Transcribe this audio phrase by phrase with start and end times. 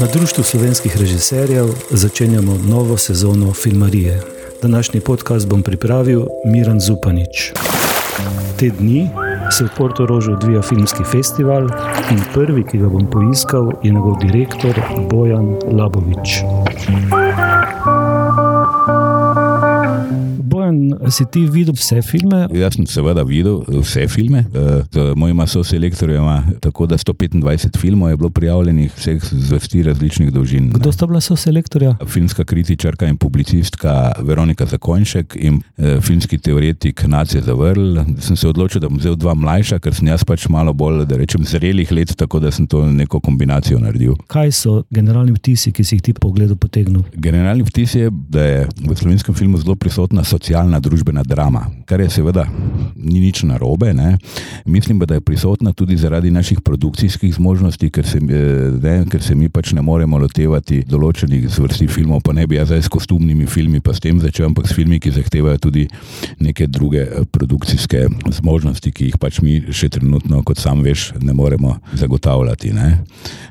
[0.00, 4.22] Na Društvu slovenskih režiserjev začenjamo novo sezono filmarije.
[4.62, 7.52] Današnji podcast bom pripravil Miran Zupanič.
[8.58, 9.08] Te dni
[9.50, 11.68] se v Porto Rožu odvija filmski festival
[12.10, 14.80] in prvi, ki ga bom poiskal, je njegov direktor
[15.10, 16.42] Bojan Labovič.
[20.98, 22.44] Bojan, si ti videl vse filme?
[22.54, 24.44] Jaz sem seveda videl vse filme,
[24.92, 30.70] z mojima soselektorjema, tako da 125 filmov je bilo prijavljenih, vseh zvrsti različnih dolžin.
[30.74, 31.96] Kdo sta bila soselektorja?
[32.06, 38.00] Filmska kritičarka in publicistka Veronika Zakonšek in eh, filmski teoretik Nacije Zavrl.
[38.20, 41.18] Sem se odločil, da bom vzel dva mlajša, ker sem jaz pač malo bolj, da
[41.20, 44.16] rečem, zrelih let, tako da sem to neko kombinacijo naredil.
[44.30, 47.04] Kaj so generalni vtisi, ki si jih ti po ogledu potegnil?
[47.14, 52.10] Generalni vtis je, da je v slovenskem filmu zelo prisotna socialna družbena drama, kar je
[52.20, 52.46] seveda
[52.96, 53.92] ni nič narobe.
[53.94, 54.16] Ne.
[54.64, 59.34] Mislim pa, da je prisotna tudi zaradi naših produkcijskih zmožnosti, ker se, ne, ker se
[59.34, 63.46] mi pač ne moremo lotevati določenih zvrsti filmov, pa ne bi jaz zdaj s kostumnimi
[63.50, 65.86] filmi, pa s tem začel, ampak s filmi, ki zahtevajo tudi
[66.42, 68.06] neke druge eh, produkcijske
[68.40, 72.72] zmožnosti, ki jih pač mi še trenutno, kot sam veš, ne moremo zagotavljati.
[72.74, 72.88] Ne.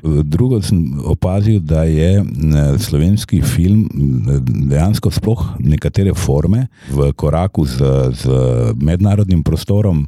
[0.02, 7.64] Drugo sem opazil, da je eh, slovenski film eh, dejansko sploh nekatere forme v koraku
[7.64, 8.40] z, z
[8.80, 10.04] mednarodnim prostorom.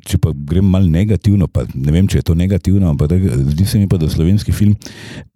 [0.00, 3.20] Če pa grem malo negativno, pa ne vem, če je to negativno, ampak
[3.52, 4.72] zdi se mi pa, da slovenski film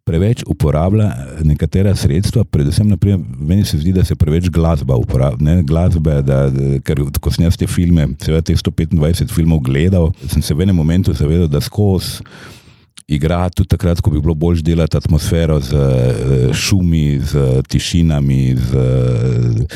[0.04, 1.10] preveč uporablja
[1.44, 5.58] nekatera sredstva, predvsem, naprimer, meni se zdi, da se preveč glasba uporablja.
[5.68, 6.46] Glasbe, da,
[6.84, 10.76] ker ko sem jaz te filme, seveda teh 125 filmov gledal, sem se v enem
[10.80, 12.24] momentu zavedal, da skozi.
[13.04, 15.76] Igra tudi takrat, ko bi bilo bolj delati atmosfero z
[16.56, 19.68] šumi, z tišinami, z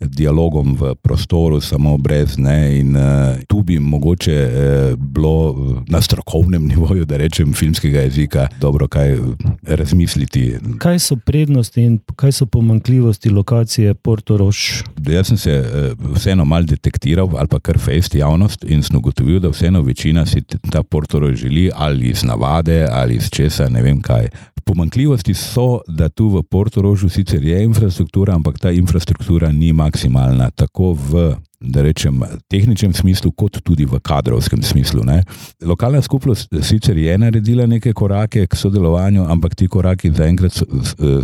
[0.00, 2.78] dialogom v prostoru, samo brez ne.
[2.80, 3.02] In uh,
[3.48, 5.56] tu bi mogoče uh, bilo
[5.88, 9.16] na strokovnem nivoju, da rečem, filmskega jezika, dobro kaj
[9.62, 10.58] razmisliti.
[10.78, 14.82] Kaj so prednosti in kaj so pomankljivosti lokacije Porto Rož?
[15.08, 19.40] Jaz sem se uh, vseeno mal detektiral, ali pa kar fejst javnost, in sem ugotovil,
[19.40, 23.82] da vseeno večina si ta Porto Rož želi ali iz navade ali iz česa, ne
[23.82, 24.28] vem kaj.
[24.66, 30.50] Pomankljivosti so, da tu v Porto Rožu sicer je infrastruktura, ampak ta infrastruktura ni maksimalna,
[30.50, 31.28] tako v
[31.74, 35.04] rečem, tehničnem smislu, kot tudi v kadrovskem smislu.
[35.04, 35.22] Ne.
[35.64, 40.66] Lokalna skupnost sicer je naredila neke korake k sodelovanju, ampak ti koraki zaenkrat so,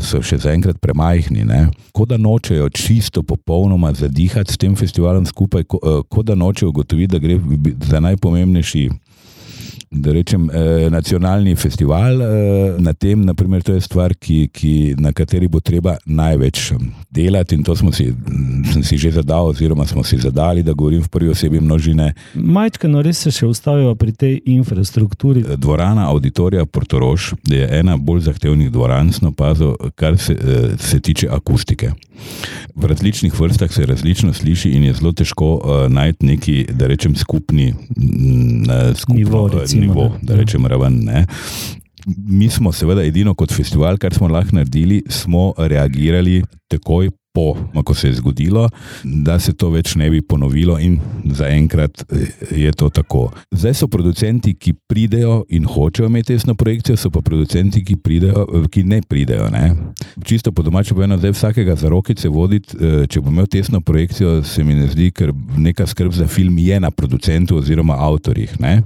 [0.00, 1.44] so še zaenkrat premajhni.
[1.44, 1.66] Ne.
[1.92, 7.12] Ko da nočejo čisto popolnoma zadihati s tem festivalom skupaj, ko, ko da nočejo ugotoviti,
[7.12, 7.38] da gre
[7.86, 8.88] za najpomembnejši
[9.92, 12.26] da rečem, eh, nacionalni festival eh,
[12.78, 16.72] na tem, naprimer, to je stvar, ki, ki, na kateri bo treba največ
[17.12, 18.14] delati in to smo si,
[18.82, 22.14] si že zadali, oziroma smo si zadali, da govorim v prvi osebi množine.
[22.34, 25.44] Majčkano res se še ustavijo pri tej infrastrukturi.
[25.56, 31.92] Dvorana auditorija Portorož je ena bolj zahtevnih dvoran, snopazov, kar se, eh, se tiče akustike.
[32.74, 37.16] V različnih vrstah se različno sliši in je zelo težko uh, najti neki, da rečem,
[37.16, 41.00] skupni uh, skupno, nivo, recimo, nivo da rečem, raven.
[41.04, 41.26] Ne.
[42.06, 47.94] Mi smo seveda edino kot festival, kar smo lahko naredili, smo reagirali takoj po, ko
[47.94, 48.68] se je zgodilo,
[49.04, 52.04] da se to več ne bi ponovilo in zaenkrat
[52.50, 53.30] je to tako.
[53.50, 58.46] Zdaj so producenti, ki pridejo in hočejo imeti tesno projekcijo, so pa producenti, ki, pridejo,
[58.70, 59.48] ki ne pridejo.
[59.52, 59.72] Ne?
[60.24, 62.76] Čisto po domačem povedano, zdaj vsakega za rokice voditi,
[63.08, 66.80] če bo imel tesno projekcijo, se mi ne zdi, ker neka skrb za film je
[66.80, 68.60] na producentu oziroma avtorjih.
[68.60, 68.82] Ne?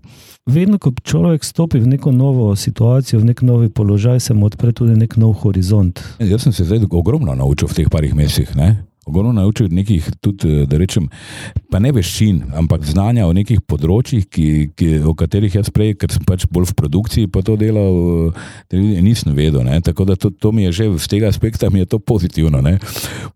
[0.47, 4.71] Vedno, ko človek stopi v neko novo situacijo, v nek novi položaj, se mu odpre
[4.71, 5.99] tudi nek nov horizont.
[6.23, 8.36] Jaz sem se zdaj ogromno naučil v teh parih mesecih.
[8.37, 8.87] Leipzig, ne?
[9.07, 11.05] Ogromno naučil nekih, tudi, da rečem,
[11.71, 16.11] pa ne veščin, ampak znanja o nekih področjih, ki, ki, o katerih jaz prej, ker
[16.11, 18.33] sem pač bolj v produkciji, pa to delal,
[18.75, 19.63] nisem vedel.
[19.63, 19.79] Ne?
[19.87, 21.71] Tako da to, to mi je že z tega aspekta
[22.03, 22.59] pozitivno.
[22.67, 22.81] Ne?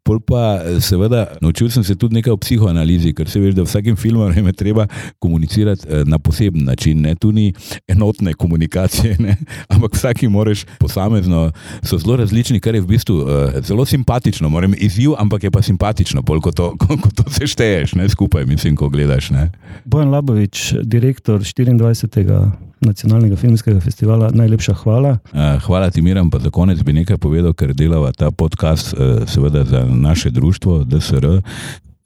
[0.02, 3.94] Pol pa seveda naučil sem se tudi nekaj o psihoanalizi, ker se veš, da vsakim
[3.94, 4.88] filmom je treba
[5.22, 6.98] komunicirati na poseben način.
[6.98, 7.14] Ne?
[7.14, 7.54] Tu ni
[7.86, 9.36] enotne komunikacije, ne?
[9.72, 11.52] ampak vsaki moraš posamezno,
[11.86, 13.22] so zelo različni, kar je v bistvu
[13.62, 18.08] zelo simpatično, moram izziv, ampak je pa simpatično, bolj kot to, ko, to sešteješ, ne
[18.08, 19.30] skupaj, mislim, ko gledaš.
[19.30, 19.50] Ne.
[19.84, 22.50] Bojan Labovič, direktor 24.
[22.80, 25.18] nacionalnega filmskega festivala, najlepša hvala.
[25.66, 28.94] Hvala ti, Miram, pa za konec bi nekaj povedal, ker delava ta podcast,
[29.28, 31.42] seveda za naše društvo DSR.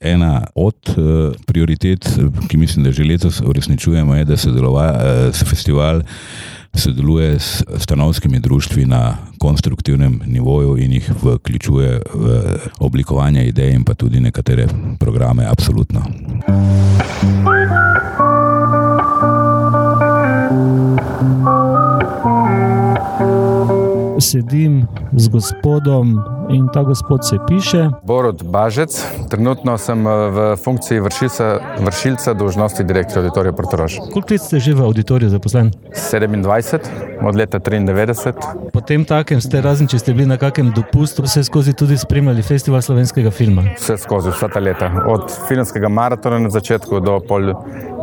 [0.05, 2.05] Ena od uh, prioritet,
[2.49, 6.03] ki mislim, da že letos uresničujemo, je, da se deluje uh, festival
[6.75, 12.43] sodeluje s stanovskimi društvi na konstruktivnem nivoju in jih vključuje v
[12.79, 14.67] oblikovanje idej in pa tudi nekatere
[14.99, 15.47] programe.
[15.47, 16.03] Absolutno.
[24.21, 26.19] Sedim z gospodom
[26.51, 27.91] in ta gospod se piše.
[28.03, 33.97] Borod Bažec, trenutno sem eh, v funkciji vršilca, vršilca dožnosti direktorja auditorija Portorož.
[34.13, 35.71] Koliko let ste že v auditoriju zaposlen?
[35.91, 36.79] 27,
[37.23, 38.71] od leta 93.
[38.73, 42.83] Potem takem ste, razen če ste bili na kakem dopustu, vse skozi tudi spremljali festival
[42.83, 43.63] slovenskega filma.
[43.79, 44.91] Vse skozi, vsa ta leta.
[45.09, 47.55] Od filmskega maratona na začetku do pol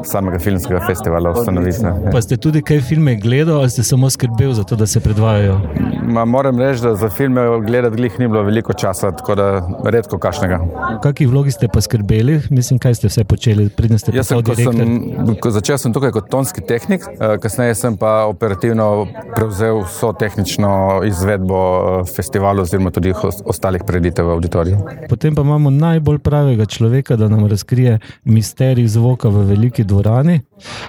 [0.04, 1.94] samega filmskega festivala ustanovitve.
[2.12, 5.62] Pa ste tudi kaj filme gledali ali ste samo skrbeli za to, da se predvajajo?
[6.02, 10.18] Ma, moram reči, da za filme gledati glih ni bilo veliko časa, tako da redko
[10.18, 10.60] kašnega.
[10.98, 12.42] V kakšni vlogi ste pa skrbeli?
[12.50, 16.62] Mislim, kaj ste vse počeli, predtem ste Jaz sem, sem, začel sem tukaj kot tonski
[16.62, 23.42] tehnik, eh, kasneje sem pa operativno prevzel vso tehnično izvedbo eh, festivala oziroma tudi os-
[23.46, 24.78] ostalih preditev v auditoriju.
[25.10, 30.42] Potem pa imamo najbolj pravega človeka, da nam razkrije misterij zvoka v veliki dvorani.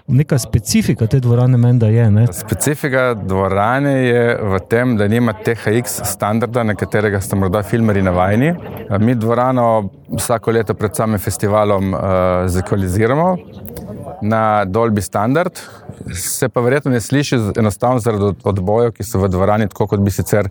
[0.06, 2.11] Neka specifika te dvorane menda je.
[2.11, 2.26] Ne?
[2.32, 8.54] Specifika dvorane je v tem, da nima THX standarda, na katerega ste morda filmari navajeni.
[9.00, 9.88] Mi dvorano
[10.19, 12.00] vsako leto pred samim festivalom uh,
[12.46, 13.37] zakvaliziramo
[14.22, 15.58] na Dolby standard,
[16.14, 20.00] se pa verjetno ne sliši enostavno zaradi od- odbojev, ki so v dvorani, tako kot
[20.00, 20.49] bi sicer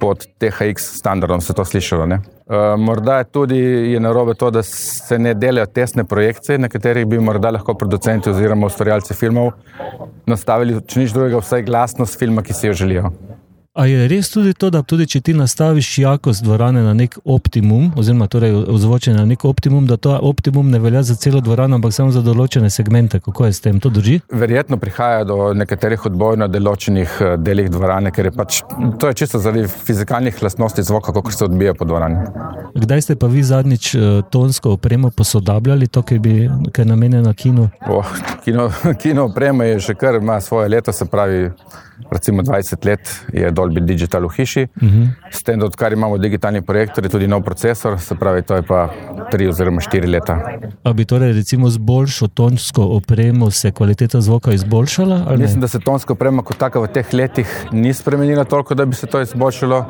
[0.00, 2.06] pod THX standardom se to slišalo.
[2.06, 2.18] Ne?
[2.46, 3.58] Uh, morda je tudi
[3.92, 8.30] je narobe to, da se ne delajo tesne projekcije, na katerih bi morda lahko producenti
[8.30, 9.52] oziroma ustvarjalci filmov
[10.26, 13.12] nastavili, če nič drugega, vsaj glasnost filma, ki si jo želijo.
[13.78, 17.92] A je res tudi to, da tudi če ti nastaviš jakost dvorane na nek optimum,
[17.96, 21.94] oziroma torej ozvočenje na nek optimum, da to optimum ne velja za celo dvorano, ampak
[21.94, 23.20] samo za določene segmente.
[23.22, 23.78] Kako je s tem?
[23.78, 24.16] To drži?
[24.34, 28.58] Verjetno prihaja do nekaterih odbojev na določenih eh, delih dvorane, ker je pač
[28.98, 32.26] to je čisto zaradi fizikalnih lastnosti zvoka, kako se odbija po dvorani.
[32.74, 36.34] Kdaj ste pa vi zadnjič eh, tonsko opremo posodabljali, to, ki bi
[36.74, 37.70] ki je namenjeno kinu?
[37.86, 38.10] Oh,
[38.42, 38.72] kino,
[39.02, 41.50] kino oprema je že kar ima svoje leto, se pravi,
[42.10, 44.66] recimo 20 let je Dolby Digital v hiši.
[44.76, 45.08] Uh -huh.
[45.30, 48.62] S tem, da odkar imamo digitalni projektor, je tudi nov procesor, se pravi, to je
[48.62, 48.88] pa
[49.32, 50.40] 3 oziroma 4 leta.
[50.82, 55.24] A bi torej recimo z boljšo tonsko opremo se kvaliteta zvoka izboljšala?
[55.26, 55.38] ali?
[55.38, 58.94] Mislim, da se tonska oprema kot taka v teh letih ni spremenila toliko, da bi
[58.94, 59.84] se to izboljšalo.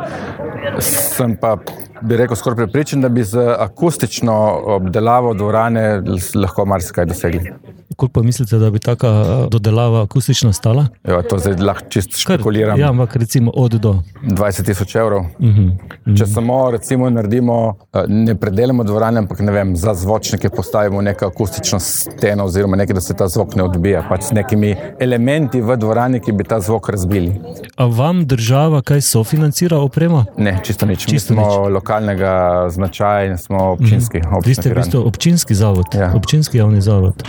[0.80, 1.56] Sem pa,
[2.02, 6.02] bi rekel, skoraj prepričan, da bi z akustično obdelavo dvorane
[6.34, 7.52] lahko marsikaj dosegli.
[7.99, 10.87] Koliko pa mislite, da bi taka eh, dodelava akustično stala?
[11.05, 12.79] Jo, to zdaj lahko čist Kar- špekuliram.
[12.79, 14.03] Ja, ampak recimo od do.
[14.23, 15.21] 20 tisoč evrov.
[15.21, 15.73] Uh -huh.
[16.19, 17.56] Če samo recimo naredimo,
[17.95, 22.95] eh, ne predelamo dvorane, ampak ne vem, za zvočnike postavimo neko akustično steno oziroma nekaj,
[22.95, 26.61] da se ta zvok ne odbija, pač s nekimi elementi v dvorani, ki bi ta
[26.61, 27.41] zvok razbili.
[27.77, 30.25] A vam država kaj sofinancira opremo?
[30.37, 31.06] Ne, čisto nič.
[31.06, 31.73] Mi Čisto smo nič.
[31.73, 32.33] lokalnega
[32.71, 34.19] značaja in smo občinski.
[34.19, 36.12] Vi občina ste v bistvu občinski zavod, Ja.
[36.15, 37.23] občinski javni zavod.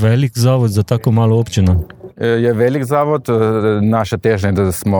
[0.00, 1.84] Velik zavod za tako malo občino.
[2.16, 3.32] Eh, Je velik zavod, eh,
[3.80, 4.98] naša težnja je, da smo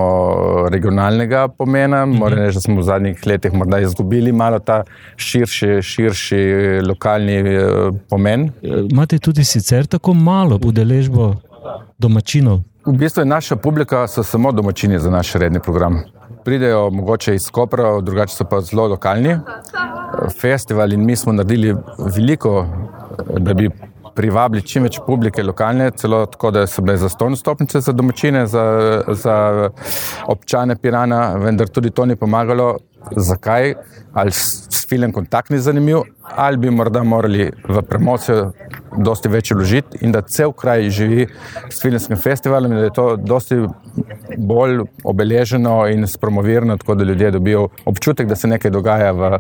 [0.71, 2.07] regionalnega pomena.
[2.07, 4.83] Moram reči, da smo v zadnjih letih morda izgubili malo ta
[5.17, 6.41] širši, širši
[6.89, 8.51] lokalni eh, pomen.
[8.91, 11.35] Imate tudi sicer tako malo udeležbo
[11.99, 12.61] domačinov.
[12.87, 16.01] V bistvu je naša publika samo domačini za naš redni program.
[16.45, 19.37] Pridejo mogoče iz Kopra, drugače so pa zelo lokalni.
[20.41, 21.77] Festival in mi smo naredili
[22.17, 22.67] veliko,
[23.39, 23.71] da bi
[24.15, 28.65] privabili čim več publike lokalne, celo tako, da so bile zastonj stopnice za domačine, za,
[29.09, 29.37] za
[30.27, 32.77] občane Pirana, vendar tudi to ni pomagalo.
[33.17, 33.75] Zakaj?
[34.13, 36.03] Ali s film kontakt ni zanimiv,
[36.37, 38.53] ali bi morda morali v promocijo
[38.99, 41.27] dosti več vložiti in da cel kraj živi
[41.71, 43.61] s filmskim festivalom in da je to dosti
[44.37, 49.39] bolj obeleženo in spromovirano, tako da ljudje dobijo občutek, da se nekaj dogaja v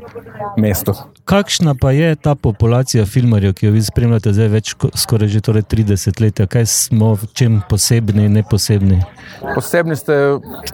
[0.56, 0.94] mestu.
[1.24, 5.40] Kakšna pa je ta populacija filmarjev, ki jo vi spremljate zdaj več kot skoraj že
[5.40, 6.42] torej 30 let?
[6.48, 9.00] Kaj smo, v čem posebni, ne posebni?
[9.54, 10.18] Posebni ste,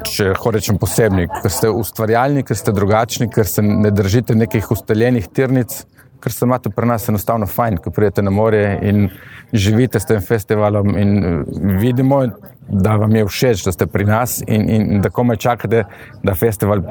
[0.08, 4.70] če lahko rečem posebni, ker ste ustvarjalni, ker ste drugačni, ker se ne držite nekih
[4.70, 5.84] ustaljenih tirnic,
[6.20, 9.08] ker se imate pri nas enostavno fajn, ko pridete na morje in
[9.52, 11.42] živite s tem festivalom in eh,
[11.80, 12.22] vidimo,
[12.68, 15.84] da vam je všeč, da ste pri nas in, in da komaj čakate,
[16.22, 16.82] da festival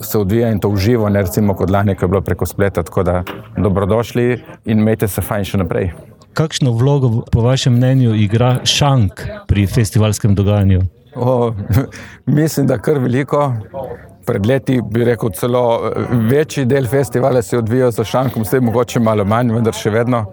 [0.00, 3.02] se odvija in to uživo, ne recimo kot lani, ko je bilo preko spleta, tako
[3.02, 3.22] da
[3.56, 5.92] dobrodošli in imejte se fajn še naprej.
[6.32, 10.82] Kakšno vlogo, po vašem mnenju, igra šank pri festivalskem dogajanju?
[11.16, 11.52] O,
[12.26, 13.52] mislim, da kar veliko.
[14.26, 19.00] Pred leti bi rekel, celo eh, večji del festivala se odvija za šankom, zdaj mogoče
[19.00, 20.26] malo manj, vendar še vedno.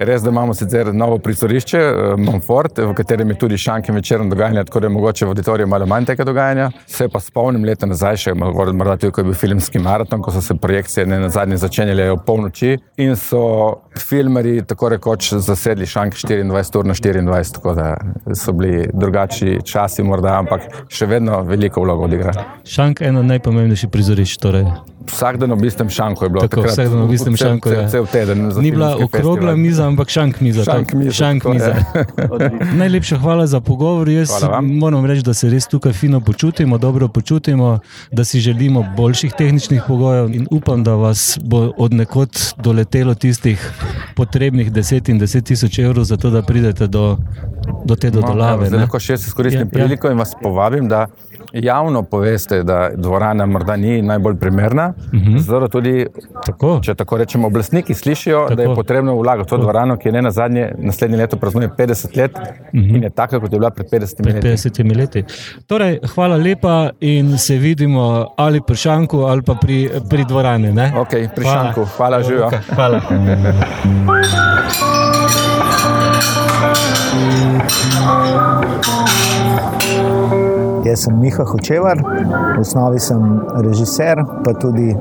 [0.00, 4.30] Res, da imamo sicer novo prizorišče, eh, Monfort, v katerem je tudi šank in večerno
[4.30, 6.70] dogajanje, tako da je mogoče v auditoriju malo manj tega dogajanja.
[6.86, 10.40] Se pa spomnim leta nazaj, še morda tudi, ko je bil filmski maraton, ko so
[10.40, 13.42] se projekcije ne na zadnje začenjale ob polnoči in so
[13.98, 17.96] filmari tako rekoč zasedli šank 24 ur na 24, tako da
[18.34, 22.32] so bili drugačni časi morda, ampak še vedno veliko vlogo odigra.
[22.64, 24.36] Šank je eno najpomembnejših prizorišč.
[24.42, 24.66] Torej.
[25.10, 26.42] Vsak dan v istem šanku je bilo.
[26.42, 27.76] Tako, vsak dan v istem šanku je.
[27.86, 28.50] Cel, cel teden.
[28.58, 30.66] Ni bila okrogla miza, ampak šank miza.
[30.66, 31.72] Šank miza, šank miza.
[32.82, 34.08] Najlepša hvala za pogovor.
[34.10, 34.30] Jaz
[34.62, 37.78] moram reči, da se res tukaj fino počutimo, dobro počutimo,
[38.12, 43.56] da si želimo boljših tehničnih pogojev in upam, da vas bo od nekod doletelo tistih
[44.16, 47.16] potrebnih 10 in 10 tisoč evrov, zato da pridete do,
[47.84, 48.70] do te dodolave.
[48.70, 50.12] No, lahko še jaz izkoristim ja, priliko ja.
[50.12, 51.06] in vas povabim, da
[51.54, 54.92] javno poveste, da dvorana morda ni najbolj primerna.
[55.06, 55.28] Uh Mhm.
[55.28, 55.38] -huh.
[55.40, 56.06] Zato tudi,
[56.46, 56.80] tako.
[56.82, 58.54] če tako rečemo, oblastniki slišijo, tako.
[58.54, 61.68] da je potrebno vlagati v to dvorano, ki je ne na zadnje, naslednje leto praznuje
[61.70, 62.40] 50 let uh
[62.72, 62.84] Mhm.
[62.84, 62.96] -huh.
[62.96, 64.48] in je taka, kot je bila pred 50 pred leti.
[64.48, 65.24] 50 leti.
[65.66, 68.00] Torej, hvala lepa in se vidimo
[68.36, 69.78] ali pri šanku ali pa pri,
[70.10, 70.72] pri dvorani.
[70.72, 70.92] Ne?
[70.96, 71.64] Ok, pri hvala.
[71.64, 71.84] šanku.
[71.86, 72.50] Hvala, živijo.
[72.70, 73.00] Hvala.
[80.84, 81.98] Jaz sem Miha Hočevar,
[82.56, 83.20] v osnovi sem
[83.64, 84.94] režiser, pa tudi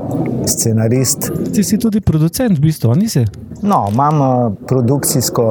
[0.45, 1.31] scenarist.
[1.53, 3.24] Ti si tudi producent, v bistvu, nisi?
[3.62, 5.45] No, imam uh, produkcijsko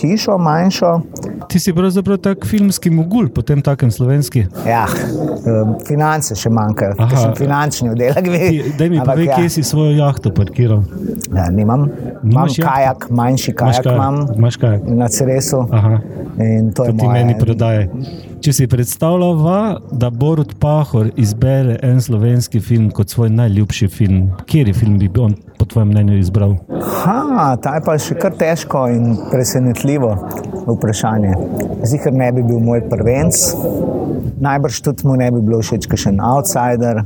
[0.00, 1.00] hišo, manjšo.
[1.48, 4.46] Ti si pravzaprav tak filmski mogul, potem takem slovenski.
[4.66, 8.30] Ja, uh, finance še manjkajo, ker sem finančni oddelek.
[8.78, 9.38] Da mi povej, ja.
[9.38, 10.82] kje si svojo jahto parkiral.
[11.30, 11.88] Ja, nimam.
[12.22, 14.86] Imam kajak, manjši kajak, kaj, imam kajak.
[14.86, 15.66] na Ceresu.
[15.70, 16.02] Aha.
[16.42, 17.12] In to je ti moje.
[17.12, 17.88] meni prodaje.
[18.42, 19.58] Če si predstavljava,
[19.94, 25.36] da Borod Pahor izbere en slovenski film kot svoj najljubši film, kjer film bi on
[25.62, 26.56] po tvojem mnenju izbral?
[27.04, 30.10] Ha, ta je pa še kar težko in presenetljivo
[30.66, 31.36] vprašanje.
[31.86, 33.38] Zihar ne bi bil moj prvenc,
[34.42, 37.04] najbrž tudi mu ne bi bilo všeč, ker še en outsider.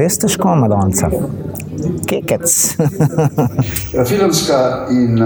[0.00, 1.12] Res težko, Madonca.
[2.10, 2.56] Kekec.
[4.10, 4.58] Filmska
[4.90, 5.22] in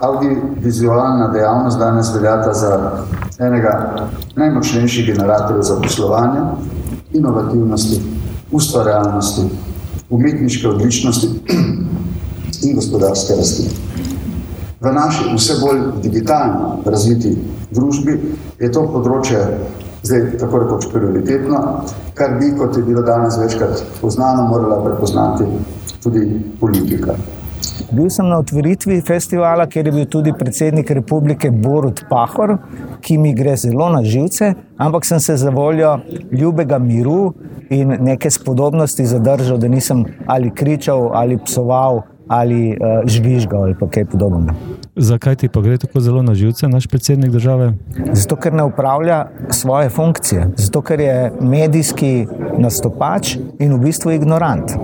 [0.00, 2.78] audiovizualna dejavnost danes veljata za
[3.44, 3.74] enega
[4.40, 6.46] najmočnejših generatorjev zaposlovanja,
[7.12, 8.00] inovativnosti,
[8.56, 9.50] ustvarjalnosti,
[10.08, 11.28] umetniške odličnosti
[12.62, 13.68] in gospodarske rasti.
[14.80, 17.36] V naši vse bolj digitalno razviti
[17.70, 18.16] družbi
[18.60, 19.42] je to področje
[20.02, 21.58] zdaj tako rekoč prioritetno,
[22.14, 25.44] kar bi, kot je bilo danes večkrat poznano, morala prepoznati
[26.02, 26.24] tudi
[26.60, 27.14] politika.
[27.92, 32.56] Bil sem na otvoritvi festivala, kjer je bil tudi predsednik republike Borut Pahor,
[33.00, 35.98] ki mi gre zelo na živce, ampak sem se za voljo
[36.32, 37.32] ljubega miru
[37.70, 44.06] in neke spodobnosti zadržal, da nisem ali kričal, ali psoval, ali uh, žvižgal, ali kaj
[44.14, 44.54] podobnega.
[45.00, 47.72] Zakaj ti pa gre tako zelo na živce, naš predsednik države?
[48.12, 52.26] Zato, ker ne upravlja svoje funkcije, zato, ker je medijski
[52.58, 54.76] nastopač in v bistvu ignorant.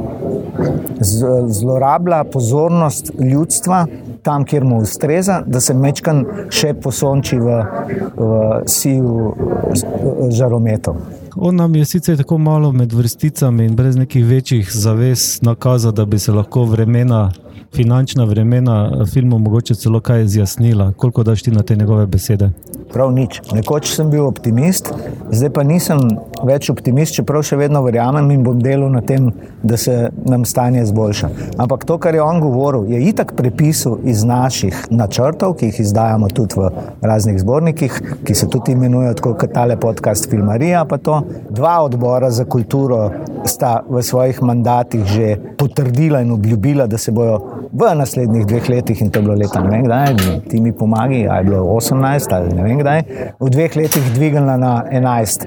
[1.49, 3.87] Zlorablja pozornost ljudstva
[4.23, 7.61] tam, kjer mu ustreza, da se mečkan še posonči v,
[8.17, 8.31] v
[8.67, 9.35] siju
[10.33, 10.97] žarometov.
[11.37, 16.05] On nam je sicer tako malo med vrsticami in brez nekih večjih zavez nakazal, da
[16.05, 17.29] bi se lahko vremena,
[17.75, 20.93] finančna vremena filmu mogoče celo kaj izjasnila.
[20.93, 22.51] Koliko daš ti na te njegove besede?
[22.93, 23.41] Prav nič.
[23.53, 24.93] Nekoč sem bil optimist,
[25.31, 25.99] zdaj pa nisem
[26.47, 29.27] več optimist, čeprav še vedno verjamem in bom delal na tem,
[29.63, 31.31] da se nam stanje izboljša.
[31.59, 36.31] Ampak to, kar je on govoril, je itak prepisal iz naših načrtov, ki jih izdajamo
[36.31, 36.71] tudi v
[37.03, 40.87] raznih zbornikih, ki se tudi imenujejo tako kot tale podcast Filmarija.
[41.51, 43.11] Dva odbora za kulturo
[43.45, 49.01] sta v svojih mandatih že potrdila in obljubila, da se bodo v naslednjih dveh letih,
[49.03, 50.15] in to je bilo leta ne vem kdaj,
[50.51, 53.03] ti mi pomagi, ali je bilo 18 ali ne vem kdaj,
[53.41, 55.47] v dveh letih dvignila na 11.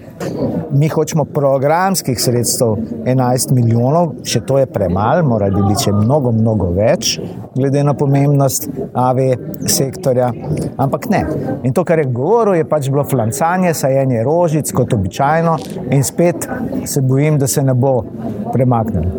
[0.71, 2.75] Mi hočemo programskih sredstev
[3.05, 7.15] 11 milijonov, še to je premalo, mora biti še mnogo, mnogo več,
[7.55, 9.23] glede na pomembnost AV
[9.67, 10.29] sektorja.
[10.77, 11.23] Ampak ne.
[11.63, 15.57] In to, kar je govoril, je pač bilo flancanje, sajenje rožic, kot običajno,
[15.95, 16.47] in spet
[16.85, 17.99] se bojim, da se ne bo
[18.53, 19.09] premaknil.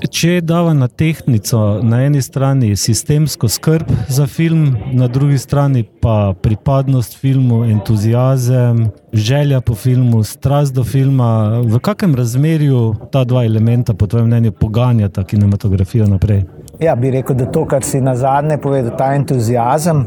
[0.00, 6.32] Če dava na tehnico, na eni strani sistemsko skrb za film, na drugi strani pa
[6.42, 12.80] pripadnost filmu, entuzijazem, želja po filmu, strast do filma, v kakem razmerju
[13.12, 16.46] ta dva elementa, po tvojem mnenju, poganjata kinematografijo naprej?
[16.80, 20.06] Ja, bi rekel, da to, kar si na zadnje povedal, ta entuzijazem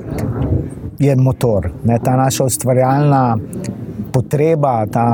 [1.00, 3.38] je motor, ne, ta naša ustvarjalna
[4.14, 5.06] potreba, ta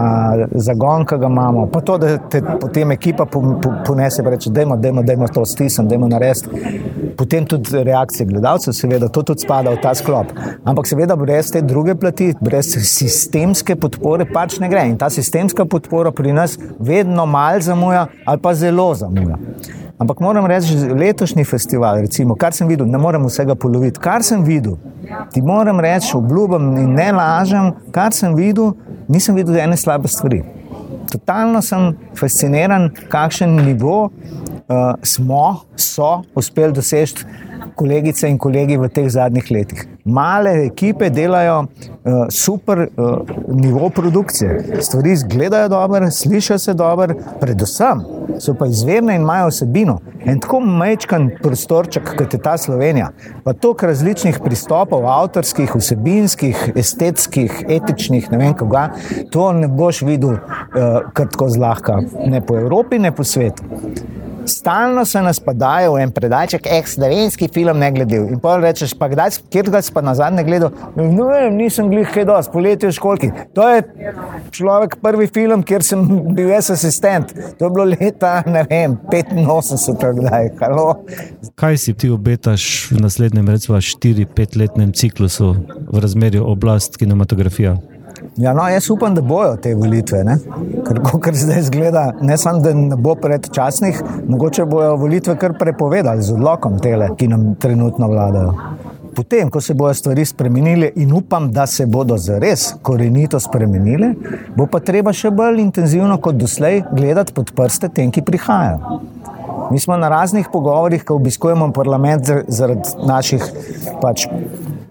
[0.56, 4.52] zagon, ki ga imamo, pa to, da te potem ekipa po, po, ponese in reče:
[4.54, 6.50] Dajmo, dajmo, dajmo to stisniti, dajmo narediti.
[7.18, 10.32] Potem tudi reakcije gledalcev, seveda, to tudi spada v ta sklop.
[10.64, 14.86] Ampak seveda brez te druge plati, brez sistemske podpore pač ne gre.
[14.92, 19.38] In ta sistemska podpora pri nas vedno malo zamuja ali pa zelo zamuja.
[20.00, 24.00] Ampak moram reči, letošnji festival, recimo, kar sem videl, ne morem vsega poloviti.
[24.00, 24.78] Kar sem videl,
[25.34, 28.72] ti moram reči, obljubim in ne lažem, kar sem videl,
[29.12, 30.40] nisem videl ene slabe stvari.
[31.12, 37.28] Totalno sem fasciniran, kakšen nivo uh, smo, so uspeli doseči
[37.76, 39.84] kolegice in kolegi v teh zadnjih letih.
[40.10, 48.20] Male ekipe delajo uh, super uh, nivo produkcije, stvari izgledajo dobro, slišijo se dobro, predvsem
[48.40, 50.00] so pa izvirne in imajo vsebino.
[50.26, 53.10] En tako majčkan prostorček, kot je ta Slovenija,
[53.44, 58.88] pa toliko različnih pristopov, avtorskih, vsebinskih, estetskih, etičnih, ne vem kako,
[59.32, 60.40] to ne boš videl uh,
[61.14, 63.64] kar tako zlahka, ne po Evropi, ne po svetu.
[64.50, 68.26] Stalno se nas podajo v en predajček, ex-slovenski film, ne gledal.
[68.34, 70.74] In pa rečeš, pa kdaj, kjer ga si pa nazaj ne gledal?
[70.98, 73.30] No, vem, nisem glih kaj dosti, poletje v školki.
[73.58, 73.84] To je
[74.58, 76.02] človek prvi film, kjer sem
[76.34, 77.36] bil jaz asistent.
[77.60, 80.52] To je bilo leta, ne vem, 85, kdaj.
[80.64, 80.88] Halo.
[81.60, 85.54] Kaj si ti obetaš v naslednjem, recimo, 4-5-letnem ciklusu
[85.94, 87.78] v razmerju oblast-kinematografija?
[88.38, 90.24] Ja, no, jaz upam, da bojo te volitve.
[90.24, 90.38] Ne?
[90.88, 96.24] Ker, kar zdaj zgleda, ne samo, da ne bo predčasnih, mogoče bojo volitve kar prepovedali
[96.24, 98.54] z odlokom tele, ki nam trenutno vladajo.
[99.16, 104.14] Potem, ko se bodo stvari spremenile in upam, da se bodo zares korenito spremenile,
[104.56, 109.02] bo pa treba še bolj intenzivno kot doslej gledati pod prste tem, ki prihajajo.
[109.72, 113.44] Mi smo na raznih pogovorih, ko obiskujemo parlament zaradi naših
[114.02, 114.26] pač,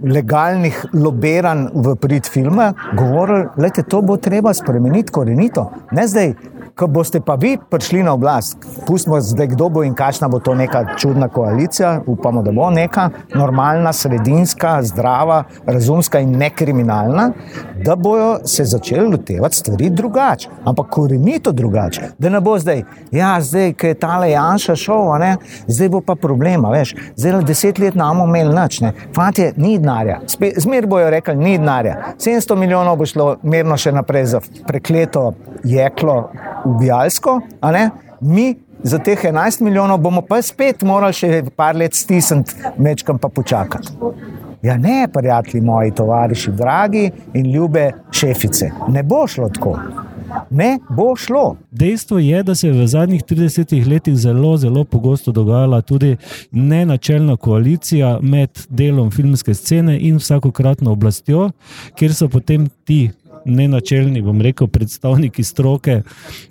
[0.02, 5.70] legalnih lobiranj v prid filma, govorili, da to bo treba spremeniti korenito.
[5.92, 6.34] Ne zdaj,
[6.78, 8.56] ko boste pa vi prišli na oblast,
[8.86, 13.08] pustimo zdaj, kdo bo in kakšna bo to neka čudna koalicija, upamo, da bo neka
[13.34, 17.30] normalna, sredinska, zdrava, razumska in nekriminalna,
[17.84, 22.12] da bojo se začeli lotevati stvari drugače, ampak korenito drugače.
[22.18, 25.34] Da ne bo zdaj, ja, zdaj, ki je tale Janša šel, ne,
[25.66, 29.78] zdaj bo pa problema, veš, zdaj le deset let nam omel nič, ne, fantje, ni
[29.78, 30.20] denarja,
[30.62, 35.32] zmer bojo rekli, ni denarja, 700 milijonov bo šlo mirno še naprej za prekleto
[35.64, 36.28] jeklo
[36.68, 37.40] ubijalsko,
[38.20, 43.28] mi za teh 11 milijonov bomo pa spet morali še par let stisniti, mečkam pa
[43.28, 43.92] počakati.
[44.62, 49.76] Ja, ne, prijatelji moji, tovariši, dragi in ljube šefice, ne bo šlo tako.
[50.50, 51.56] Ne bo šlo.
[51.70, 56.16] Dejstvo je, da se je v zadnjih 30 letih zelo, zelo pogosto dogajala tudi
[56.50, 61.50] nenačelna koalicija med delom filmske scene in vsakokratno oblastjo,
[61.94, 63.10] kjer so potem ti
[63.48, 66.02] ne načelni, bom rekel, predstavniki stroke,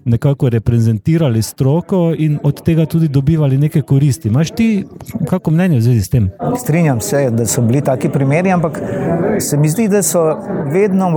[0.05, 4.27] nekako reprezentirali stroko in od tega tudi dobivali neke koristi.
[4.27, 4.85] Imáš ti
[5.27, 6.29] kako mnenje v zvezi s tem?
[6.59, 8.81] Strinjam se, da so bili taki primeri, ampak
[9.39, 10.37] se mi zdi, da so
[10.71, 11.11] vedno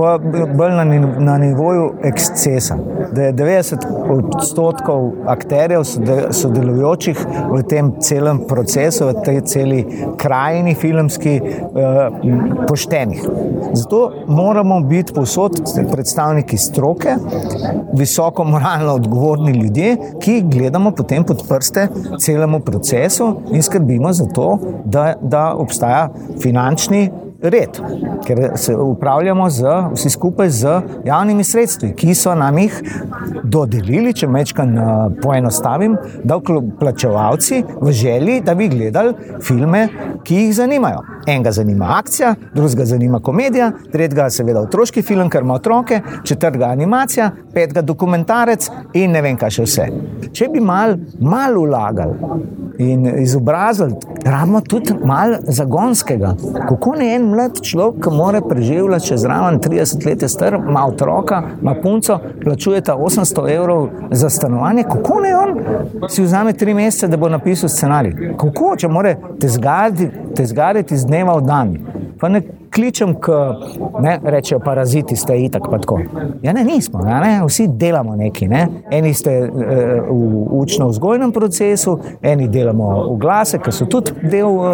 [0.57, 0.85] bolj na,
[1.19, 2.77] na nivoju ekscesa.
[3.15, 3.77] Da je 90
[4.09, 5.83] odstotkov akterjev
[6.31, 7.17] sodelujočih
[7.51, 9.85] v tem celem procesu, v tej celi
[10.17, 12.09] krajini filmski, eh,
[12.67, 13.23] poštenih.
[13.73, 17.15] Zato moramo biti posod predstavniki stroke,
[17.93, 21.87] visoko moralno odgovorni ljudje, ki gledamo potem pod prste
[22.19, 26.09] celemu procesu in skrbimo za to, da, da obstaja
[26.41, 27.09] finančni
[27.41, 27.79] red,
[28.25, 32.81] ker se upravljamo z, vsi skupaj z javnimi sredstvi, ki so nam jih
[33.43, 34.75] dodelili, če mečkam
[35.21, 36.39] poenostavim, da
[36.79, 39.87] plačevalci v želji, da bi gledali filme,
[40.23, 41.01] ki jih zanimajo.
[41.27, 47.31] Enega zanima akcija, drugega zanima komedija, tretjega seveda otroški film, ker ima otroke, četrtega animacija,
[47.53, 49.87] petega dokumentarec in ne vem, kaj še vse.
[50.33, 52.17] Če bi mal, mal ulagali
[52.81, 56.33] in izobrazili, rabimo tudi mal zagonskega.
[56.69, 60.85] Kako ne en mlad človek, ki mora preživljati čez raven 30 let, je star, ima
[60.87, 65.59] otroka, ima punco, plačuje ta 800 evrov za stanovanje, kako ne on
[66.09, 68.35] si vzame tri mesece, da bo napisal scenarij?
[68.37, 69.15] Kako, če more
[70.35, 71.75] te zgariti iz dneva v dan?
[72.21, 73.31] Pa ne kličem, ki
[74.23, 75.63] rečejo, paraziti ste itak.
[76.41, 78.47] Ja, ne, nismo, ja, ne, vsi delamo nekaj.
[78.47, 78.67] Ne.
[78.91, 79.47] Eni ste e,
[80.09, 84.73] v učno-vzgojnem procesu, eni delamo v glase, ki so tudi del e,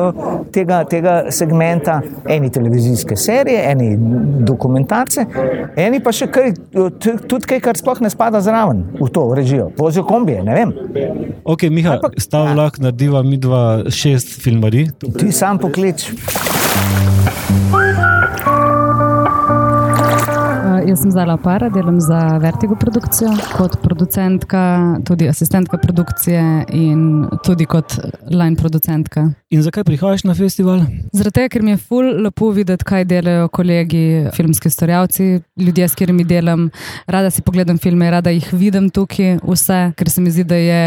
[0.54, 3.96] tega, tega segmenta, eni televizijske serije, eni
[4.48, 5.26] dokumentarce,
[5.80, 6.54] eni pa še kaj,
[7.00, 9.72] tudi kaj, kar sploh ne spada zraven v to režijo.
[9.80, 10.76] Vozijo kombije, ne vem.
[11.48, 12.60] Ok, Miha, stav ja.
[12.60, 14.92] lahko narediva mi dva šest filmarij.
[15.18, 16.12] Ti sam poklič.
[16.78, 17.18] Música
[20.88, 27.66] jaz sem Zala Para, delam za Vertigo produkcijo kot producentka, tudi asistentka produkcije in tudi
[27.66, 27.98] kot
[28.32, 29.30] line producentka.
[29.50, 30.82] In zakaj prihajaš na festival?
[31.12, 35.96] Zaradi tega, ker mi je ful lepo videti, kaj delajo kolegi, filmski ustvarjalci, ljudje, s
[35.96, 36.70] katerimi delam.
[37.08, 40.82] Rada si pogledam filme, rada jih vidim tukaj, vse, ker se mi zdi, da je,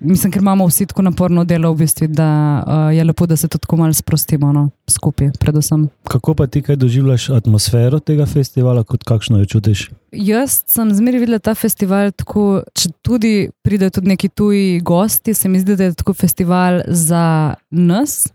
[0.00, 2.28] mislim, ker imamo vsi tako naporno delo, v bistvu, da
[2.60, 5.88] uh, je lepo, da se tudi malo sprostimo no, skupaj, predvsem.
[6.08, 9.90] Kako pa ti kaj doživljaš atmosfero tega festivala, kot kakšno jo čutiš?
[10.12, 15.48] Jaz sem zmeraj videla ta festival tako, če tudi pridejo tudi neki tuji gosti, se
[15.48, 18.26] mi zdi, da je tako festival za nas.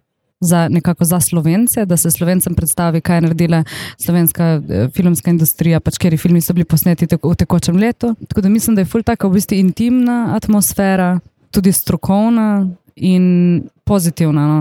[0.41, 3.59] Za nekako za slovence, da se slovencem predstavi, kaj je naredila
[4.01, 8.15] slovenska eh, filmska industrija, pač ker filmi so bili posneti v tekočem letu.
[8.27, 11.19] Tako da mislim, da je ful tako v bistvu intimna atmosfera,
[11.53, 14.57] tudi strokovna in pozitivna no,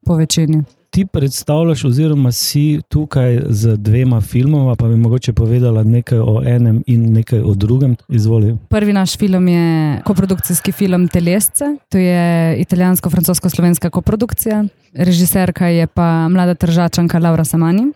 [0.00, 0.64] po večini
[0.96, 6.78] ti predstavljaš, oziroma si tukaj z dvema filmoma, pa bi mogoče povedala nekaj o enem
[6.86, 7.96] in nekaj o drugem.
[8.08, 8.54] Izvoli.
[8.68, 16.54] Prvi naš film je koprodukcijski film Telesce, to je italijansko-francosko-slovenska koprodukcija, režiserka je pa mlada
[16.54, 17.92] tržačanka Laura Samani.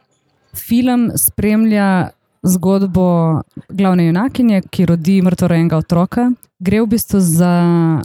[0.55, 2.09] Film spremlja
[2.43, 6.31] zgodbo glavne junakinje, ki rodi mrtvorojenega otroka.
[6.61, 7.53] Gre v bistvu za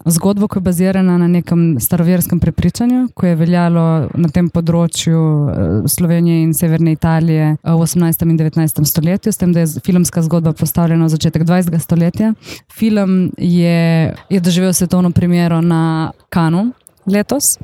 [0.05, 5.89] zgodbo, ki je bazirana na nekem staroverskem prepričanju, ko je veljalo na tem področju eh,
[5.91, 8.23] Slovenije in Severne Italije eh, v 18.
[8.23, 8.79] in 19.
[8.87, 11.75] stoletju, s tem, da je filmska zgodba postavljena v začetek 20.
[11.83, 12.31] stoletja.
[12.71, 16.69] Film je, je doživel svetovno premiero na Kanu
[17.05, 17.57] letos,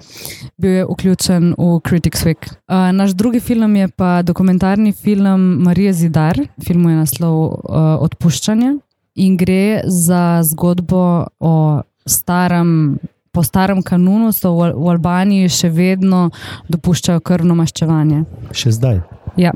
[0.57, 2.49] bil je vključen v Critics Week.
[2.49, 7.53] Uh, naš drugi film je pa dokumentarni film Marije Zidar, film je naslov uh,
[8.01, 8.75] Odpuščanje
[9.15, 12.99] in gre za zgodbo o starem.
[13.31, 16.25] Po starem kanunu so v, v Albaniji še vedno
[16.67, 18.25] dopuščajo krvno maščevanje.
[18.51, 18.97] Še zdaj.
[19.39, 19.53] Ja.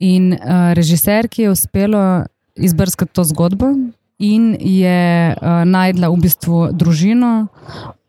[0.00, 2.24] In uh, režiser, ki je uspelo
[2.56, 3.74] izbrskati to zgodbo
[4.20, 7.48] in je uh, najdla v bistvu družino,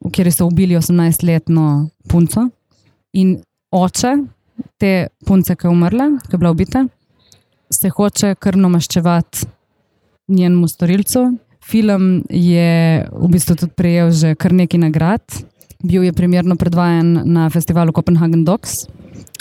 [0.09, 2.47] kjer so ubili 18-letno punco.
[3.13, 3.37] In
[3.71, 4.15] oče
[4.77, 6.85] te punce, ki je umrla, ki je bila ubita,
[7.69, 9.45] se hoče krvno maščevati
[10.27, 11.37] njenemu storilcu.
[11.65, 15.21] Film je v bistvu tudi prejel že kar nekaj nagrad.
[15.83, 18.85] Bil je primerno predvajan na festivalu Copenhagen Docs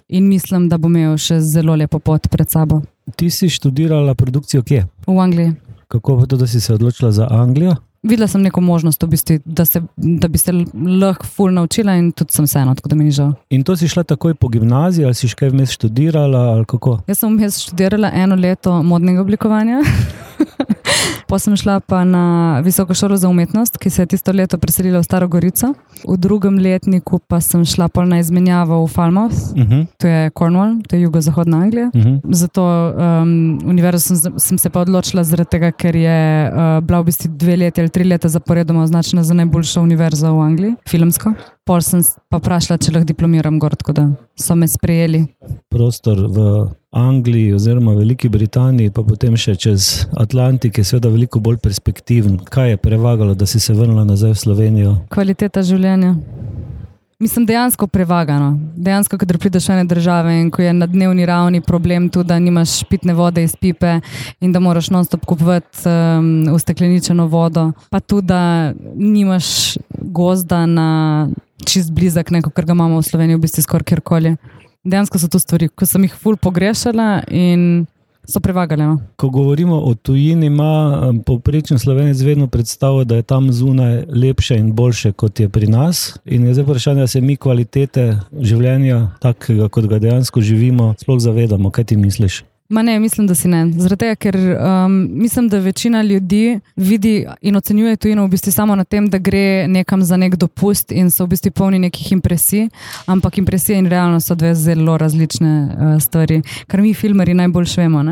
[0.09, 2.81] in mislim, da bo imel še zelo lepo pot pred sabo.
[3.17, 4.87] Ti si študirala produkcijo kje?
[5.07, 5.55] V Angliji.
[5.91, 7.77] Kako pa to, da si se odločila za Anglijo?
[8.03, 10.53] Videla sem neko možnost, v bistvu, da, se, da bi se
[11.01, 13.35] lahko ful naučila, in tudi sem vseeno, tako da mi ni žal.
[13.53, 16.65] In to si šla takoj po gimnaziji, ali si še kaj vmes študirala?
[17.07, 19.85] Jaz sem vmes študirala eno leto modnega oblikovanja.
[21.27, 24.99] Potem sem šla pa na visoko šolo za umetnost, ki se je tisto leto preselila
[24.99, 25.75] v Staro Gorico.
[26.09, 29.73] V drugem letniku pa sem šla pa na izmenjavo v Falmouth, uh mhm.
[29.73, 29.87] -huh.
[29.99, 31.91] to je Cornwall, to je jugozahodna Anglija.
[31.95, 32.09] Uh mhm.
[32.09, 32.35] -huh.
[32.35, 37.31] Zato um, univerzo sem, sem se pa odločila tega, ker je uh, bila v bistvu
[37.35, 41.33] dve leti ali tri leta zaporedoma označena za najboljšo univerzo v Angliji, filmsko.
[41.65, 45.27] Pol sem pa vprašala, če lahko diplomiram gor, tako da so me sprejeli.
[45.71, 46.47] Prostor v
[46.91, 52.39] Angliji oziroma Veliki Britaniji, pa potem še čez Atlantik, je seveda veliko bolj perspektiven.
[52.45, 54.95] Kaj je prevagalo, da si se vrnila nazaj v Slovenijo?
[55.13, 56.15] Kvaliteta življenja.
[57.21, 58.55] Mislim, dejansko prevagano.
[58.81, 62.39] Dejansko, ko prideš v ene države in ko je na dnevni ravni problem tudi, da
[62.41, 63.99] nimaš pitne vode iz pipe
[64.41, 71.29] in da moraš non-stop kupovati um, ustekleničeno vodo, pa tudi, da nimaš gozda na
[71.67, 74.37] čist blizak, neko, kar ga imamo v Sloveniji, v bistvu skoraj kjerkoli
[74.85, 77.87] dejansko so to stvari, ki sem jih ful pogrešala in
[78.25, 78.87] so prevagale.
[78.87, 78.99] No.
[79.17, 84.59] Ko govorimo o tujini, ima um, povprečen slovenec vedno predstavo, da je tam zunaj lepše
[84.59, 86.19] in boljše kot je pri nas.
[86.25, 91.21] In je zdaj vprašanje, ali se mi kvalitete življenja, takega kot ga dejansko živimo, sploh
[91.21, 91.71] zavedamo.
[91.71, 92.45] Kaj ti misliš?
[92.71, 93.65] Ma ne, mislim, da si ne.
[93.77, 98.77] Zaradi tega, ker um, mislim, da večina ljudi vidi in ocenjuje tujino v bistvu samo
[98.77, 102.69] na tem, da gre nekam za nek dopust in so v bistvu polni nekih impresij,
[103.07, 108.05] ampak impresije in realnost so dve zelo različne uh, stvari, kar mi, filmari, najbolj vemo.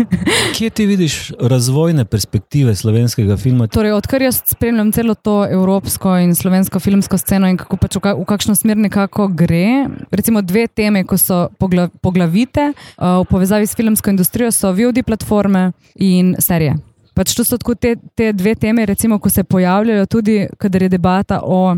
[0.56, 3.66] Kje ti vidiš razvojne perspektive slovenskega filma?
[3.66, 8.00] Torej, odkar jaz spremljam celo to evropsko in slovensko filmsko sceno in kako pač v,
[8.00, 13.28] ka v kakšno smer nekako gre, recimo dve teme, ko so pogla poglavite uh, v
[13.28, 16.76] povezavi s filmom filmsko industrijo so VOD platforme in serije.
[17.14, 20.88] Pač to so tako te, te dve teme, recimo, ko se pojavljajo tudi, kadar je
[20.88, 21.76] debata o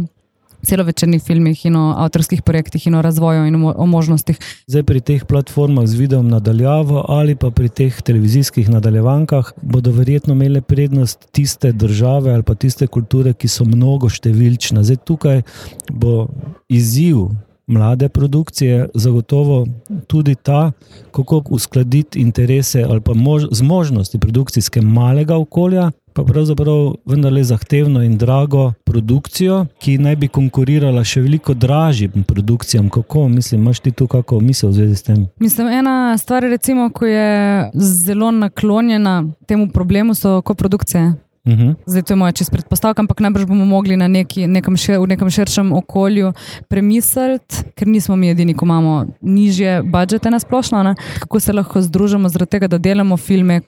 [0.62, 4.37] celovečernih filmih in o avtorskih projektih in o razvoju in o možnostih.
[4.66, 10.35] Zdaj pri teh platformah z videom nadaljavo ali pa pri teh televizijskih nadaljevankah bodo verjetno
[10.35, 14.85] imele prednost tiste države ali pa tiste kulture, ki so mnogo številčne.
[14.85, 15.42] Zdaj tukaj
[15.88, 16.28] bo
[16.68, 17.30] izziv
[17.70, 19.66] mlade produkcije, zagotovo
[20.06, 20.72] tudi ta,
[21.12, 25.90] kako uskladiti interese ali pa mož, zmožnosti produkcijske malega okolja.
[26.12, 32.88] Pa pravzaprav vendarle zahtevno in drago produkcijo, ki naj bi konkurirala še veliko dražjim produkcijam.
[32.90, 35.26] Kako, mislim, imaš ti tu kakšno misel v zvezi s tem?
[35.38, 41.12] Mislim, ena stvar, recimo, ko je zelo naklonjena temu problemu, so koprodukcije.
[41.46, 41.74] Uh -huh.
[41.87, 45.07] Zdaj, to je moja čist predpostavka, ampak najbrž bomo mogli na neki, nekem še, v
[45.07, 46.33] nekem širšem okolju
[46.68, 50.94] premisliti, ker nismo mi edini, ko imamo nižje budžete na splošno, ne?
[51.20, 53.61] kako se lahko združimo zaradi tega, da delamo filme,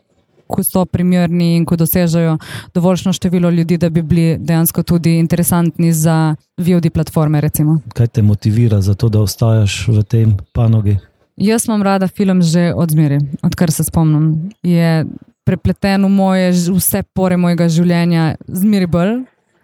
[0.46, 2.38] ko so primerni in ko dosežejo
[2.74, 7.40] dovoljšno število ljudi, da bi bili dejansko tudi interesantni za VOD platforme.
[7.40, 7.78] Recimo.
[7.94, 10.98] Kaj te motivira za to, da ostajaš v tem panogi?
[11.36, 14.50] Jaz imam rada film že od zmeri, odkar se spomnim.
[14.62, 15.04] Je
[15.44, 19.16] prepleten v moje, vse pore mojega življenja, zmeri bolj,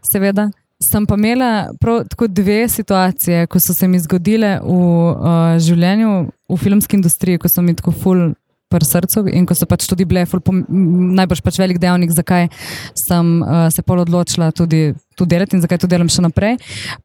[0.05, 0.49] seveda.
[0.83, 6.13] Sem pa imela prav tako dve situacije, ko so se mi zgodile v uh, življenju,
[6.49, 8.29] v filmski industriji, ko so mi tako ful
[8.69, 10.43] pri srcu in ko so pač tudi bile ful,
[11.19, 12.47] najbrž pač velik dejavnik, zakaj
[12.95, 16.57] sem uh, se pol odločila tudi tu delati in zakaj to delam še naprej.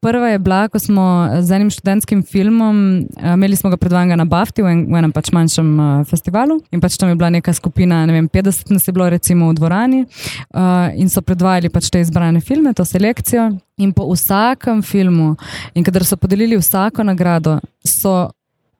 [0.03, 1.05] Prva je bila, ko smo
[1.41, 2.77] z enim študentskim filmom,
[3.17, 6.59] uh, imeli smo ga predvajanja na Bafti v, en, v enem pač manjšem uh, festivalu
[6.71, 9.57] in pač tam je bila neka skupina, ne vem, 50 nas je bilo recimo v
[9.57, 13.49] dvorani uh, in so predvajali pač te izbrane filme, to selekcijo.
[13.81, 15.33] In po vsakem filmu,
[15.73, 18.29] in kadar so podelili vsako nagrado, so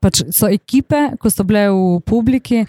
[0.04, 2.64] pač so ekipe, ko so bile v publiki,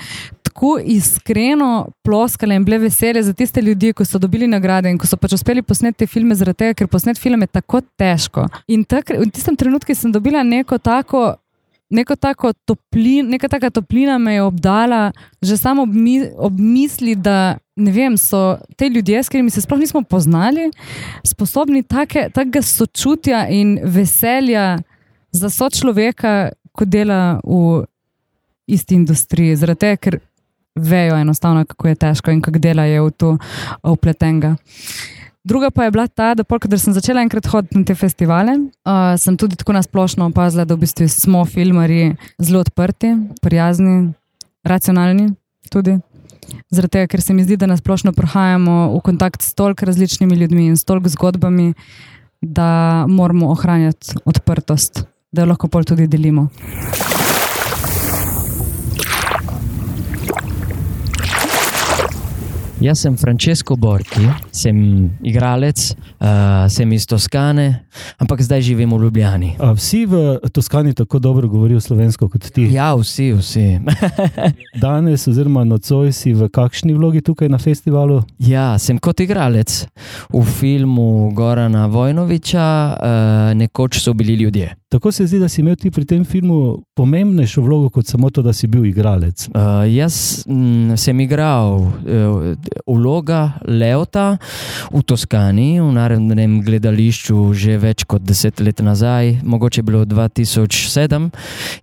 [0.55, 5.07] tako iskreno ploskale in bile vesele za tiste ljudi, ki so dobili nagrade in ko
[5.07, 8.47] so pač uspeli posneti te filme, zaradi tega, ker posnet film je tako težko.
[8.69, 11.35] In takr, v tistem trenutku sem dobila neko tako.
[11.91, 15.13] Neko tako toplin, neka taka toplina me je obdala,
[15.43, 19.79] že samo ob, mi, ob misli, da vem, so te ljudje, s katerimi se sploh
[19.79, 20.71] nismo poznali,
[21.23, 24.79] sposobni take, takega sočutja in veselja
[25.31, 27.85] za sočloveka, ko dela v
[28.67, 30.19] isti industriji, zaradi tega, ker
[30.75, 33.37] vejo enostavno, kako je težko in kako delajo v to
[33.83, 34.57] upletenga.
[35.45, 38.57] Druga pa je bila ta, da polk, da sem začela enkrat hoditi na te festivale,
[38.57, 44.15] uh, sem tudi tako nasplošno opazila, da v bistvu smo filmari zelo odprti, prijazni,
[44.65, 45.35] racionalni
[45.71, 45.99] tudi.
[46.73, 50.67] Zaradi tega, ker se mi zdi, da nasplošno prihajamo v kontakt s toliko različnimi ljudmi
[50.67, 51.73] in s toliko zgodbami,
[52.41, 56.49] da moramo ohranjati odprtost da jo lahko pol tudi delimo.
[62.85, 64.77] Jaz sem Francesco Borki, sem
[65.25, 67.81] igralec, uh, sem iz Toskane,
[68.21, 69.55] ampak zdaj živim v Ljubljani.
[69.57, 72.67] A vsi v Toskani tako dobro govorijo slovensko kot ti?
[72.75, 73.81] Ja, vsi, vsi.
[74.85, 78.21] Danes, oziroma nocoj, si v kakšni vlogi tukaj na festivalu?
[78.37, 79.87] Ja, sem kot igralec
[80.29, 84.75] v filmu Gorana Vojnoviča, uh, nekoč so bili ljudje.
[84.95, 88.43] Tako se zdi, da si imel ti pri tem filmu pomembnejšo vlogo kot samo to,
[88.47, 89.49] da si bil igralec.
[89.49, 92.55] Uh, jaz m, sem igral uh,
[92.87, 94.37] vloga Leota
[94.93, 101.27] v Toskani, v narodnem gledališču, že več kot deset let nazaj, mogoče bilo 2007.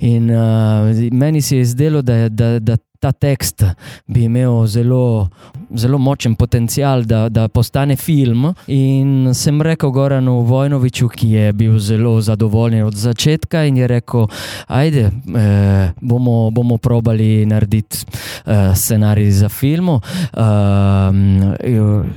[0.08, 3.64] In uh, meni se je zdelo, da, da, da ta tekst
[4.06, 5.30] bi imel zelo,
[5.74, 8.54] zelo močen potencial, da, da postane film.
[8.68, 14.28] In sem rekel Goranu Vojnoviču, ki je bil zelo zadovoljen od začetka, in je rekel:
[14.68, 18.06] Ajde, eh, bomo, bomo probali narediti
[18.46, 19.90] eh, scenarij za film.
[19.90, 20.02] Eh,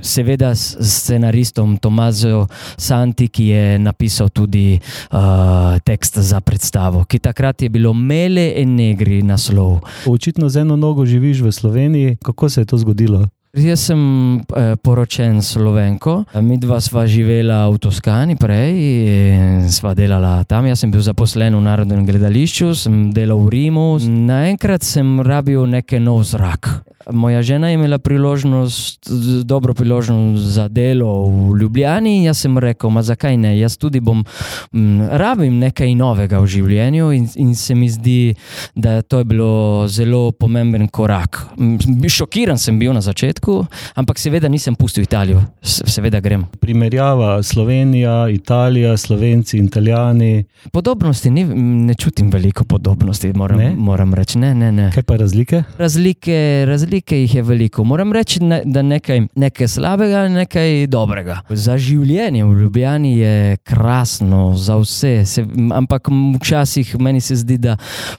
[0.01, 7.63] seveda s scenaristom Tomazo Santi, ki je napisal tudi eh, tekst za predstavo, ki takrat
[7.63, 9.81] je bilo Mele in Negri naslov.
[10.07, 12.17] Očitno z eno nogo živiš v Sloveniji.
[12.23, 13.27] Kako se je to zgodilo?
[13.55, 14.01] Jaz sem
[14.51, 20.67] eh, poročen s Slovenko, mi dva sva živela v Toskani prej in sva delala tam.
[20.67, 24.03] Jaz sem bil zaposlen v Narodnem gledališču, sem delal v Rimu.
[24.03, 26.83] Naenkrat sem rabil neki nov zrak.
[27.11, 29.11] Moja žena je imela priložnost,
[29.45, 34.01] dobro priložnost za delo v Ljubljani, in jaz sem rekel, ma zakaj ne, jaz tudi
[34.01, 34.25] bom,
[34.73, 38.35] m, rabim nekaj novega v življenju, in, in se mi zdi,
[38.75, 41.43] da to je bilo zelo pomemben korak.
[42.09, 46.47] Šokiran sem bil na začetku, ampak seveda nisem pustil Italijo, seveda grem.
[46.61, 50.45] Primerjava Slovenija, Italija, Slovenci in Italijani.
[50.73, 51.45] Podobnosti ni,
[51.87, 53.75] ne čutim veliko podobnosti, moram, Ne?
[53.77, 54.39] moram reči.
[54.39, 54.91] Ne, ne, ne.
[54.95, 55.63] Kaj pa razlike?
[55.79, 56.65] Razlike,
[56.95, 57.85] razlike je veliko.
[57.85, 61.41] Moram reči, ne, da nekaj, nekaj slabega, nekaj dobrega.
[61.51, 65.25] Za življenje v Ljubljani je krasno, za vse.
[65.27, 66.09] Se, ampak
[66.41, 67.77] včasih meni se zdi, da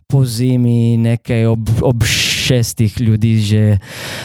[0.07, 2.03] po zimi nekaj ob, ob
[2.45, 3.77] šestih ljudi že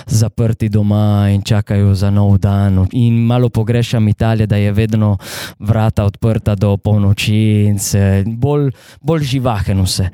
[0.07, 2.87] zaprti doma in čakajo za nov dan.
[2.93, 5.17] In malo pogrešam Italijo, da je vedno
[5.59, 10.09] vrata odprta do polnoči in se bolj, bolj živahen vse.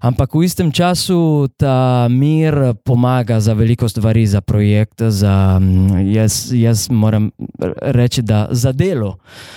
[0.00, 5.60] Ampak v istem času ta mir pomaga za veliko stvari, za projekt, za
[6.12, 7.30] jaz, jaz moram
[7.82, 9.16] reči, da za delo.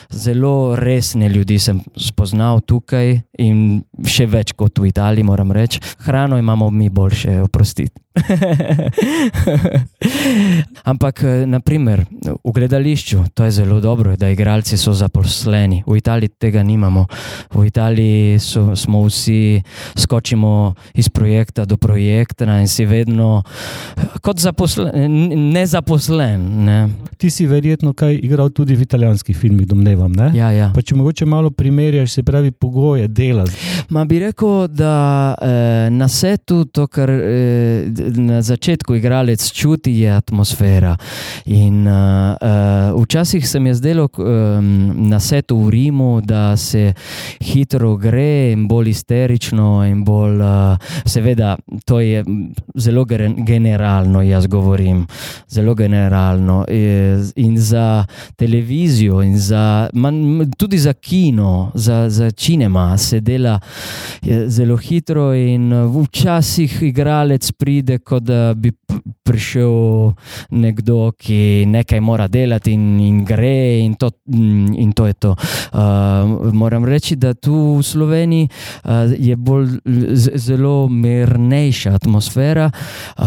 [0.10, 5.82] Zelo resne ljudi sem spoznal tukaj in še več kot v Italiji, moram reči.
[6.06, 7.95] Hrano imamo mi boljše, oprostite.
[10.92, 12.06] Ampak, naprimer,
[12.44, 15.84] v gledališču to je zelo dobro, da igralci so zaposleni.
[15.88, 17.06] V Italiji tega nimamo.
[17.54, 19.62] V Italiji so, smo vsi
[19.96, 23.44] skočimo iz projekta do projekta in si vedno
[24.22, 24.92] kot zaposlen,
[25.52, 26.66] nezaposlen.
[26.66, 26.90] Ne.
[27.18, 30.14] Ti si verjetno kaj igral tudi v italijanskih filmih, domnevam.
[30.34, 30.72] Ja, ja.
[30.76, 33.46] Pa če mogoče malo primerjaš, se pravi, pogoje dela.
[33.90, 37.85] Ma bi rekel, da eh, na setu to, kar eh,
[38.16, 40.96] na začetku igralec čuti, je atmosfera.
[41.46, 41.94] In uh,
[42.94, 46.94] uh, včasih se mi je zdelo um, na setu v Rimu, da se
[47.42, 52.24] hitro gre in bolj isterično, in bolj, uh, seveda, to je
[52.76, 53.06] zelo
[53.38, 55.06] generalno, jaz govorim,
[55.48, 56.66] zelo generalno.
[57.36, 63.60] In za televizijo, in za, man, tudi za kino, za, za cinema se dela
[64.48, 68.72] zelo hitro, in včasih igralec ide kod eh, bi
[69.26, 70.14] prišel
[70.54, 75.32] nekdo, ki nekaj mora delati in, in gre, in to, in to je to.
[75.74, 78.50] Uh, moram reči, da tu v Sloveniji
[78.86, 79.80] uh, je bolj
[80.38, 83.26] zelo mirnejša atmosfera uh,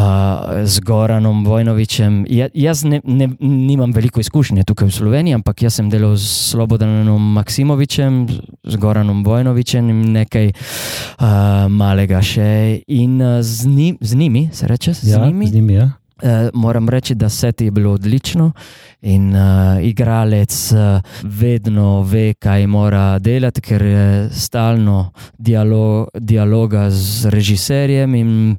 [0.64, 2.24] z Goranom Vojnovičem.
[2.30, 6.52] Ja, jaz ne, ne, nimam veliko izkušnje tukaj v Sloveniji, ampak jaz sem delal s
[6.52, 8.26] Slobodanom Maksimovičem,
[8.64, 12.80] z Goranom Vojnovičem in nekaj uh, malega še.
[12.86, 15.46] In uh, z, njim, z njimi, se reče, z Ja, njimi.
[15.46, 15.87] z njimi, ja.
[16.22, 18.52] Uh, moram reči, da se ti je bilo odlično,
[19.00, 27.30] in uh, igralec uh, vedno ve, kaj mora delati, ker je stalno dialo dialoga z
[27.30, 28.14] režiserjem.
[28.14, 28.56] In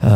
[0.00, 0.08] uh,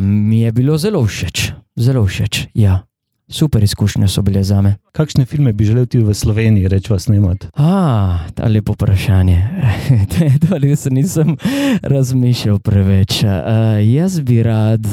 [0.00, 2.46] mi je bilo zelo všeč, zelo všeč.
[2.54, 2.89] Ja.
[3.30, 4.74] Super izkušnje so bile za me.
[4.92, 7.46] Kakšne filme bi želel ti v Sloveniji, reči, snemati?
[7.54, 9.42] Ah, ta lepo vprašanje.
[10.48, 11.36] to res nisem
[11.82, 13.22] razmišljal preveč.
[13.22, 13.30] Uh,
[13.94, 14.86] jaz bi rad,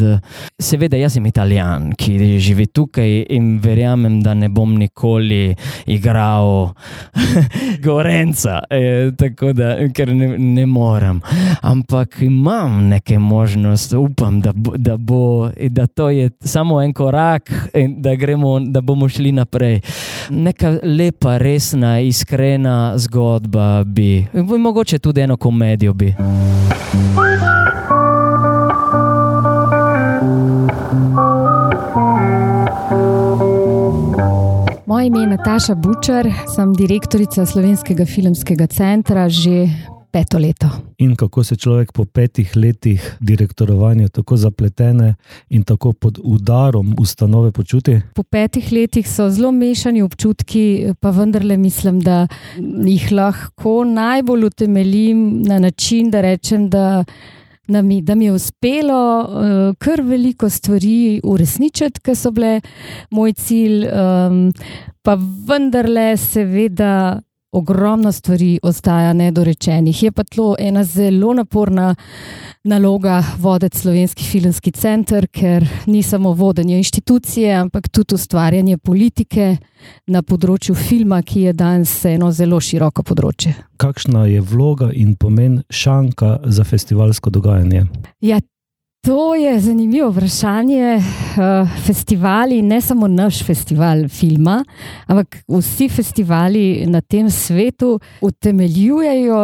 [0.61, 6.69] seveda, jaz sem italijan, ki živi tukaj in verjamem, da ne bom nikoli igral
[7.85, 11.21] Gorenca, e, tako da, ker ne, ne morem.
[11.61, 17.49] Ampak imam neke možnosti, upam, da, bo, da, bo, da to je samo en korak
[17.73, 19.79] in da, gremo, da bomo šli naprej.
[20.29, 24.25] Neka lepa, resna, iskrena zgodba bi,
[24.59, 26.13] mogoče tudi eno komedijo bi.
[34.85, 39.67] Moje ime je Nataša Bučar, sem direktorica Slovenskega filmskega centra že
[40.17, 40.67] peto leto.
[40.97, 45.15] In kako se človek po petih letih direktorovanja tako zapletene
[45.49, 47.99] in tako pod udarom ustanove počuti?
[48.15, 52.27] Po petih letih so zelo mešani občutki, pa vendarle mislim, da
[52.57, 57.03] jih lahko najbolj utemeljim na način, da rečem, da.
[57.67, 62.61] Da mi, da mi je uspelo uh, kar veliko stvari uresničiti, ki so bile
[63.11, 64.37] moj cilj, um,
[65.03, 67.19] pa vendarle, seveda,
[67.51, 70.03] ogromno stvari ostaja nedorečenih.
[70.03, 71.95] Je pa to ena zelo naporna
[72.63, 79.57] naloga voditi Slovenski filmski center, ker ni samo vodenje inštitucije, ampak tudi ustvarjanje politike
[80.07, 83.55] na področju filma, ki je danes eno zelo široko področje.
[83.77, 87.85] Kakšna je vloga in pomen šanka za festivalsko dogajanje?
[88.21, 88.39] Ja,
[89.07, 90.99] To je zanimivo vprašanje.
[91.85, 94.63] Festivali, ne samo naš festival filma,
[95.07, 99.41] ampak vsi festivali na tem svetu utemeljujejo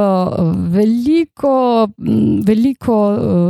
[0.74, 1.88] veliko,
[2.48, 2.98] veliko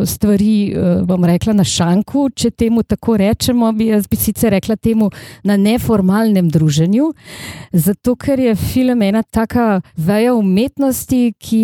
[0.05, 0.73] stvari,
[1.07, 3.71] bom rekla, na šanku, če temu tako rečemo.
[3.71, 5.09] Bi jaz bi sicer rekla temu
[5.43, 7.13] na neformalnem druženju,
[7.71, 11.63] zato ker je film ena taka veja umetnosti, ki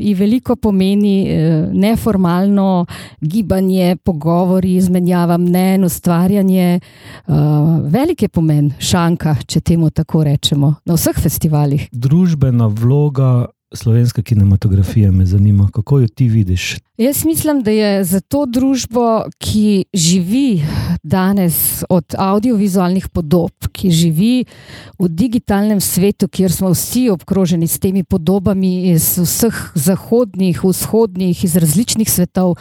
[0.00, 1.28] ji veliko pomeni
[1.72, 2.86] neformalno
[3.20, 6.80] gibanje, pogovori, izmenjava mnen, ustvarjanje.
[7.26, 7.34] Uh,
[7.92, 11.88] velik je pomen šanka, če temu tako rečemo, na vseh festivalih.
[11.92, 16.76] Družbena vloga slovenske kinematografije, me zanima, kako jo ti vidiš.
[16.96, 20.62] Jaz mislim, da je za to družbo, ki živi
[21.02, 24.44] danes od audiovizualnih podob, ki živi
[24.98, 31.56] v digitalnem svetu, kjer smo vsi obkroženi s temi podobami iz vseh zahodnih, vzhodnih, iz
[31.56, 32.56] različnih svetov,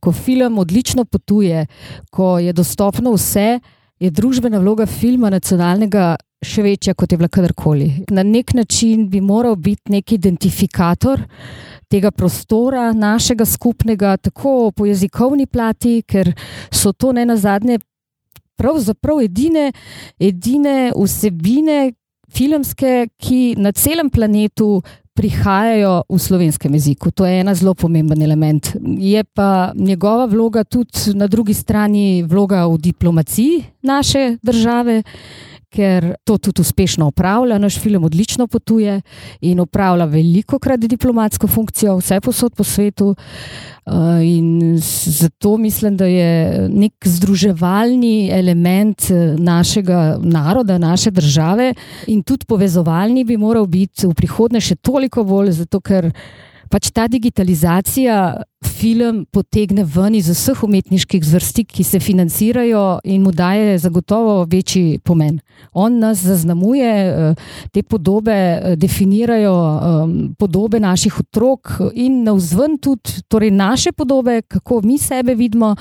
[0.00, 1.66] ko film odlično potuje,
[2.10, 3.60] ko je dostopno vse,
[4.00, 7.88] je družbena vloga filma nacionalnega še večja, kot je bila kadarkoli.
[8.14, 11.24] Na nek način bi moral biti nek identifikator
[11.90, 16.34] tega prostora, našega skupnega, tako po jezikovni plati, ker
[16.70, 17.78] so to ne na zadnje
[18.58, 19.72] pravzaprav edine,
[20.20, 21.92] edine vsebine
[22.34, 24.78] filmske, ki na celem planetu.
[25.18, 27.10] Prihajajo v slovenskem jeziku.
[27.10, 28.68] To je ena zelo pomemben element.
[29.02, 35.02] Je pa njegova vloga tudi na drugi strani vloga v diplomaciji naše države,
[35.70, 37.58] ker to tudi uspešno upravlja.
[37.58, 39.00] Naš film odlično potuje
[39.40, 43.14] in upravlja veliko krat diplomatsko funkcijo, vse posod po svetu.
[43.86, 51.72] Uh, in zato mislim, da je nek združevalni element eh, našega naroda, naše države,
[52.06, 56.10] in tudi povezovalni bi moral biti v prihodnje še toliko bolj, zato ker
[56.70, 63.32] pač ta digitalizacija film potegne ven iz vseh umetniških zvrsti, ki se financirajo in mu
[63.32, 65.38] daje zagotovo večji pomen.
[65.72, 67.34] On nas zaznamuje, eh,
[67.72, 74.80] te podobe eh, definirajo ehm, podobe naših otrok in navzven tudi torej naše podobe, kako
[74.84, 75.76] mi sebe vidimo.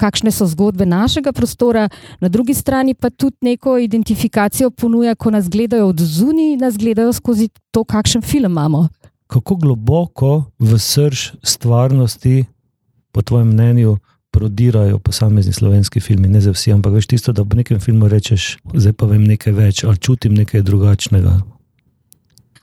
[0.00, 1.88] Kakšne so zgodbe našega prostora,
[2.20, 7.12] na drugi strani pa tudi neko identifikacijo ponuja, ko nas gledajo od zunaj, nas gledajo
[7.12, 8.88] skozi to, kakšen film imamo
[9.30, 12.44] kako globoko v srč stvarnosti,
[13.12, 13.96] po tvojem mnenju,
[14.30, 16.28] prodirajo posamezni slovenski filmi.
[16.28, 19.52] Ne za vsi, ampak veš tisto, da v nekem filmu rečeš, zdaj pa vem nekaj
[19.52, 21.40] več ali čutim nekaj drugačnega.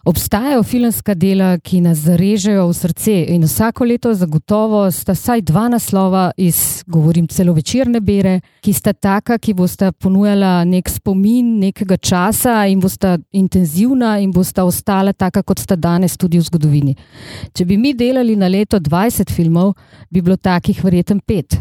[0.08, 5.66] Obstajajo filmska dela, ki nas zarežejo v srce, in vsako leto zagotovo sta vsaj dva
[5.68, 11.97] naslova iz, govorim, celo večerne bere, ki sta taka, ki bosta ponujala nek spomin nekega
[11.99, 16.95] časa in bosta intenzivna in bosta ostala taka, kot sta danes tudi v zgodovini.
[17.51, 19.76] Če bi mi delali na leto 20 filmov,
[20.08, 21.60] bi bilo takih verjetno pet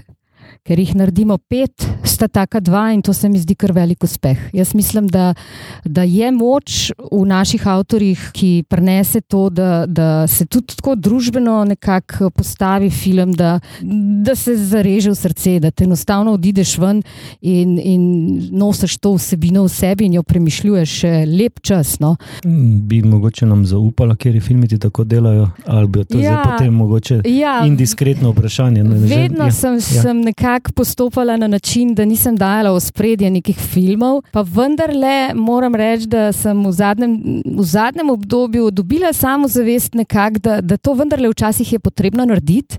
[0.66, 4.38] ker jih naredimo pet, sta taka dva in to se mi zdi kar velik uspeh.
[4.56, 5.34] Jaz mislim, da,
[5.84, 11.58] da je moč v naših avtorjih, ki prenese to, da, da se tudi tako družbeno
[11.68, 13.58] nekako postavi film, da,
[14.26, 17.02] da se zareže v srce, da te enostavno odideš ven
[17.40, 18.02] in, in
[18.50, 20.96] nosiš to vsebino v sebi in jo premišljuješ
[21.30, 21.98] lep čas.
[22.00, 22.16] No?
[22.88, 26.44] Bi mogoče nam zaupala, ker je filmi ti tako delajo, ali bi to ja, zdaj
[26.50, 28.84] potem mogoče ja, indiskretno vprašanje.
[28.84, 30.02] Ne, vedno ja, sem, ja.
[30.02, 34.22] sem nekako nekako postopala na način, da nisem dajala v spredje nekih filmov.
[34.32, 40.38] Pa vendarle moram reči, da sem v zadnjem, v zadnjem obdobju dobila samo zavest, nekak,
[40.38, 42.78] da, da to vendarle včasih je potrebno narediti.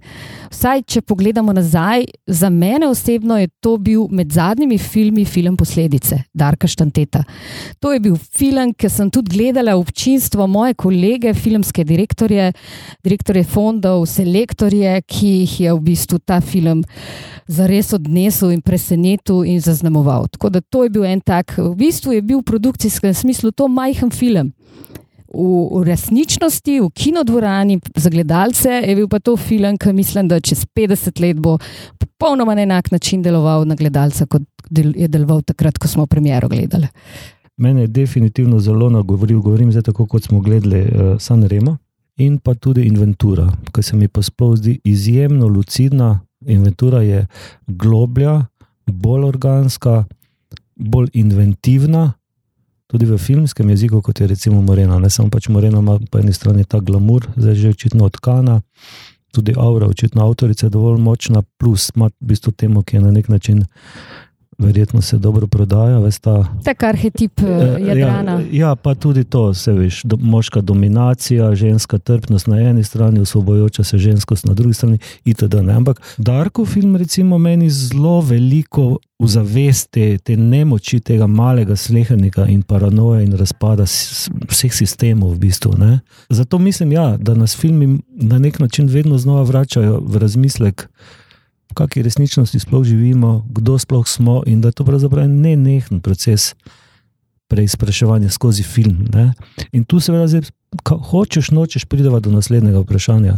[0.50, 6.24] Vsaj, če pogledamo nazaj, za mene osebno je to bil med zadnjimi filmi film Posledice,
[6.34, 7.24] Darka Štanteta.
[7.80, 12.54] To je bil film, ki sem tudi gledala občinstvo, moje kolege, filmske direktorje,
[13.04, 16.82] direktorje fondov, selektorje, ki jih je v bistvu ta film
[17.48, 20.28] zares odnesel in presenetil in zaznamoval.
[20.28, 23.68] Tako da to je bil en tak, v bistvu je bil v produkcijskem smislu to
[23.68, 24.52] majhen film.
[25.28, 30.40] V, v resničnosti, v kinodvorani za gledalce je bil pa to film, ki mislim, da
[30.40, 31.58] čez 50 let bo
[32.00, 36.88] popolnoma na enak način deloval na gledalca, kot je deloval takrat, ko smo premiero gledali.
[37.58, 41.78] Mene je definitivno zelo nagovoril, govorim zdaj tako, kot smo gledali uh, San Remo
[42.18, 47.26] in pa tudi Inventura, ki se mi pa sploh zdi izjemno lucidna, Inventura je
[47.68, 48.46] globlja,
[48.86, 50.04] bolj organska,
[50.76, 52.14] bolj inventivna,
[52.88, 55.00] tudi v filmskem jeziku, kot je recimo Morena.
[55.00, 58.62] Ne samo pač Morena, ima po eni strani ta glamur, zdaj že očitno odkana,
[59.32, 63.12] tudi aura, očitno avtorica je dovolj močna, plus ima v bistvu temu, ki je na
[63.12, 63.66] nek način
[64.58, 66.10] verjetno se dobro prodaja.
[66.64, 68.32] Tak arhetip eh, eh, Jadrana.
[68.32, 73.20] Ja, ja, pa tudi to, se veš, do, moška dominacija, ženska trpnost na eni strani,
[73.20, 75.56] osvobojoča se ženskost na drugi strani, itd.
[75.62, 75.74] Ne?
[75.74, 82.62] Ampak Darko film, recimo, meni zelo veliko v zavesti te nemoči tega malega slehenika in
[82.62, 83.84] paranoje in razpada
[84.50, 85.74] vseh sistemov v bistvu.
[85.78, 86.00] Ne?
[86.30, 90.90] Zato mislim, ja, da nas filmi na nek način vedno znova vračajo v razmislek,
[91.78, 96.54] kakšni resničnosti sploh živimo, kdo sploh smo in da je to pravzaprav ne nehen proces
[97.48, 99.08] preizpraševanja skozi film.
[99.14, 99.32] Ne?
[99.72, 100.50] In tu seveda zdaj,
[100.84, 103.38] hočeš, nočeš, prideva do naslednjega vprašanja.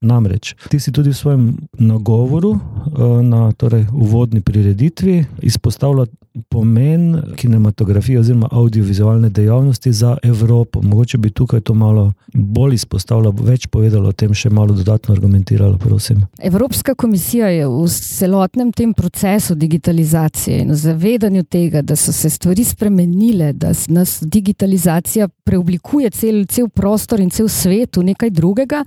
[0.00, 1.44] Namreč, ti si tudi v svojem
[1.78, 6.06] nagovoru eh, na torej, uvodni prireditvi izpostavljal
[6.48, 10.82] pomen kinematografije oziroma audiovizualne dejavnosti za Evropo.
[10.82, 15.78] Mogoče bi tukaj to malo bolj izpostavila, več povedala o tem, še malo dodatno argumentirala,
[15.78, 16.22] prosim.
[16.38, 22.64] Evropska komisija je v celotnem tem procesu digitalizacije in zavedanju tega, da so se stvari
[22.64, 28.84] spremenile, da nas digitalizacija preoblikuje cel, cel prostor in cel svet v nekaj drugega,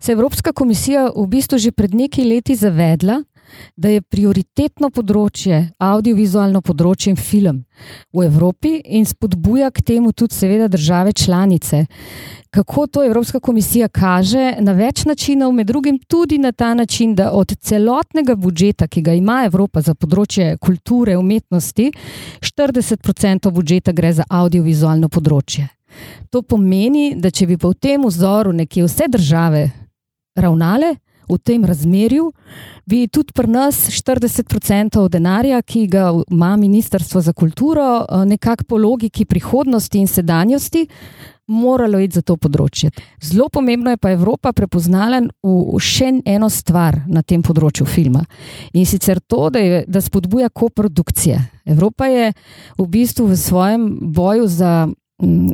[0.00, 3.22] se je Evropska komisija v bistvu že pred nekaj leti zavedla,
[3.76, 7.62] da je prioritetno področje audiovizualno področje in film
[8.12, 11.86] v Evropi in spodbuja k temu tudi, seveda, države članice.
[12.52, 17.30] Kako to Evropska komisija kaže na več načinov, med drugim tudi na ta način, da
[17.32, 21.90] od celotnega budžeta, ki ga ima Evropa za področje kulture, umetnosti,
[22.40, 25.68] 40% budžeta gre za audiovizualno področje.
[26.30, 29.66] To pomeni, da če bi po tem vzoru nekje vse države
[30.36, 30.94] ravnale
[31.32, 32.30] v tem razmerju,
[32.86, 38.76] bi tudi pri nas 40% denarja, ki ga ima Ministrstvo za kulturo, eh, nekako po
[38.76, 40.86] logiki prihodnosti in sedanjosti,
[41.46, 42.90] moralo iti za to področje.
[43.22, 48.22] Zelo pomembno je pa Evropa prepoznala v še eno stvar na tem področju filma
[48.72, 51.38] in sicer to, da, je, da spodbuja koprodukcije.
[51.66, 52.32] Evropa je
[52.78, 54.86] v bistvu v svojem boju za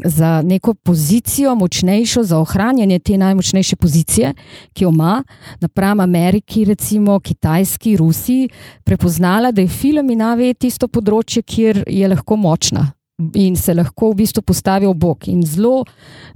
[0.04, 4.34] za neko pozicijo, močnejšo, za ohranjanje te najmočnejše pozicije,
[4.72, 5.22] ki jo ima
[5.60, 8.48] napram Ameriki, recimo Kitajski, Rusiji,
[8.84, 12.92] prepoznala, da je film in AV tisto področje, kjer je lahko močna.
[13.34, 15.26] In se lahko v bistvu postavi v bok.
[15.28, 15.82] In zelo,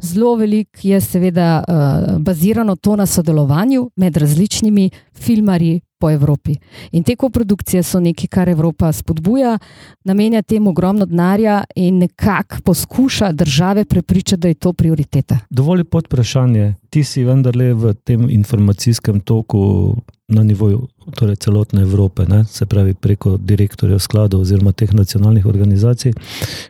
[0.03, 6.57] zelo veliko je, seveda, uh, bazirano to na sodelovanju med različnimi filmarji, po Evropi.
[6.91, 9.59] In te koprodukcije so nekaj, kar Evropa spodbuja,
[10.05, 15.39] namenja temu ogromno denarja in nekako poskuša države prepričati, da je to prioriteta.
[15.51, 16.75] Dovolj pod vprašanje.
[16.91, 19.95] Ti si vendarle v tem informacijskem toku
[20.29, 22.45] na nivoju torej celotne Evrope, ne?
[22.45, 26.13] se pravi preko direktorjev skladov oziroma teh nacionalnih organizacij.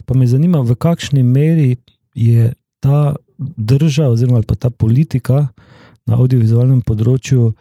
[0.05, 1.77] Pa me zanima, v kakšni meri
[2.15, 3.15] je ta
[3.57, 5.47] država oziroma ta politika
[6.07, 7.53] na audiovizualnem področju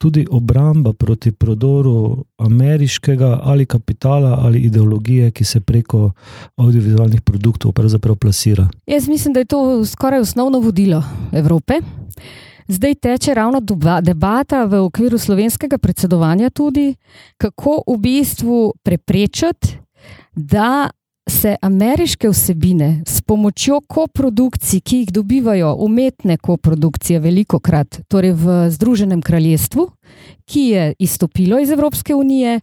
[0.00, 6.12] tudi obramba proti prodoru ameriškega ali kapitala ali ideologije, ki se preko
[6.56, 8.68] audiovizualnih produktov pravzaprav plasira.
[8.86, 11.74] Jaz mislim, da je to skoraj osnovno vodilo Evrope.
[12.68, 13.60] Zdaj teče ravno
[14.02, 16.94] debata v okviru slovenskega predsedovanja, tudi
[17.36, 19.76] kako v bistvu preprečiti,
[20.34, 20.90] da
[21.30, 28.58] se ameriške vsebine s pomočjo koprodukcij, ki jih dobivajo umetne koprodukcije, veliko krat, torej v
[28.70, 29.86] Združenem kraljestvu,
[30.44, 32.60] ki je izstopilo iz Evropske unije,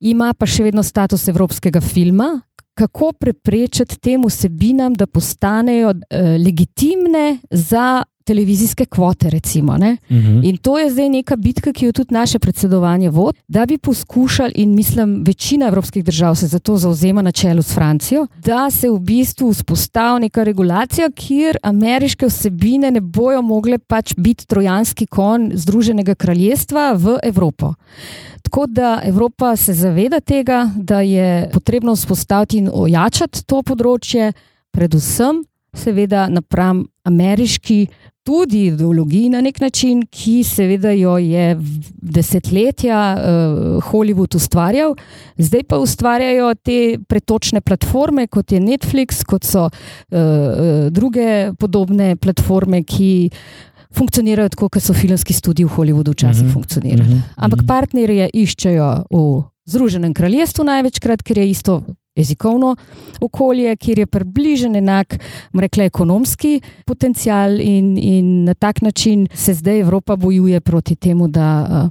[0.00, 2.40] ima pa še vedno status evropskega filma.
[2.76, 9.30] Kako preprečiti tem vsebinam, da postanejo eh, legitimne za televizijske kvote.
[9.30, 9.96] Recimo, uh mhm.
[10.10, 10.48] -huh.
[10.48, 14.52] In to je zdaj neka bitka, ki jo tudi naše predsedovanje vodi, da bi poskušali,
[14.54, 18.90] in mislim, večina evropskih držav se za to zauzema na čelu s Francijo, da se
[18.90, 25.50] v bistvu vzpostavi neka regulacija, kjer ameriške vsebine ne bojo mogle pač biti trojanski kon
[25.54, 27.74] Združenega kraljestva v Evropo.
[28.42, 34.32] Tako da Evropa se zaveda tega, da je potrebno vzpostaviti in ojačati to področje,
[34.70, 35.42] predvsem,
[35.76, 37.86] seveda, napram ameriški
[38.26, 41.56] tudi ideologiji na nek način, ki seveda jo je
[42.02, 44.96] desetletja uh, Hollywood ustvarjal,
[45.38, 52.82] zdaj pa ustvarjajo te pretočne platforme, kot je Netflix, kot so uh, druge podobne platforme,
[52.82, 53.30] ki.
[53.96, 57.00] Funkcionirajo tako, kot so filmski studii v Hollywoodu včasih uh -huh, funkcionirali.
[57.02, 57.44] Uh -huh, uh -huh.
[57.44, 61.82] Ampak partnerje iščejo v Združenem kraljestvu največkrat, ker je isto
[62.16, 62.76] jezikovno
[63.20, 65.18] okolje, kjer je približen enak,
[65.54, 71.48] rekla, ekonomski potencial, in, in na tak način se zdaj Evropa bojuje proti temu, da
[71.62, 71.90] uh,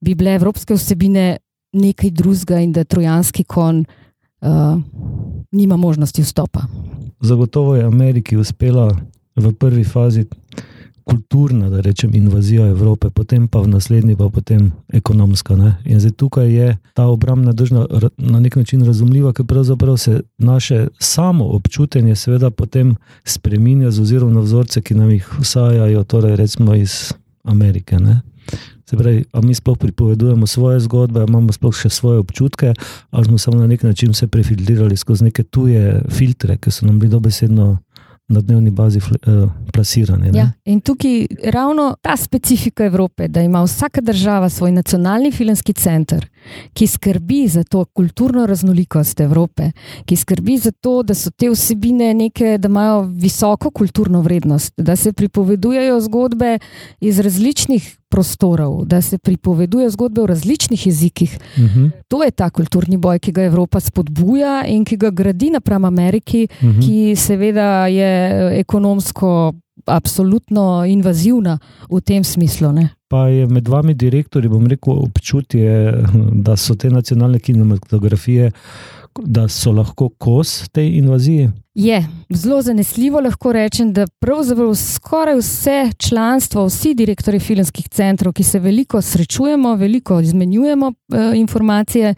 [0.00, 1.36] bi bile evropske vsebine
[1.72, 3.84] nekaj drugega in da trojanski kon
[4.40, 4.48] uh,
[5.52, 6.60] nima možnosti vstopa.
[7.20, 8.90] Zagotovo je Ameriki uspela
[9.36, 10.24] v prvi fazi
[11.06, 15.56] kulturna, da rečem, invazija Evrope, potem pa v naslednji, pa potem ekonomska.
[15.56, 15.76] Ne?
[15.84, 20.88] In zdaj tukaj je ta obrambna država na nek način razumljiva, ker pravzaprav se naše
[20.98, 26.74] samo občutenje, seveda, potem spremenja z ozirom na vzorce, ki nam jih vsajajo, torej recimo
[26.74, 27.12] iz
[27.44, 27.98] Amerike.
[27.98, 28.20] Ne?
[28.90, 32.74] Se pravi, ali mi sploh pripovedujemo svoje zgodbe, imamo sploh še svoje občutke,
[33.10, 36.98] ali smo samo na nek način se prefiltrirali skozi neke tuje filtre, ki so nam
[36.98, 37.78] bili dobesedno
[38.28, 40.30] na dnevni bazi uh, plasirane.
[40.34, 46.26] Ja, in tukaj ravno ta specifika Evrope, da ima vsaka država svoj nacionalni filmski center,
[46.72, 49.70] ki skrbi za to kulturno raznolikost Evrope,
[50.04, 54.96] ki skrbi za to, da so te vsebine neke, da imajo visoko kulturno vrednost, da
[54.96, 56.58] se pripovedujejo zgodbe
[57.00, 61.38] iz različnih prostorov, da se pripovedujejo zgodbe v različnih jezikih.
[61.56, 61.90] Uh -huh.
[62.08, 66.48] To je ta kulturni boj, ki ga Evropa spodbuja in ki ga gradi napram Ameriki,
[66.62, 66.86] Uh -huh.
[66.86, 69.54] ki seveda je ekonomsko.
[69.84, 71.58] Absolutno invazivna
[71.90, 72.72] v tem smislu.
[72.72, 72.88] Ne?
[73.08, 75.92] Pa je med vami direktorji, bom rekel, občutje,
[76.46, 78.50] da so te nacionalne kinematografije,
[79.24, 81.50] da so lahko kos tej invaziji.
[81.74, 88.42] Je zelo zanesljivo lahko rečem, da pravzaprav skoraj vse članstvo, vsi direktori filmskih centrov, ki
[88.42, 92.14] se veliko srečujemo, veliko izmenjujemo eh, informacije,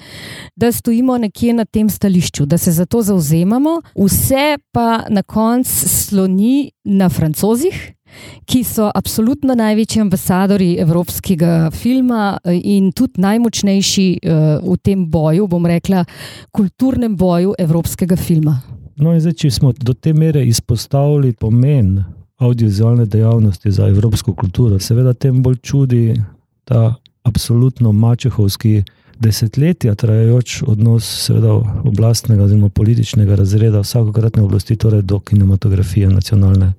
[0.56, 5.88] da stojimo nekje na tem stališču, da se za to zauzemamo, vse pa na koncu
[5.88, 7.97] sloni na francozih.
[8.48, 15.46] Ki so absolutno največji ambasadori evropskega filma eh, in tudi najmočnejši uh, v tem boju,
[15.46, 16.04] bom rekla,
[16.52, 18.60] kulturnem boju evropskega filma.
[18.98, 21.98] No, in zdaj, če smo do te mere izpostavili pomen
[22.38, 26.20] audiovizualne dejavnosti za evropsko kulturo, seveda tem bolj čudi
[26.64, 28.82] ta absolutno mačehovski
[29.18, 31.52] desetletja trajajoč odnos seveda
[31.84, 36.72] oblastnega oziroma političnega razreda vsakokratne oblasti, torej do kinematografije nacionalne.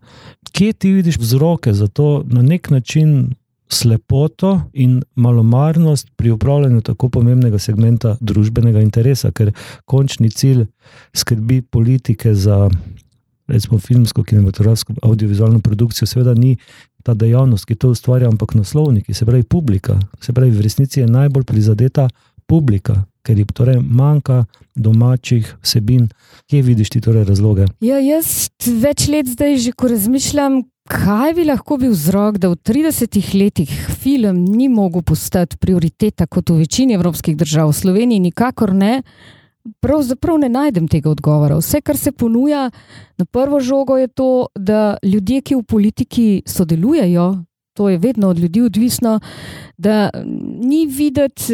[0.52, 3.34] Kje ti vidiš vzroke za to na nek način
[3.70, 9.52] slepoto in malomarnost pri upravljanju tako pomembnega segmenta družbenega interesa, ker
[9.86, 10.66] končni cilj
[11.14, 12.70] skrbi politike za
[13.50, 16.58] recimo filmsko, kinematografsko, audiovizualno produkcijo, seveda ni
[17.04, 20.00] ta dejavnost, ki to ustvarja, ampak naslovniki, se pravi publika.
[20.22, 22.10] Se pravi, v resnici je najbolj prizadeta
[22.50, 24.44] publika, ker ji torej manjka
[24.76, 26.10] domačih vsebin.
[26.50, 27.70] Kje vidiš ti torej razloge?
[27.86, 32.58] Ja, jaz več let zdaj že ko razmišljam, kaj bi lahko bil vzrok, da v
[32.66, 38.74] 30 letih film ni mogel postati prioriteta kot v večini evropskih držav, v Sloveniji nikakor
[38.74, 39.02] ne.
[39.84, 41.60] Pravzaprav ne najdem tega odgovora.
[41.60, 42.70] Vse, kar se ponuja
[43.20, 47.28] na prvo žogo, je to, da ljudje, ki v politiki sodelujejo,
[47.74, 49.20] to je vedno od ljudi odvisno,
[49.78, 50.10] da
[50.60, 51.54] ni videti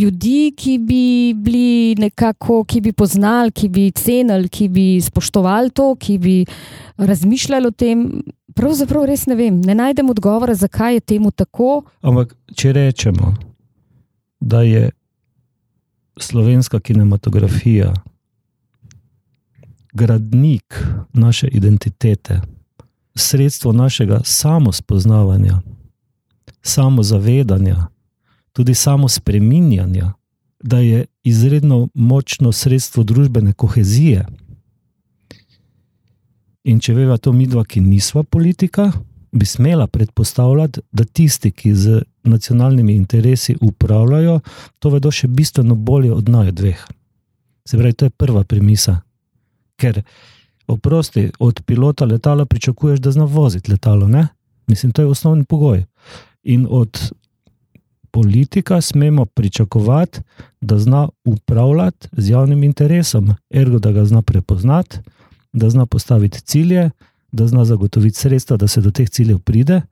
[0.00, 5.94] ljudi, ki bi bili nekako, ki bi poznali, ki bi cenili, ki bi spoštovali to,
[5.94, 6.44] ki bi
[6.96, 8.22] razmišljali o tem.
[8.54, 11.82] Pravzaprav res ne vem, ne najdem odgovora, zakaj je temu tako.
[12.02, 13.34] Ampak, če rečemo,
[14.40, 14.90] da je
[16.20, 17.92] slovenska kinematografija
[19.92, 22.40] gradnik naše identitete,
[23.14, 25.60] sredstvo našega samospoznavanja,
[26.62, 27.86] samozavedanja,
[28.52, 30.12] tudi samospreminjanja,
[30.62, 34.26] da je izredno močno sredstvo družbene kohezije.
[36.64, 38.92] In če veva to midva, ki nisva politika,
[39.32, 44.40] bi smela predpostavljati, da tisti, ki z nacionalnimi interesi upravljajo,
[44.78, 46.86] to vedo še bistveno bolje od naju dveh.
[47.68, 49.00] Se pravi, to je prva premisa.
[49.76, 50.02] Ker,
[50.66, 54.08] oprosti, od pilota letala pričakuješ, da zna voziti letalo.
[54.08, 54.28] Ne?
[54.66, 55.84] Mislim, to je osnovni pogoj.
[56.42, 57.12] In od
[58.10, 60.20] politika smemo pričakovati,
[60.60, 64.98] da zna upravljati z javnim interesom, ergo, da ga zna prepoznati,
[65.52, 66.90] da zna postaviti cilje,
[67.32, 69.82] da zna zagotoviti sredstva, da se do teh ciljev pride.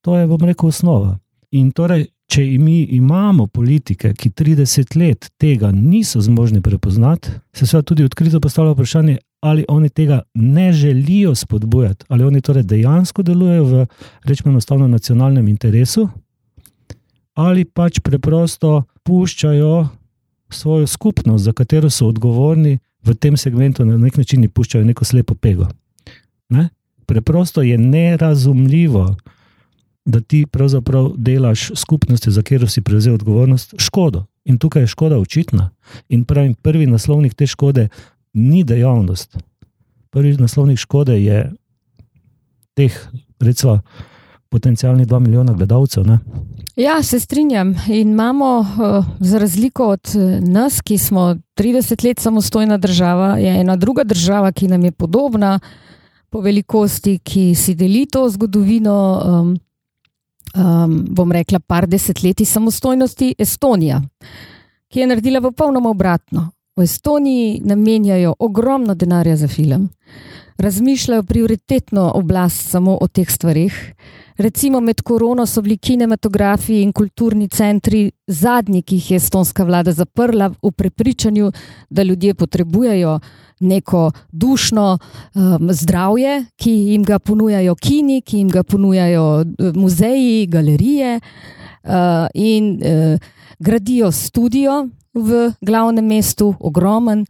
[0.00, 1.18] To je, bom rekel, osnova.
[1.50, 7.86] In torej, če mi imamo politike, ki 30 let tega niso zmožni prepoznati, se seveda
[7.86, 13.64] tudi odkrito postavlja vprašanje, ali oni tega ne želijo spodbujati, ali oni torej dejansko delujejo
[13.64, 13.86] v,
[14.24, 16.08] rečemo, enostavno nacionalnem interesu,
[17.34, 19.88] ali pač preprosto puščajo
[20.50, 25.34] svojo skupnost, za katero so odgovorni v tem segmentu, na nek način puščajo neko slepo
[25.34, 25.68] pego.
[26.48, 26.68] Ne?
[27.06, 29.10] Preprosto je nerazumljivo,
[30.04, 34.24] da ti pravzaprav delaš skupnosti, za katero si prevzel odgovornost, škodo.
[34.44, 35.70] In tukaj je škoda očitna.
[36.08, 37.88] In pravim, prvi naslovnik te škode
[38.34, 39.38] ni dejavnost.
[40.10, 41.52] Prvi naslovnik škode je
[42.74, 43.08] teh,
[43.40, 43.80] recimo,
[44.48, 46.06] potencijalnih 2 milijona gledalcev.
[46.06, 46.18] Ne?
[46.76, 47.74] Ja, se strinjam.
[47.88, 50.10] In imamo, uh, za razliko od
[50.40, 55.60] nas, ki smo 30 let samostojna država, je ena druga država, ki nam je podobna
[56.30, 59.22] po velikosti, ki si deli to zgodovino.
[59.24, 59.56] Um,
[60.54, 64.02] um, bom rekla, par desetletij samostojnosti, Estonija,
[64.88, 66.50] ki je naredila popolnoma obratno.
[66.76, 69.88] V Estoniji namenjajo ogromno denarja za film,
[70.58, 73.94] razmišljajo prioritetno oblast samo o teh stvarih.
[74.36, 79.92] Recimo med korono so bili kinematografi in kulturni centri zadnji, ki jih je estonska vlada
[79.92, 81.52] zaprla, v prepričanju,
[81.90, 83.20] da ljudje potrebujejo
[83.60, 89.44] neko dušno um, zdravje, ki jim ga ponujajo kini, ki jim ga ponujajo
[89.74, 91.20] muzeji, galerije.
[91.84, 91.90] Uh,
[92.34, 93.18] in uh,
[93.58, 97.24] gradijo studio v glavnem mestu, ogromen.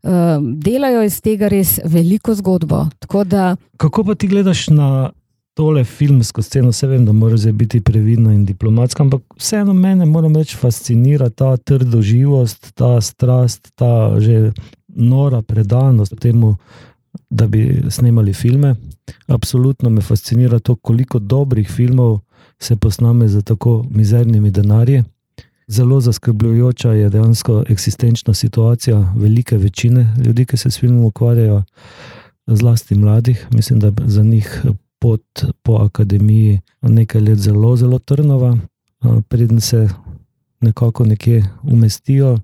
[0.00, 2.86] Um, delajo iz tega res veliko zgodbo.
[3.28, 3.56] Da...
[3.76, 5.10] Kako pa ti gledaš na
[5.54, 6.72] tole filmsko sceno?
[6.72, 11.56] Vse vem, da moraš biti previdna in diplomatska, ampak vseeno mene, moram reči, fascinira ta
[11.56, 14.52] trdoživost, ta strast, ta že
[14.88, 16.56] nora predanost temu,
[17.30, 18.74] da bi snemali filme.
[19.26, 22.20] Absolutno me fascinira to, koliko dobrih filmov
[22.58, 25.04] se posname za tako mizernimi denarji.
[25.70, 31.62] Zelo zaskrbljujoča je dejansko eksistenčna situacija velike večine ljudi, ki se s filmom ukvarjajo,
[32.46, 33.46] zlasti mladih.
[33.52, 34.62] Mislim, da za njih
[34.98, 38.58] pot po akademiji nekaj let zelo, zelo trnova,
[39.28, 39.88] preden se
[40.60, 42.38] nekako nekje umestijo.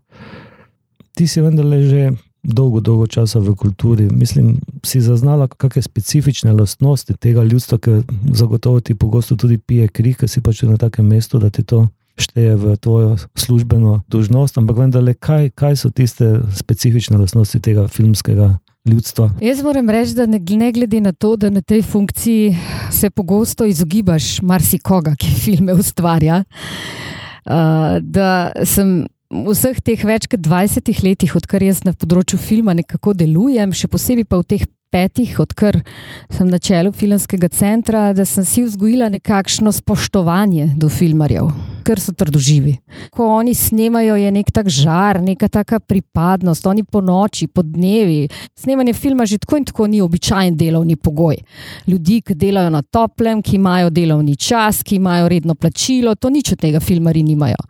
[1.14, 2.10] Ti si vendarle že
[2.42, 4.08] dolgo, dolgo časa v kulturi.
[4.10, 7.90] Mislim, si zaznala kakšne specifične lastnosti tega ljudstva, ki
[8.32, 11.88] zagotovo ti pogosto tudi pije kri, ker si pač na takem mestu, da ti to
[12.16, 14.58] šteje v tvojo službeno dožnost.
[14.58, 18.56] Ampak vendarle, kaj, kaj so tiste specifične lastnosti tega filmskega?
[18.86, 19.32] Ljudstva.
[19.42, 22.54] Jaz moram reči, da ne, ne glede na to, da na tej funkciji
[22.94, 30.42] se pogosto izogibaš marsikoga, ki filme ustvarja, uh, da sem v vseh teh več kot
[30.42, 35.34] 20 letih, odkar jaz na področju filma nekako delujem, še posebej pa v teh petih,
[35.40, 35.78] odkar
[36.32, 41.50] sem na čelu filmskega centra, da sem si vzgojila nekakšno spoštovanje do filmarjev,
[41.86, 42.76] ker so trdoživi.
[43.14, 48.26] Ko oni snemajo, je nek tak žar, neka taka pripadnost, oni po noči, po dnevi.
[48.58, 51.38] Snemanje filma že tako in tako ni običajen delovni pogoj.
[51.86, 56.52] Ljudi, ki delajo na toplem, ki imajo delovni čas, ki imajo redno plačilo, to nič
[56.52, 57.60] od tega filmari nimajo.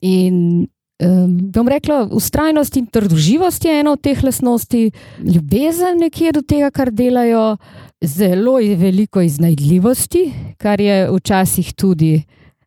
[0.00, 4.90] In Um, bom rekla, ustrajnost in trdoživost je ena od teh lasnosti,
[5.20, 7.58] ljubezen nekje do tega, kar delajo,
[8.00, 10.22] zelo je veliko iznajdljivosti,
[10.56, 12.22] kar je včasih tudi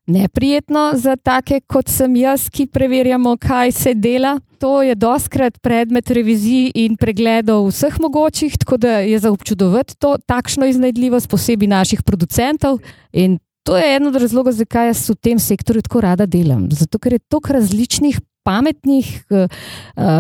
[0.10, 4.38] neprijetno za take, kot sem jaz, ki preverjamo, kaj se dela.
[4.60, 10.18] To je doskrat predmet revizij in pregledov vseh mogočih, tako da je za občudovati to
[10.26, 12.82] takšno iznajdljivost, posebej naših producentov.
[13.14, 13.40] In
[13.70, 16.64] To je eno od razlogov, zakaj jaz v tem sektorju tako rada delam.
[16.74, 18.18] Zato, ker je toliko različnih,
[18.50, 19.46] pametnih, uh,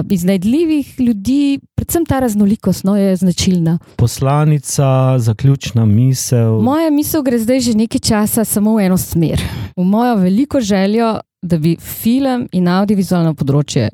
[0.09, 3.77] iznajdljivih ljudi, predvsem ta raznolikost no, je značilna.
[3.97, 6.59] Poslanica, zaključna misel.
[6.61, 9.41] Moja misel gre zdaj že nekaj časa samo v eno smer,
[9.77, 13.87] v mojo veliko željo, da bi film in audiovizualno področje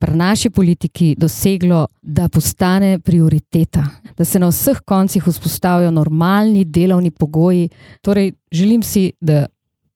[0.00, 3.84] pri naši politiki doseglo, da postane prioriteta,
[4.16, 7.68] da se na vseh koncih vzpostavijo normalni delovni pogoji.
[8.02, 9.44] Torej, želim si, da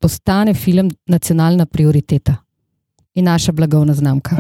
[0.00, 2.36] postane film nacionalna prioriteta
[3.14, 4.36] in naša blagovna znamka.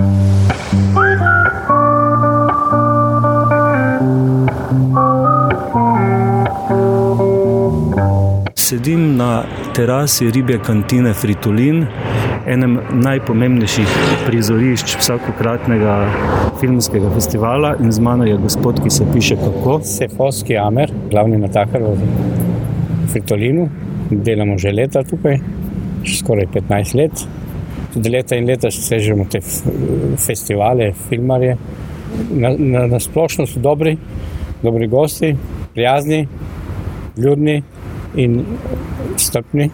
[8.54, 9.44] Sedim na
[9.74, 11.86] terasi ribje kantine Fritolin
[12.46, 13.96] enem najpomembnejših
[14.26, 15.96] prizorišč vsakokratnega
[16.60, 19.80] filmskega festivala in z mano je gospod, ki se piše kako.
[19.84, 21.98] Sefovski Amer, glavni natakar v
[23.12, 23.68] Fritolinu.
[24.10, 25.38] Delamo že leta tukaj,
[26.06, 27.26] skoraj 15 let.
[27.94, 29.40] Leta in leta sežemo te
[30.18, 31.56] festivale, filmarje.
[32.30, 33.96] Na, na, na splošno so dobri,
[34.62, 35.34] dobri gosti,
[35.74, 36.26] prijazni,
[37.16, 37.62] ljudni
[38.16, 38.42] in
[39.16, 39.70] strpni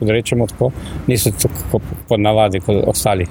[0.00, 0.70] da rečemo tako,
[1.06, 3.26] niso tako po navadi kot ostali.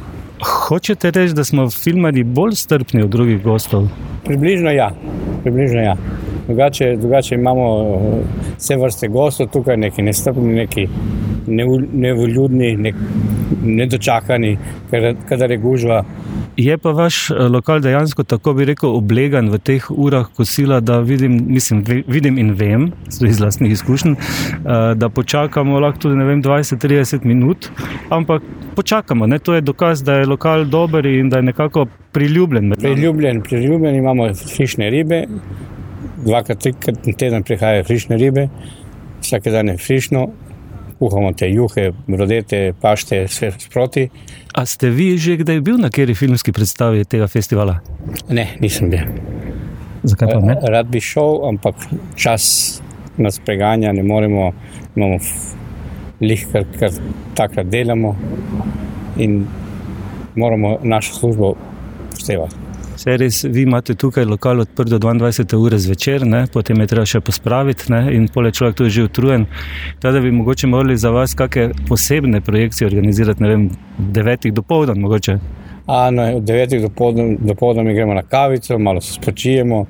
[0.67, 3.87] Hočete reči, da smo filmari bolj strpni od drugih gostov?
[4.25, 4.91] Približno ja.
[5.43, 5.95] Približno ja.
[6.47, 7.85] Drugače, drugače imamo
[8.57, 10.87] vse vrste gostov, tukaj neki nestrpni, neki
[11.47, 12.95] nevoljudni, nek,
[13.63, 14.57] nedočakani,
[15.29, 16.03] kadar je gužva.
[16.57, 20.99] Je pa vaš eh, lokal dejansko tako, bi rekel, oblegan v teh urah kosila, da
[21.03, 22.91] vidim, mislim, vidim in vem,
[23.27, 27.69] iz vlastnih izkušenj, eh, da počakamo lahko tudi 20-30 minut,
[28.09, 28.43] ampak
[28.75, 29.27] počakamo.
[29.27, 29.39] Ne?
[29.39, 32.71] To je dokaz, da je lokal dober in da je nekako priljubljen.
[32.79, 35.25] Priljubljen, priljubljen imamo frišne ribe,
[36.25, 38.47] dvakrat, trikrat na teden prihajajo frišne ribe,
[39.21, 40.27] vsake dan je frišno,
[40.99, 44.07] kuhamo te juhe, brodete, pašte, vse sproti.
[44.55, 47.79] A ste vi že kdaj bil na kateri filmski predstavi tega festivala?
[48.29, 49.03] Ne, nisem bil.
[50.03, 50.55] Zakaj pa ne?
[50.71, 51.75] Rad bi šel, ampak
[52.15, 52.81] čas
[53.17, 54.51] nas preganja, ne moremo,
[54.95, 55.19] imamo
[56.21, 56.91] lih, kar, kar
[57.35, 58.15] takrat delamo
[59.17, 59.45] in
[60.35, 61.55] moramo našo službo
[62.07, 62.64] upoštevati.
[63.05, 65.57] Vse res, vi imate tukaj lokal odprt do 22.
[65.61, 66.47] ure zvečer, ne?
[66.53, 67.99] potem je treba še pospraviti ne?
[68.15, 69.45] in pole človek tu je že utrujen.
[70.01, 73.67] Teda bi mogoče morali za vas kakšne posebne projekcije organizirati, ne vem,
[74.17, 75.37] devetih do povdan mogoče.
[75.85, 79.85] A no, od 9 do povdne, do povdne mi gremo na kavico, malo se spočijemo,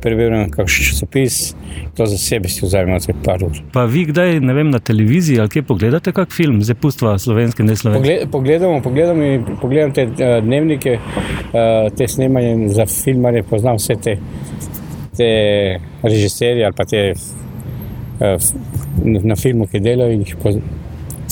[0.00, 1.54] preberemo kakšen časopis,
[1.96, 3.58] to za sebe si vzamemo teh par ur.
[3.74, 7.66] Pa vi kdaj, ne vem, na televiziji ali kje pogledate kak film, zdaj pustva slovenske,
[7.66, 8.02] ne slovenske?
[8.02, 13.96] Pogled, pogledamo, pogledamo, in pogledam te uh, dnevnike, uh, te snemanje za filmarje, poznam vse
[14.04, 14.16] te,
[15.18, 15.32] te
[16.02, 18.38] režiserje ali pa te uh,
[19.02, 20.81] na filmu, ki delajo in jih poznam.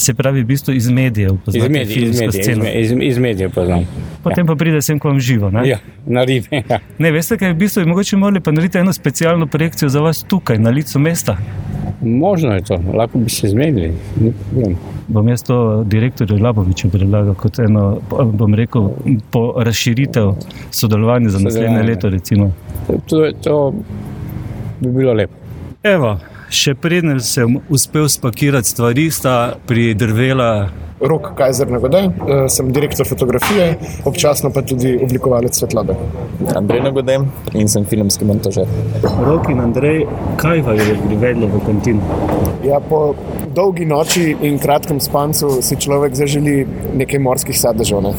[0.01, 1.36] Se pravi, v bistvu iz medijev.
[1.46, 3.84] Iz medijev, iz medijev, iz, iz medijev poznam.
[4.22, 4.46] Potem ja.
[4.46, 5.51] pa pride sem k vam živo.
[5.51, 5.66] Ne?
[5.68, 6.62] Ja, na ribe.
[6.68, 6.78] Ja.
[6.98, 10.22] Ne, veste, kaj je v bistvu, mogoče morali pa narediti eno specialno projekcijo za vas
[10.28, 11.36] tukaj, na licu mesta.
[12.01, 13.92] Možno je to, lahko bi se zmenili.
[15.09, 17.98] Bom jaz to direktorju Laboviču predlagal kot eno,
[18.32, 18.88] bom rekel,
[19.30, 20.32] po razširitev
[20.70, 22.09] sodelovanja za naslednje leto.
[22.09, 22.53] Recimo.
[23.07, 23.74] To, to
[24.80, 25.34] bi bilo lepo.
[25.82, 26.18] Evo,
[26.51, 30.89] še preden sem uspel spakirati stvari, sta pridrvela.
[31.01, 32.09] Rok Kajzer Nagodaj,
[32.48, 33.74] sem direktor fotografije,
[34.05, 35.94] občasno pa tudi oblikovalec svetlobe.
[36.57, 37.18] Andrej Nagodaj
[37.55, 38.68] in sem filmski montažer.
[39.24, 40.05] Rok in Andrej,
[40.40, 42.18] kaj vas je privedlo v kantino?
[42.64, 43.14] Ja, po
[43.57, 48.03] dolgi noči in kratkem spancu si človek zaželi nekaj morskih sadežev.
[48.05, 48.12] Ne?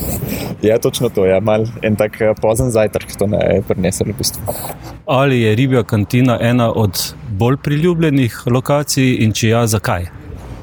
[0.65, 1.39] Ja, točno to je, ja.
[1.39, 4.57] mal en tak pozen zajtrk, to ne je prinesel v bistvu.
[5.05, 10.20] Ali je ribja kantina ena od bolj priljubljenih lokacij in če ja, zakaj?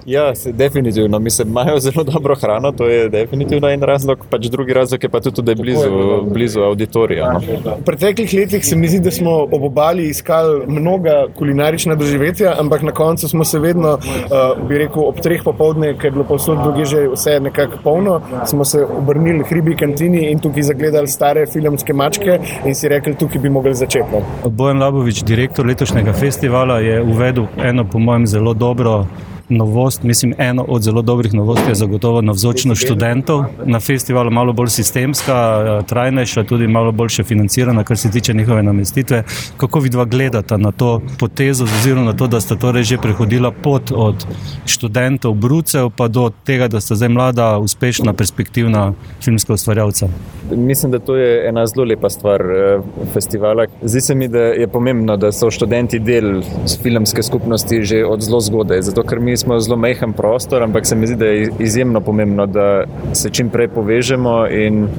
[0.09, 1.19] Ja, se, definitivno.
[1.19, 4.19] Mislim, imajo zelo dobro hrano, to je definitivno en razlog.
[4.31, 5.91] Pač drugi razlog je pa tudi, da je blizu,
[6.33, 7.33] blizu auditorija.
[7.33, 7.41] No.
[7.81, 12.83] V preteklih letih se mi zdi, da smo ob obali iskali mnoga kulinarična doživetja, ampak
[12.83, 16.59] na koncu smo se vedno, uh, bi rekel, ob treh popovdne, ker je bilo posod
[16.63, 21.47] druge že vse nekako polno, smo se obrnili k ribi kantini in tukaj zagledali stare
[21.47, 24.09] filmske mačke in si rekli, tukaj bi mogli začeti.
[24.13, 24.51] No.
[24.51, 29.05] Bojan Labovič, direktor letošnjega festivala, je uvedel eno, po mojem, zelo dobro
[29.49, 34.69] novost, mislim, eno od zelo dobrih novosti je zagotovo navzočnost študentov na festivalu, malo bolj
[34.69, 39.23] sistemska, eh, trajnejša, tudi malo boljše financirana, kar se tiče njihove namestitve.
[39.57, 43.93] Kako vidva gledata na to potezo, oziroma na to, da sta torej že prehodila pot
[43.95, 44.27] od
[44.67, 48.93] študentov, brucev, pa do tega, da sta zdaj mlada, uspešna, perspektivna
[49.25, 50.09] filmska ustvarjalca?
[50.51, 52.81] Mislim, da to je ena zelo lepa stvar eh,
[53.13, 53.67] festivala.
[53.83, 56.43] Zdi se mi, da je pomembno, da so študenti del
[56.83, 58.83] filmske skupnosti že od zelo zgodaj.
[58.83, 62.47] Zato, ker mi smo zelo majhen prostor, ampak se mi zdi, da je izjemno pomembno,
[62.47, 64.35] da se čim prej povežemo.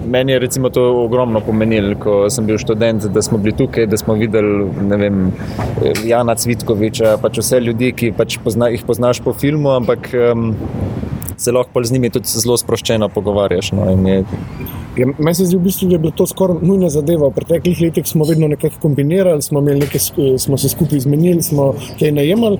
[0.07, 3.97] Meni je recimo to ogromno pomenilo, ko sem bil študent, da smo bili tukaj, da
[3.97, 5.31] smo videli vem,
[6.05, 10.53] Jana Cvitkoviča, pač vse ljudi, ki pač pozna, jih poznaš po filmu, ampak um,
[11.37, 13.71] se lahko z njimi tudi zelo sproščeno pogovarjaš.
[13.71, 13.91] No,
[14.99, 17.29] Ja, meni se zdi, v bistvu, da je bilo to skoraj nujna zadeva.
[17.29, 20.01] V preteklih letih smo vedno nekaj kombinirali, smo, nekaj,
[20.37, 21.69] smo se skupaj izmenili, smo
[21.99, 22.57] kaj najemali.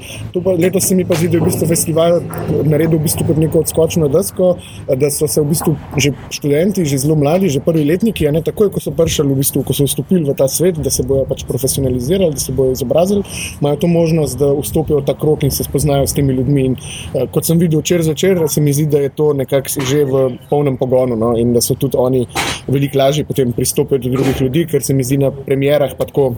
[0.60, 2.22] Letos se mi pa zdi, da je v bistvu festival
[2.64, 4.54] naredil v bistvu kot neko odskočno desko,
[4.88, 8.72] da so se v bistvu že študenti, že zelo mladi, že prvi letniki, ne takoj,
[8.72, 11.44] ko so prišli, v bistvu, ko so vstopili v ta svet, da se bodo pač
[11.50, 13.26] profesionalizirali, da se bodo izobrazili,
[13.60, 16.66] imajo to možnost, da vstopijo v ta krok in se spoznajo s temi ljudmi.
[16.72, 20.06] In, uh, kot sem videl včeraj zvečer, se mi zdi, da je to nekako že
[20.06, 21.34] v polnem pogonu no?
[21.38, 22.29] in da so tudi oni
[22.68, 26.34] veliko lažje potem pristopijo do drugih ljudi, ker se mi zdi na premjerah pa tako.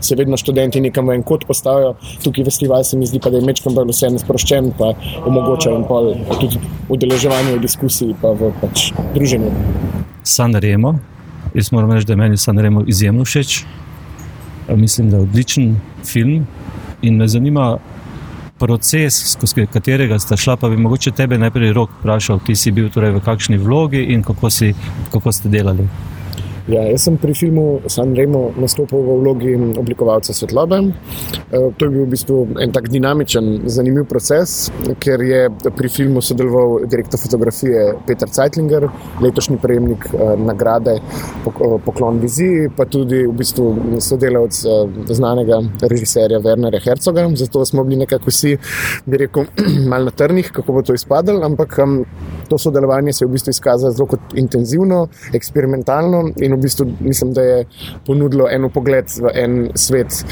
[0.00, 3.38] Se vedno študenti nekam v en kot postavijo, tukaj festival se mi zdi, pa, da
[3.38, 4.92] je mečkam bolj vse sproščen, pa
[5.26, 6.58] omogoča pa tudi
[6.88, 9.50] udeleževanje v diskusiji, pa v pač druženju.
[10.22, 10.98] San Remo,
[11.54, 13.62] jaz moram reči, da meni San Remo izjemno všeč.
[14.76, 16.46] Mislim, da je odličen film
[17.02, 17.78] in me zanima,
[18.58, 22.90] proces, skozi katerega sta šla, pa bi mogoče tebe najprej rok vprašal, ti si bil
[22.90, 24.74] torej v kakšni vlogi in kako, si,
[25.12, 25.88] kako ste delali.
[26.68, 30.82] Ja, jaz sem pri filmu San Remo nastopil v vlogi oblikovalca svetlobe.
[30.84, 34.68] Eh, to je bil v bistvu en tak dinamičen, zanimiv proces,
[35.00, 38.84] ker je pri filmu sodeloval direktor fotografije Peter Zeitlinger,
[39.24, 44.60] letošnji prejemnik eh, nagrade eh, Poklon Viziji, pa tudi v bistvu sodelavec
[45.08, 47.24] znanega režiserja Wernera Herzoga.
[47.32, 48.58] Zato smo bili nekako vsi,
[49.08, 49.48] bi rekel,
[49.90, 51.80] mal na trnih, kako bo to izpadalo, ampak
[52.48, 57.42] to sodelovanje se je v bistvu izkazalo zelo intenzivno, eksperimentalno in v bistvu mislim, da
[57.42, 57.64] je
[58.06, 60.24] ponudilo eno pogled v en svet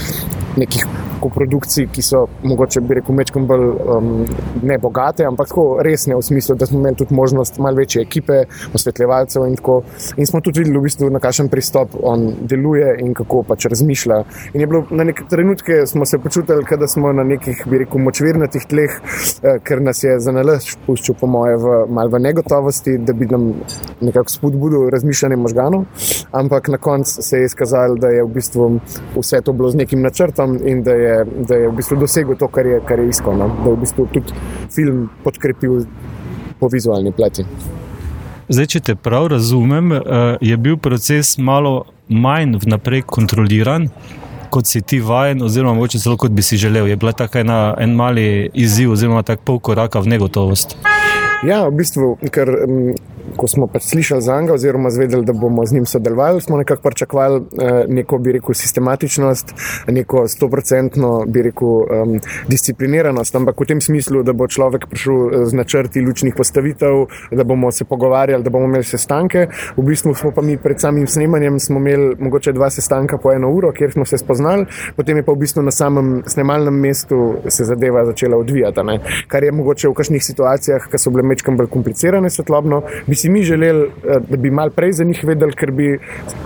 [0.57, 0.87] nekih
[1.20, 4.11] koprodukcij, ki so mogoče bi rekel mečkom bolj um,
[4.62, 8.43] ne bogate, ampak tako resne v smislu, da smo imeli tudi možnost malo večje ekipe,
[8.74, 9.81] osvetljevalcev in tako.
[10.16, 14.22] In smo tudi videli, v bistvu, na kakšen pristop on deluje in kako pač razmišlja.
[14.55, 18.01] In je bilo na neke trenutke, smo se počutili, da smo na nekih, bi rekel,
[18.03, 18.97] močvirnatih tleh,
[19.43, 23.29] eh, ker nas je za nalaž puščal, po moje, v, mal v negotovosti, da bi
[23.31, 23.53] nam
[24.01, 25.87] nekako spodbudil razmišljanje možganov.
[26.33, 28.81] Ampak na koncu se je izkazalo, da je v bistvu
[29.17, 32.49] vse to bilo z nekim načrtom in da je da je v bistvu dosegel to,
[32.49, 33.37] kar je, kar je iskal.
[33.39, 33.49] No?
[33.64, 34.33] Da je v bistvu tudi
[34.75, 35.85] film podkrepil
[36.61, 37.45] po vizualni plati.
[38.49, 40.01] Zdaj, če te prav razumem, eh,
[40.41, 43.89] je bil proces malo manj vnaprej kontroliran,
[44.51, 46.87] kot si ti vajen, oziroma mogoče celo kot bi si želel.
[46.87, 50.77] Je bila tako ena, en mali izziv, oziroma tako pol koraka v negotovost.
[51.45, 52.95] Ja, v bistvu, ker um,
[53.37, 56.83] ko smo pač slišali za njega, oziroma zvedeli, da bomo z njim sodelovali, smo nekako
[56.83, 57.47] pričakovali uh,
[57.89, 59.55] neko, bi rekel, sistematičnost,
[59.89, 65.57] neko stoprocentno, bi rekel, um, discipliniranost, ampak v tem smislu, da bo človek prišel z
[65.57, 69.47] načrti lučnih postavitev, da bomo se pogovarjali, da bomo imeli sestanke.
[69.77, 73.72] V bistvu smo pa mi pred samim snemanjem imeli mogoče dva sestanka po eno uro,
[73.72, 74.66] kjer smo se spoznali,
[74.97, 78.85] potem je pa v bistvu na samem snemalnem mestu se zadeva začela odvijati.
[78.85, 78.99] Ne?
[79.29, 83.31] Kar je mogoče v kakšnih situacijah, ki so bile mečkam bolj komplicirane svetlobno, bi si
[83.31, 85.99] mi želeli, eh, da bi mal prej za njih vedeli, ker bi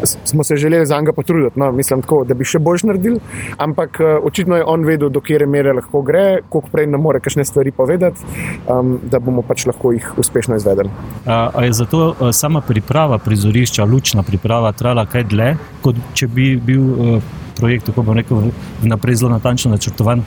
[0.04, 1.58] smo se želeli za njega potruditi.
[1.60, 3.20] No, mislim, tako, da bi še boljš naredili,
[3.56, 7.20] ampak eh, očitno je on vedel, do kere mere lahko gre, koliko prej nam more
[7.20, 8.24] kakšne stvari povedati,
[8.68, 10.90] um, da bomo pač lahko jih uspešno izvedeli.
[11.26, 16.28] A, a je zato a, sama priprava prizorišča, lučna priprava, trajala kaj dlje, kot če
[16.28, 17.20] bi bil a,
[17.60, 18.50] projekt, kako bom rekel,
[18.82, 20.24] vnaprej zelo natančno načrtovan?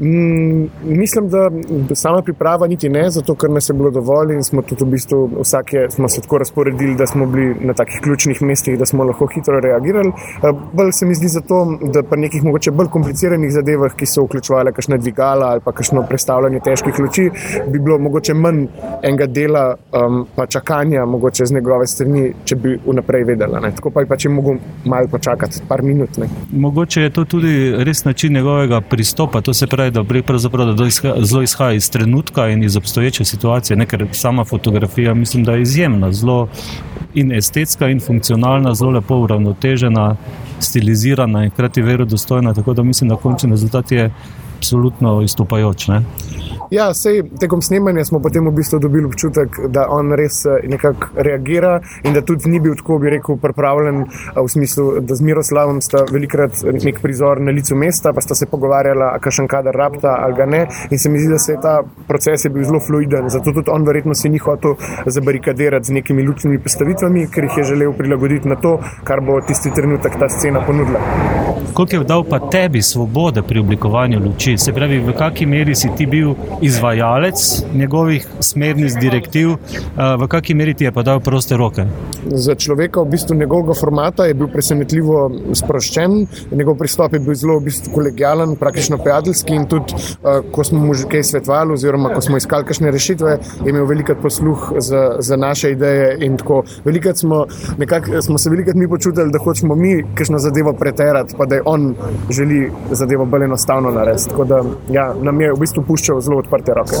[0.00, 1.50] Mm, mislim, da,
[1.94, 5.30] sama priprava niti ne, zato ker nas je bilo dovolj in smo tudi v bistvu
[5.40, 9.26] vsake, smo se tako razporedili, da smo bili na takih ključnih mestih, da smo lahko
[9.34, 10.08] hitro reagirali.
[10.08, 14.24] Eh, bolj se mi zdi zato, da pa nekih mogoče bolj kompliciranih zadevah, ki so
[14.24, 17.30] vključovale kakšne dvigala ali pa kakšno predstavljanje težkih luči,
[17.68, 18.66] bi bilo mogoče manj
[19.02, 23.60] enega dela um, pa čakanja mogoče z njegove strani, če bi vnaprej vedela.
[23.60, 23.70] Ne.
[23.76, 26.18] Tako pa je pač mogel malo počakati, par minut.
[26.18, 26.28] Ne.
[26.52, 29.40] Mogoče je to tudi res način njegovega pristopa.
[29.40, 30.02] To se pravi, da,
[30.72, 33.76] da izha, zelo izhaja iz trenutka in iz obstoječe situacije.
[33.76, 36.48] Ne, ker sama fotografija, mislim, da je izjemna, zelo
[37.14, 40.16] in estetska, in funkcionalna, zelo lepo uravnotežena,
[40.60, 42.54] stilizirana in hkrati verodostojna.
[42.54, 44.10] Tako da mislim, da končni rezultat je
[44.56, 45.88] absolutno izstopajoč.
[45.88, 46.02] Ne.
[46.70, 51.22] Ja, sej, tekom snemanja smo potem v bistvu dobili občutek, da on res eh, nekako
[51.22, 55.22] reagira in da tudi ni bil tako, bi rekel, pripravljen eh, v smislu, da z
[55.22, 59.76] Miroslavom sta velikrat nek prizor na licu mesta, pa sta se pogovarjala, a kakšen kader
[59.76, 60.62] rabta ali ga ne.
[60.90, 61.76] In se mi zdi, da se je ta
[62.08, 64.74] proces je bil zelo fluiden, zato tudi on verjetno se ni hotel
[65.06, 69.70] zabarikadirati z nekimi lučnimi postavitvami, ker jih je želel prilagoditi na to, kar bo tisti
[69.74, 71.00] trenutek ta scena ponudila.
[71.74, 74.43] Koliko je dal pa tebi svobode pri oblikovanju luči?
[74.44, 77.40] Se pravi, v kakšni meri si ti bil izvajalec
[77.72, 81.86] njegovih smernic, direktiv, eh, v kakšni meri ti je pa dal proste roke?
[82.28, 87.56] Za človeka, v bistvu njegovega formata, je bil presenetljivo sproščen, njegov pristop je bil zelo
[87.56, 89.54] v bistvu kolegijalen, praktično prijateljski.
[89.54, 93.38] In tudi, uh, ko smo mu že kaj svetovali, oziroma ko smo iskali kakšne rešitve,
[93.64, 96.18] je imel velikrat posluh za, za naše ideje.
[96.84, 97.46] Velikrat smo,
[97.78, 101.62] nekak, smo se velikrat mi počutili, da hočemo mi kakšno zadevo preterati, pa da je
[101.64, 101.94] on
[102.30, 104.33] želi zadevo bolj enostavno narediti.
[104.34, 106.98] Tako da ja, nam je v bistvu puščal zelo odprte roke.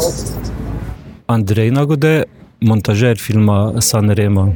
[1.26, 2.12] Andrej Nagode,
[2.62, 4.52] montažer filma San Remo.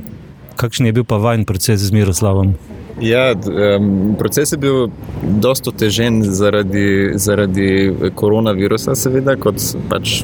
[0.54, 2.52] Kakšen je bil pa vajen proces z Miroslavom?
[3.00, 4.88] Ja, um, proces je bil
[5.22, 7.68] dosta težen zaradi, zaradi
[8.18, 10.22] koronavirusa, seveda, kot pač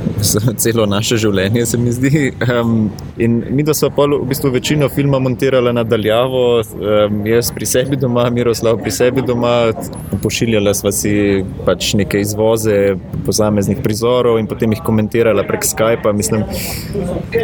[0.63, 2.23] celo naše življenje, se mi zdi.
[2.49, 7.69] Um, in mi, da smo pa v bistvu večino filma montirali nadaljavo, um, jaz pri
[7.69, 9.55] sebi doma, Miroslav pri sebi doma,
[10.23, 12.97] pošiljala sva si pač neke izvoze
[13.27, 16.15] posameznih prizorov in potem jih komentirala prek Skypa.
[16.17, 16.43] Mislim,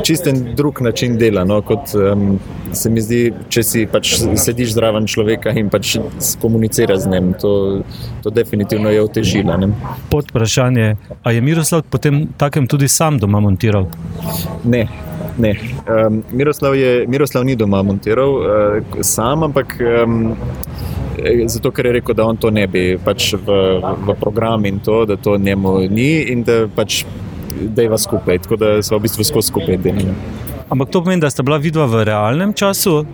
[0.06, 1.46] čisten drug način dela.
[1.46, 2.40] No, kot, um,
[2.74, 3.22] se mi zdi,
[3.52, 5.98] če si pač sediš zraven človeka človeka in pač
[6.40, 7.32] komunicira z njim.
[7.40, 7.82] To,
[8.22, 9.52] to definitivno je otežilo.
[10.10, 13.86] Pod vprašanje, ali je Miroslav potem takem tudi sam doma montiral?
[14.64, 14.88] Ne.
[15.38, 15.54] Ne.
[15.86, 20.34] Um, Miroslav, je, Miroslav ni doma montiral, uh, sam, ampak um,
[21.46, 25.04] zato, ker je rekel, da on to ne bi pač v, v program in to,
[25.06, 27.04] da to njemu ni in da pač
[27.60, 28.42] deva skupaj.
[28.44, 30.12] Tako da smo v bistvu skozi skupaj delali.
[30.70, 33.04] Ampak to pomeni, da sta bila vidva v realnem času,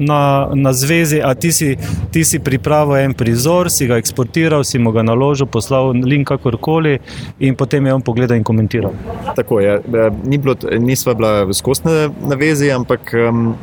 [0.00, 1.76] na, na zvezi, a ti si,
[2.10, 6.98] ti si pripravil en prizor, si ga eksportiral, si mu ga naložil, poslal link kakorkoli
[7.38, 8.96] in potem je on pogledal in komentiral.
[9.36, 9.76] Tako je.
[9.92, 10.08] Ja.
[10.24, 13.54] Ni bilo, nisva bila skozi na, na vezi, ampak um,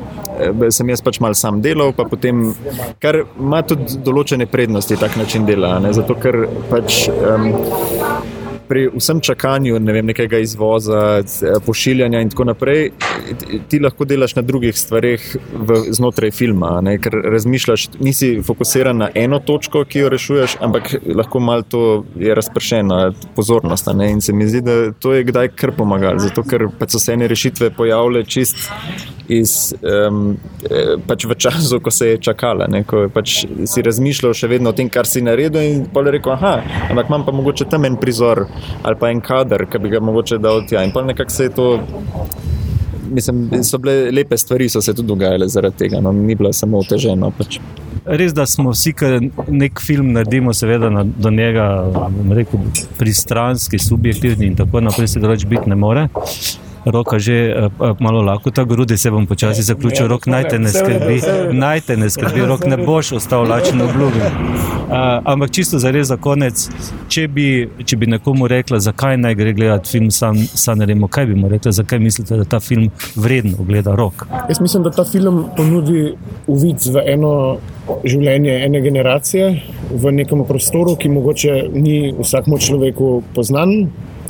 [0.69, 2.53] sem jaz pač mal sam delal, pa potem,
[3.01, 5.93] kar ima tudi določene prednosti tak način dela, ne?
[5.97, 7.07] zato ker pač.
[7.09, 8.35] Um,
[8.67, 11.21] pri vsem čakanju ne vem, nekega izvoza,
[11.65, 12.89] pošiljanja in tako naprej,
[13.69, 16.97] ti lahko delaš na drugih stvarih v, znotraj filma, ne?
[17.01, 21.83] ker razmišljaš, nisi fokusiran na eno točko, ki jo rešuješ, ampak lahko malo to
[22.15, 23.89] je razpršena pozornost.
[23.95, 24.11] Ne?
[24.11, 27.27] In se mi zdi, da to je kdaj kar pomagalo, ker pa so se ene
[27.27, 28.57] rešitve pojavile čist
[29.27, 30.37] iz, um,
[31.07, 32.83] pač v času, ko se je čakala, ne?
[32.87, 36.35] ko pač si razmišljal še vedno o tem, kar si naredil in pa je rekel,
[36.37, 38.45] ampak imam pa mogoče tam en prizor
[38.83, 40.83] ali pa en kader, ki bi ga mogoče dal tja.
[40.85, 41.67] In pa nekako se je to
[43.11, 46.79] mislim, so bile lepe stvari, so se tudi dogajale zaradi tega, no, ni bilo samo
[46.83, 47.31] oteženo.
[47.37, 47.59] Pač.
[48.05, 51.67] Res, da smo vsi, ki nek film naredimo, seveda na, do njega
[52.35, 52.63] rekel,
[52.99, 56.07] pristranski, subjektivni in tako naprej, se drugače biti ne more
[56.91, 60.69] roka že uh, malo lahko, tako grude se bom počasi zaključil, rok naj te ne
[60.69, 61.21] skrbi,
[61.51, 64.19] naj te ne skrbi, rok ne boš ostal lačen obljubi.
[64.19, 64.93] Uh,
[65.31, 66.67] ampak čisto za res za konec,
[67.09, 67.47] če bi,
[67.85, 71.49] če bi nekomu rekla, zakaj naj gre gledati film San, San Remo, kaj bi mu
[71.49, 74.27] rekla, zakaj mislite, da ta film vredno gleda rok?
[74.49, 76.13] Jaz mislim, da ta film ponudi
[76.47, 77.33] uvid v eno
[78.03, 79.49] življenje ene generacije,
[79.91, 83.87] v nekem prostoru, ki mogoče ni vsakmu človeku poznan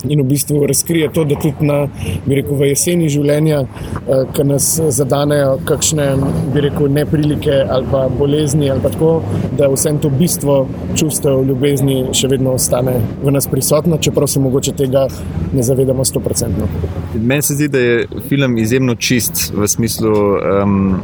[0.08, 1.88] in v bistvu razkrije to, da tudi na,
[2.26, 6.08] rekel, v jeseni življenja, eh, ki nas zadanejo kakšne
[6.54, 9.22] rekel, neprilike ali pa bolezni, ali pa tako,
[9.58, 10.58] da vse to bistvo
[10.96, 15.06] čustev ljubezni še vedno ostane v nas prisotno, čeprav se mogoče tega
[15.52, 16.68] ne zavedamo sto procentno.
[17.14, 20.14] Meni se zdi, da je film izjemno čist v smislu.
[20.62, 21.00] Um,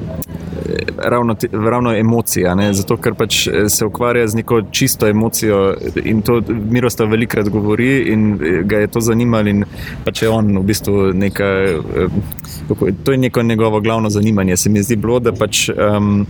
[0.97, 2.73] ravno, ravno emocija, ne?
[2.73, 5.75] zato ker pač eh, se ukvarja z neko čisto emocijo
[6.05, 6.41] in to
[6.71, 9.65] Miroslav velikrat govori in eh, ga je to zanimalo in
[10.05, 14.57] pač je on v bistvu neka, eh, to je neko njegovo glavno zanimanje.
[14.57, 16.27] Se mi zdi bilo, da pač um,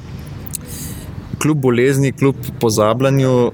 [1.42, 3.52] kljub bolezni, kljub pozabljanju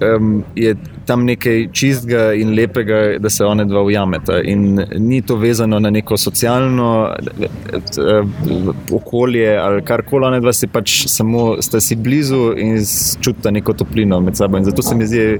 [0.00, 0.76] um, je
[1.06, 4.40] tam nekaj čistega in lepega, da se one dva ujameta.
[4.42, 7.14] In ni to vezano na neko socialno
[8.92, 12.78] okolje ali karkoli, one dva si pač samo sta si blizu in
[13.20, 14.58] čutita neko toplino med sabo.
[14.58, 15.38] In zato se mi zdi,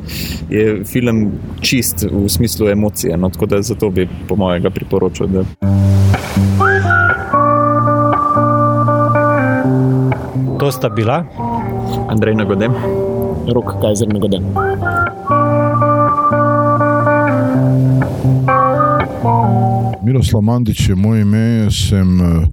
[0.48, 3.16] da je film čist v smislu emocije.
[3.16, 5.26] No, tako da zato bi, po mojega, priporočil.
[5.26, 5.44] Da...
[10.58, 11.24] To sta bila
[12.08, 12.72] Andrej Nagodem,
[13.54, 14.44] Rok Kajzer Nagodem.
[20.04, 22.46] Miroslav Mandić je moje ime, sem eh,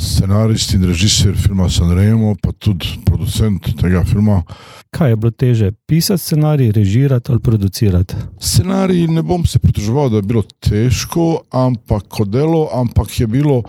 [0.00, 4.42] scenarist in režiser filma Sanremo, pa tudi producent tega filma.
[4.90, 8.14] Kaj je bilo teže, pisati scenarij, režirati ali producirati?
[8.40, 13.62] Scenarij ne bom se pritoževal, da je bilo težko, ampak kot delo, ampak je bilo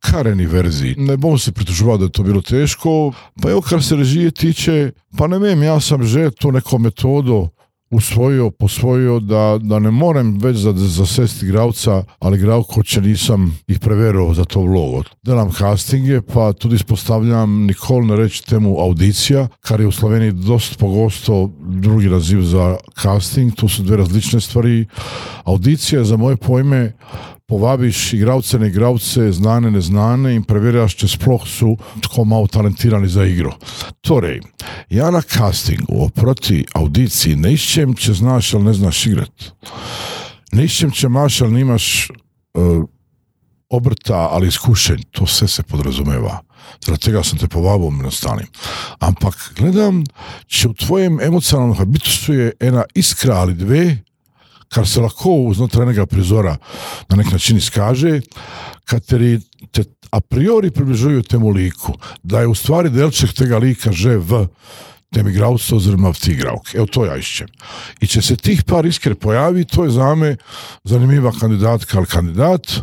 [0.00, 0.94] kar eni verziji.
[0.98, 4.92] Ne bom se pritoževal, da je to bilo težko, pa jo, kar se režije tiče,
[5.18, 7.48] pa ne vem, jaz sem že to neko metodo
[7.92, 14.32] usvojil, posvojil, da, da ne morem več zasesti igralca ali igralko, če nisem jih preveril
[14.34, 15.02] za to vlogo.
[15.26, 20.78] Delam castinge, pa tudi spostavljam nikoli ne reči temu audicija, kar je v Sloveniji dost
[20.80, 24.86] pogosto drugi naziv za casting, to so dve različne stvari.
[25.44, 26.92] Audicija za moje pojme
[27.52, 33.26] povabiš igralce, ne igralce, znane, neznane in preverjaš, če sploh so tako malo talentirani za
[33.28, 33.52] igro.
[34.00, 34.38] Torej,
[34.88, 39.50] ja na castingu, oproti audiciji, ne iščem, če znaš ali ne znaš igrati.
[40.56, 42.86] Ne iščem, če imaš ali nimaš uh,
[43.68, 46.38] obrta ali izkušenj, to vse se podrazumeva.
[46.80, 48.48] Zaradi tega sem te povabil in ostalim.
[49.04, 50.00] Ampak gledam,
[50.48, 53.84] če v tvojem emocionalnem habitusu je ena iskra ali dve,
[54.72, 56.56] kar se lahko znotraj enega prizora
[57.08, 58.20] na nek način izkaže,
[58.88, 59.38] kateri
[59.70, 64.46] te a priori približujejo temu liku, da je v stvari delček tega lika že v
[65.12, 66.76] tem igravcu oziroma v ti igravki.
[66.76, 67.48] Evo to ja iščem.
[68.00, 70.36] I če se tih par iskre pojavi, to je za me
[70.88, 72.80] zanimiva kandidatka ali kandidat,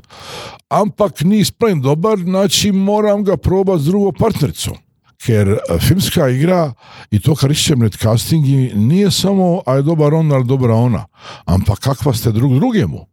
[0.69, 4.77] ampak ni sprejem dobar, znači moram ga probati z drugo partnerico
[5.25, 6.73] ker eh, filmska igra
[7.11, 11.05] i to kar išćem net castingi nije samo a je dobar on ali dobra ona,
[11.45, 13.05] ampak kakva ste drug drugemu.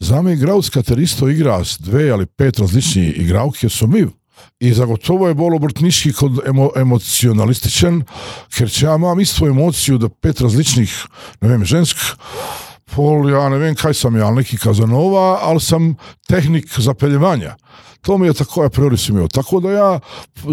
[0.00, 4.08] Za me igralec, kater isto igra s dve ali pet različnih igravk je sumiv.
[4.60, 8.02] I zagotovo je bolj obrtniški kot emo, emocionalističen,
[8.54, 10.94] ker če ja imam istu emociju da pet različnih,
[11.40, 11.98] ne vem, žensk,
[12.94, 15.94] pol, ja ne vem kaj sam ja, neki kazanova, ali sam
[16.28, 17.56] tehnik zapeljevanja.
[18.02, 19.28] To mi je tako a priori sumio.
[19.28, 20.00] Tako da ja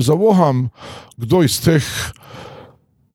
[0.02, 0.70] zavoham
[1.18, 1.84] kdo iz teh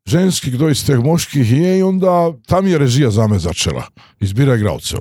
[0.06, 3.86] ženskih, kdo iz teh moških je i onda tam je režija za me začela.
[4.20, 5.00] Izbira igralcev.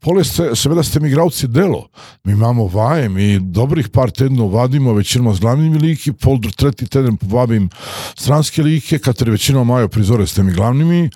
[0.00, 1.88] Pole ste, seveda ste mi igravci delo.
[2.24, 7.16] Mi imamo vaje, mi dobrih par tednov vadimo većinom s glavnimi liki, pol tretji teden
[7.16, 7.68] povabim
[8.16, 11.10] stranske like, kateri većinom imaju prizore s temi glavnimi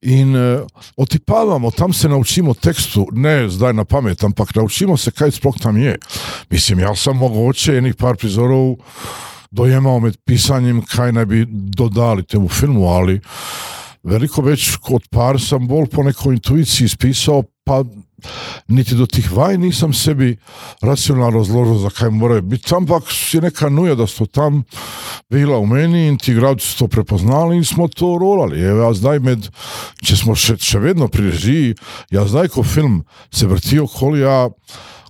[0.00, 0.60] in e,
[0.96, 5.76] otipavamo, tam se naučimo tekstu, ne zdaj na pamet, ampak naučimo se kaj sploh tam
[5.76, 5.98] je.
[6.50, 8.76] Mislim, ja sam mogoče enih par prizorov
[9.50, 13.20] dojemao med pisanjem kaj naj bi dodali temu filmu, ali
[14.02, 17.82] veliko već kod par sam bolj po nekoj intuiciji ispisao, pa
[18.68, 20.36] niti do tih vaj nisam sebi
[20.82, 23.02] racionalno razložil, zakaj morajo biti, ampak
[23.32, 24.62] je neka nuja, da so tam
[25.30, 28.60] bila v meni in ti igralci so to prepoznali in smo to rolali.
[28.60, 29.50] Evo, ja zdaj med,
[30.04, 31.76] če smo še, še vedno pri režiji,
[32.10, 34.48] ja zdaj, ko film se vrti okoli, ja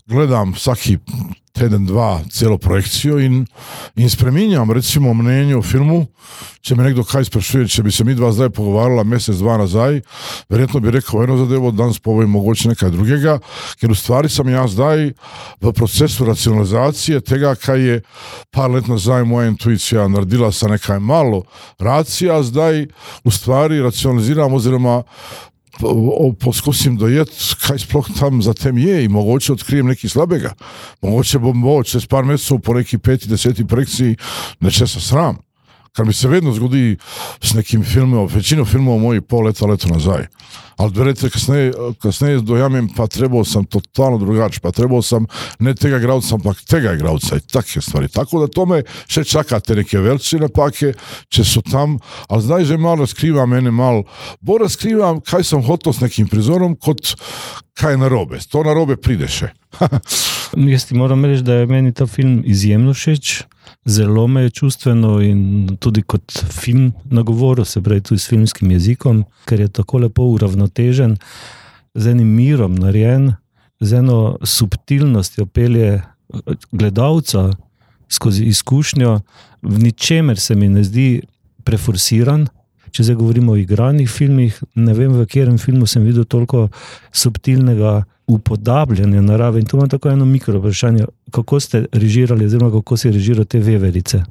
[0.07, 0.99] gledam vsaki
[1.53, 3.45] teden, dva, celo projekcijo in,
[3.97, 6.07] in spremenjam, recimo, mnenje o filmu.
[6.63, 10.01] Če me nekdo kaj sprašuje, če bi se mi dva zdaj pogovarjala, mesec, dva nazaj,
[10.53, 13.37] verjetno bi rekel eno zadevo, danes povem mogoče nekaj drugega,
[13.81, 15.11] ker v stvari sem jaz zdaj
[15.61, 17.99] v procesu racionalizacije tega, kaj je
[18.55, 21.43] par let nazaj moja intuicija naredila sa nekaj malo
[21.83, 22.87] racija, zdaj
[23.25, 25.03] v stvari racionaliziram oziroma
[26.41, 27.33] poskusim dojeti,
[27.67, 30.53] kaj sploh tam za tem je in mogoče odkrijem nekaj slabega.
[31.03, 34.17] Mogoče bom bo čez par mesecev po neki peti, deseti projekciji
[34.61, 35.39] nečesa sram.
[35.93, 36.97] Kar mi se vedno zgodi
[37.41, 40.27] s nekim filmom, večino filmov mojih pol leta, leto nazaj.
[40.83, 41.73] Ali verjete, kasneje,
[42.03, 45.27] kasneje dojamem, pa trebao sam totalno drugače, pa trebao sam
[45.59, 48.09] ne tega igralca, ampak tega igralca i takve stvari.
[48.09, 50.93] Tako da to me še čaka te neke velike napake,
[51.31, 51.99] če su tam,
[52.29, 54.03] ali zdaj že malo razkriva mene malo,
[54.41, 57.15] bo razkrivam kaj sam hotel s nekim prizorom, kot
[57.79, 58.43] kaj narobe.
[58.51, 59.53] To narobe pride še.
[60.73, 63.43] Jaz ti moram reči, da je meni ta film izjemno všeč.
[63.85, 69.25] Zelo me je čustveno in tudi kot film nagovoril, se pravi, tudi s filmskim jezikom,
[69.45, 70.72] ker je tako lepo uravnotežen,
[71.95, 73.35] z enim mirom narejen,
[73.81, 76.03] z eno subtilnostjo pelje
[76.73, 77.51] gledalca
[78.09, 79.21] skozi izkušnjo,
[79.63, 81.23] v ničemer se mi ne zdi
[81.65, 82.47] preforsiran.
[82.93, 86.67] Če zdaj govorimo o igranih filmih, ne vem, v katerem filmu sem videl toliko
[87.13, 89.61] subtilnega upodabljanja narave.
[89.61, 93.59] In tu imam tako eno mikro vprašanje, kako ste režirali, oziroma kako si režiral te
[93.59, 94.23] veverice.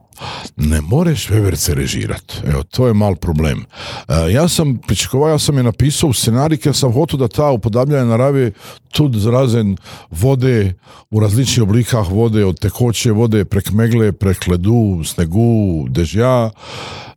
[0.57, 2.37] Ne moreš veverce režirati.
[2.45, 3.65] Evo, to je mal problem.
[4.07, 8.05] E, ja sam pričakovao, ja sam je napisao scenarij, ker sam hotel da ta upodabljanja
[8.05, 8.51] narave
[8.91, 9.77] tudi zrazen
[10.09, 10.73] vode
[11.09, 16.51] u različnih oblikah vode, od tekoče vode prek megle, prek ledu, snegu, dežja,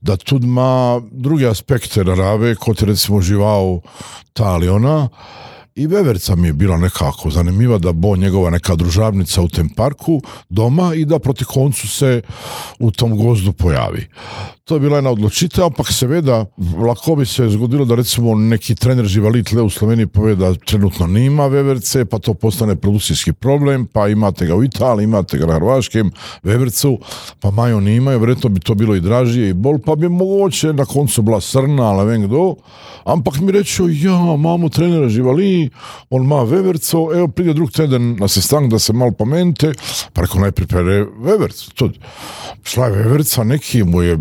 [0.01, 3.81] da tudi ima druge aspekte narave, kot recimo žival
[4.33, 5.09] ta ali ona.
[5.77, 10.23] I Veverca mi je bila nekako zanimljiva da bo njegova neka družavnica u tem parku
[10.49, 12.23] doma i da proti koncu se
[12.79, 14.09] u tom gozdu pojavi.
[14.65, 16.47] To je bila jedna odločitev, ampak seveda
[16.87, 21.07] lahko bi se zgodilo da recimo neki trener živalit le u Sloveniji pove da trenutno
[21.07, 25.59] nima veverce, pa to postane produkcijski problem, pa imate ga u Italiji, imate ga na
[25.61, 26.11] Hrvaškem,
[26.43, 26.99] vevercu,
[27.41, 30.85] pa maju nimaju, vjerojatno bi to bilo i dražije i bol, pa bi mogoče na
[30.85, 32.55] koncu bila srna, ali vem kdo,
[33.05, 35.71] ampak mi reču, ja, mamo trenera živali,
[36.11, 39.73] on ima veverco, evo pride drug teden na sestanak da se malo pomente,
[40.13, 41.91] pa rekao najprije pere vevercu.
[42.63, 44.19] Šla je veverca, neki mu je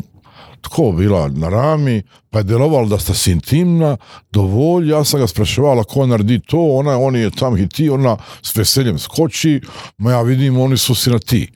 [0.64, 3.98] tako bila na rami, pa je delovalo da sta si intimna,
[4.31, 8.56] dovolj, ja sam ga spraševala ko naredi to, ona, on je tam hiti, ona s
[8.56, 9.60] veseljem skoči,
[9.98, 11.48] ma ja vidim, oni su si na ti.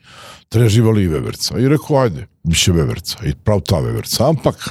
[0.48, 1.58] Treba živali i veverca.
[1.58, 3.18] I rekao, ajde, biće veverca.
[3.26, 4.28] I prav ta veverca.
[4.28, 4.70] Ampak,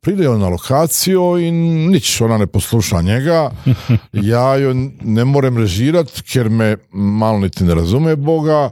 [0.00, 3.50] pride on na lokaciju i nič, ona ne posluša njega.
[4.12, 8.70] Ja joj ne morem režirat, ker me malo niti ne razume Boga,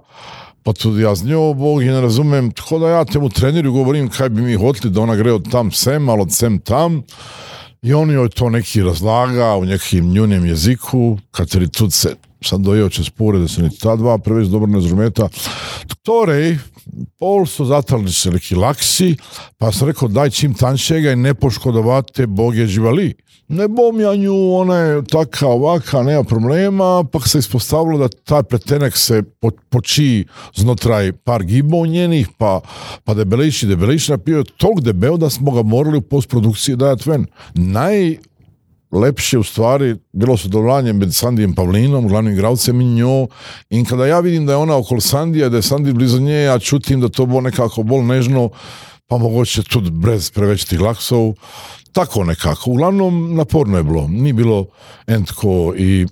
[0.64, 4.08] pa tudi ja z njo Bog i ne razumem, tako da ja temu treneru govorim
[4.08, 7.02] kaj bi mi hotli da ona gre od tam sem, ali od sem tam.
[7.82, 12.14] I on joj to neki razlaga u nekim njunem jeziku, kateri tudi se
[12.48, 15.28] sam dojel čez pore, da se ni ta dva preveč dobro ne zrumeta.
[16.02, 16.58] Torej,
[17.18, 19.16] pol su zatrali se neki laksi,
[19.58, 23.14] pa sam rekao daj čim tanšega i ne poškodovati te boge živali.
[23.48, 28.42] Ne bom ja nju, ona je taka ovaka, nema problema, pa se ispostavilo da taj
[28.42, 32.60] pretenek se po, poči znotraj par gibov njenih, pa,
[33.04, 37.26] pa debelejši, debelejši, napio je tolk debel da smo ga morali u postprodukciji dajati ven.
[37.54, 38.16] Naj
[38.94, 43.26] lepše u stvari bilo sodelovanje med Sandijem Pavlinom, glavnim igralcem i njo.
[43.70, 46.58] In kada ja vidim da je ona okolo Sandija, da je Sandi blizu nje, ja
[46.58, 48.50] čutim da to bo nekako bolj nežno,
[49.06, 51.34] pa mogoče tudi brez preveč tih laksov.
[51.92, 52.70] Tako nekako.
[52.70, 54.08] Uglavnom naporno je bilo.
[54.08, 54.66] Ni bilo
[55.06, 56.06] entko i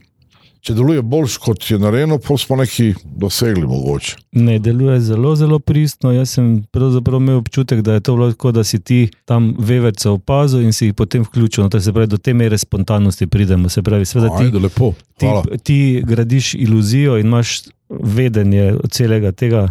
[0.62, 4.16] če deluje boljš kot je narejeno, pa smo neki dosegli mogoče.
[4.38, 6.12] Ne deluje zelo, zelo pristno.
[6.14, 10.08] Jaz sem pravzaprav imel občutek, da je to bilo tako, da si ti tam veverce
[10.08, 11.66] opazil in si jih potem vključil.
[11.66, 13.68] No, se pravi, do te mere spontanosti pridemo.
[13.68, 14.92] Se pravi, seveda ti, Ajde, lepo.
[15.18, 15.26] ti,
[15.62, 19.68] ti gradiš iluzijo in imaš vedenje celega tega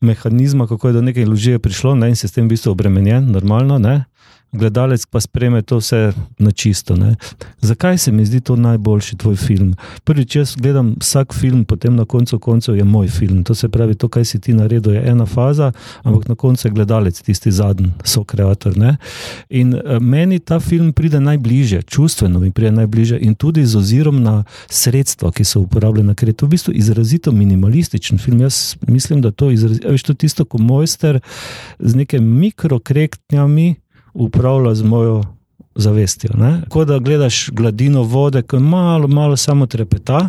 [0.00, 3.26] mehanizma, kako je do neke iluzije prišlo ne, in si s tem v bistvu obremenjen,
[3.32, 3.78] normalno.
[3.78, 4.04] Ne?
[4.52, 6.96] Gledalec pa spreme to vse na čisto.
[6.96, 7.16] Ne?
[7.60, 9.74] Zakaj se mi zdi to najboljši tvoj film?
[10.04, 13.44] Prvič, jaz gledam vsak film, potem na koncu koncev je moj film.
[13.44, 15.72] To se pravi, to, kaj si ti naredil, je ena faza,
[16.02, 18.76] ampak na koncu je gledalec tisti zadnji, so kreator.
[18.76, 18.96] Ne?
[19.48, 24.22] In eh, meni ta film pride najbližje, čustveno mi pride najbližje in tudi z ozirom
[24.22, 28.40] na sredstva, ki so uporabljena, ker je to v bistvu izrazito minimalističen film.
[28.40, 31.20] Jaz mislim, da to je veš, to tisto, ko mojster
[31.78, 33.74] z nekimi mikrokrektnjami
[34.18, 35.22] upravlja z mojo
[35.74, 36.30] zavestjo.
[36.34, 36.62] ne.
[36.68, 40.28] Ko da gledaš gladino vode, ki malo, malo samo trepeta,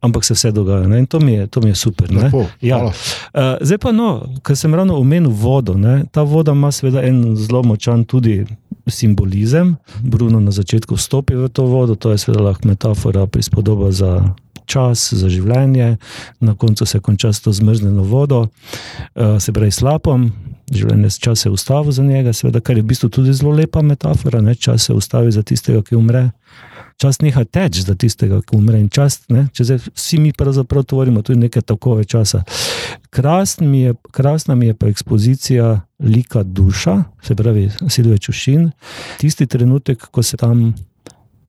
[0.00, 0.88] ampak se vse dogaja.
[0.88, 0.98] Ne?
[0.98, 2.08] In to mi je, to mi je super.
[2.14, 2.76] Lepo, Ja.
[2.76, 2.92] hvala.
[3.34, 4.08] Uh, zdaj pa, no,
[4.42, 5.74] ker sem ravno omenil vodo.
[5.74, 6.04] Ne?
[6.06, 8.46] Ta voda ima seveda en zelo močan tudi
[8.86, 9.76] simbolizem.
[10.00, 14.34] Bruno na začetku vstopi v to vodo, to je seveda lahko metafora, prispodoba za
[14.66, 15.96] čas, za življenje,
[16.40, 20.32] na koncu se konča s to zmrznjeno vodo, uh, se pravi slapom.
[20.70, 24.40] Življenje čas je ustavil za njega, seveda, kar je v bistvu tudi zelo lepa metafora.
[24.40, 24.54] Ne?
[24.54, 26.30] Čas se ustavi za tistega, ki umre.
[27.00, 28.78] Čas neha teči za tistega, ki umre.
[28.80, 32.42] In čas, ne, če zdaj vsi mi pravzaprav tvorimo tudi neke takove časa.
[33.10, 35.72] Krasn mi je, krasna mi je pa ekspozicija
[36.04, 38.68] lika duša, se pravi Silve Čušin.
[39.18, 40.74] Tisti trenutek, ko se tam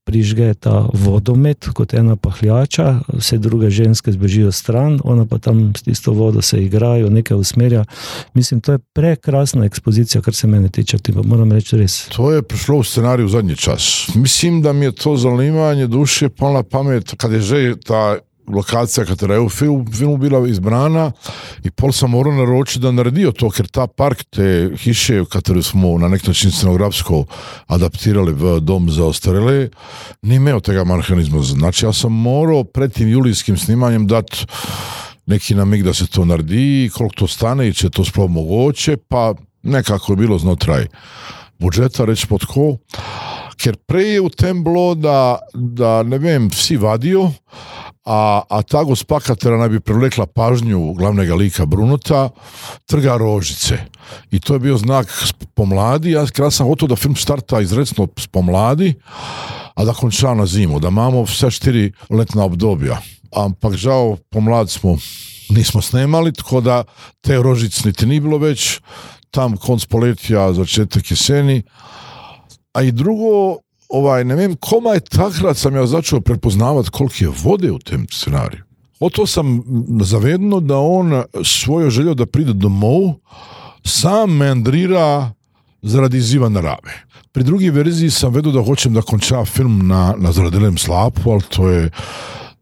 [0.03, 5.83] prižge ta vodomet kot ena pahljača, vse druge ženske zbežijo stran, ona pa tam s
[5.83, 7.85] tisto vodo se igrajo, nekaj usmerja.
[8.33, 12.07] Mislim, to je prekrasna ekspozicija, kar se mene tiče, ti pa moram reči res.
[12.15, 14.09] To je prišlo v scenariju zadnji čas.
[14.15, 18.17] Mislim, da mi je to zanimanje duše palo na pamet, kad je že ta
[18.53, 21.11] lokacija, katera je v film, filmu bila izbrana
[21.63, 25.97] i pol sam morao naročiti da naredijo to, ker ta park, te hiše, katero smo
[25.97, 27.25] na nek način scenografsko
[27.67, 29.69] adaptirali v dom za ostarele,
[30.21, 31.41] ni imeo tega mehanizma.
[31.41, 34.45] Znači, ja sam morao pred tim julijskim snimanjem dati
[35.25, 39.33] neki namig da se to naredi, koliko to stane če je to sploh mogoče, pa
[39.63, 40.87] nekako je bilo znotraj
[41.59, 42.77] budžeta, reći pod ko.
[43.61, 47.27] Ker prej je v tem bilo, da, da ne vem, vsi vadijo,
[48.01, 52.31] a, a ta gospa, katera naj bi privlekla pažnju glavnega lika Brunota,
[52.89, 53.77] trga rožice.
[54.31, 55.11] I to je bio znak
[55.53, 56.15] pomladi.
[56.17, 58.95] Ja, ja sam hotel da film starta izrecno spomladi,
[59.75, 62.97] a da konča na zimu, da imamo vse štiri letna obdobja.
[63.31, 64.97] Ampak žal pomlad smo
[65.49, 66.83] nismo snemali, tako da
[67.21, 68.79] te rožic niti ni bilo već,
[69.31, 71.61] tam konc poletja, začetek jeseni.
[72.73, 73.57] A i drugo,
[73.89, 78.63] ovaj, ne vem, komaj takrat sam ja začeo prepoznavat koliko je vode u tem scenariju.
[78.99, 79.63] Oto sam
[80.01, 83.13] zavedno da on svojo željo da pride domov
[83.83, 85.31] sam meandrira
[85.81, 86.93] zaradi izziva narave.
[87.31, 91.41] Pri drugi verziji sam vedo da hoćem da konča film na, na zaradelem slapu, ali
[91.49, 91.89] to je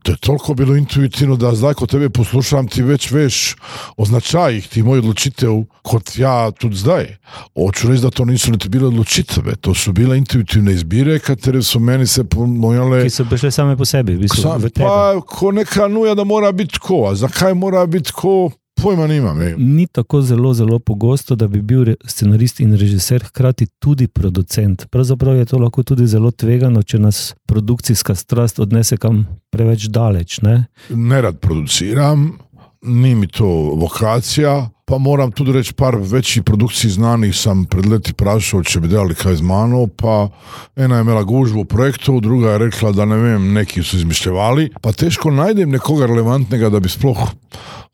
[0.04, 3.56] to je toliko bilo intuitivno da zdaj ko tebe poslušam ti već veš
[3.98, 7.16] o značajih ti moj odločitev kot ja tudi zdaj.
[7.56, 11.80] Hoću reći da to nisu niti bile odločitve, to su bile intuitivne izbire katere su
[11.80, 14.86] meni se pomojale Ki so prišle same po sebi, v bistvu, Sam, v tebe.
[14.88, 18.52] pa ko neka nuja da mora biti ko, a zakaj mora biti ko,
[18.84, 19.42] pojma nimam.
[19.42, 19.56] ej.
[19.58, 24.86] Ni tako zelo, zelo pogosto, da bi bil scenarist in režiser hkrati tudi producent.
[24.90, 30.42] Pravzaprav je to lahko tudi zelo tvegano, če nas produkcijska strast odnese kam preveč daleč.
[30.42, 30.66] Ne?
[30.90, 32.38] Nerad produciram,
[32.82, 38.14] ni mi to vokacija, pa moram tudi reći par većih produkcij znanih sam pred leti
[38.14, 40.30] prašao če bi delali kaj z mano, pa
[40.76, 44.70] ena je imela gužvu u projektu, druga je rekla da ne vem, neki su izmišljavali,
[44.82, 47.20] pa teško najdem nekoga relevantnega da bi sploh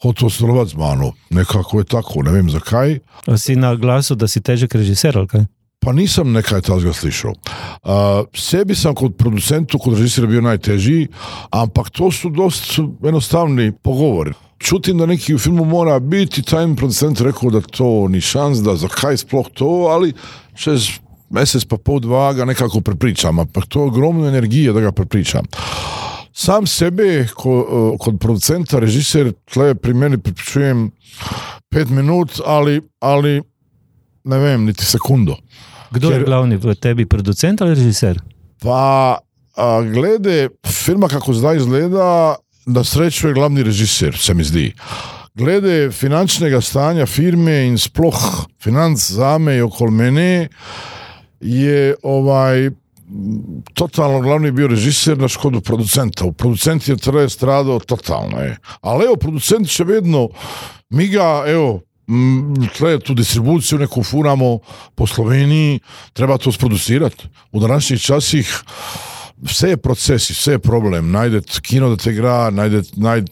[0.02, 1.12] hotel sodelovati z mano.
[1.30, 3.00] Nekako je tako, ne vem zakaj.
[3.28, 5.46] A Si na glasu, da si težek režiser ali kaj?
[5.80, 7.32] Pa nisam nekaj tazga slišao.
[7.32, 7.92] Uh,
[8.34, 11.08] sebi sam kod producentu, kod režisera bio najtežiji,
[11.52, 14.34] ampak to su dosta jednostavni pogovori.
[14.58, 18.60] Čutim da neki u filmu mora biti, taj mi producent rekao da to ni šans,
[18.64, 20.14] da zakaj sploh to, ali
[20.56, 20.88] čez
[21.30, 25.46] mjesec pa pol dva ga nekako prepričam, ampak to je ogromno energije da ga prepričam.
[26.34, 30.92] Sam sebe ko, eh, kod producenta, režiser, tle pri meni prepričujem
[31.70, 33.42] pet minut, ali, ali
[34.24, 35.38] ne vem, niti sekundo.
[35.92, 38.20] Kdo je Ker- glavni v tebi, producent ali režiser?
[38.62, 39.18] Pa,
[39.56, 44.74] a, glede filma kako zdaj izgleda, na sreću je glavni režiser, se mi zdi.
[45.36, 50.48] Glede finančnega stanja firme in sploh financ zame i okol mene
[51.40, 52.70] je ovaj
[53.74, 56.26] totalno glavni bio režiser na škodu producenta.
[56.26, 58.58] U producent je traje stradao totalno je.
[58.82, 60.30] Ali evo, producent će vedno,
[60.90, 61.82] mi ga, evo,
[62.78, 64.60] treba tu distribuciju neku furamo
[64.96, 65.80] po Sloveniji,
[66.14, 67.28] treba to sproducirati.
[67.52, 68.64] U današnjih časih
[69.44, 71.12] sve je procesi, sve je problem.
[71.12, 73.30] Najdet kino da te igra, najdet, najd,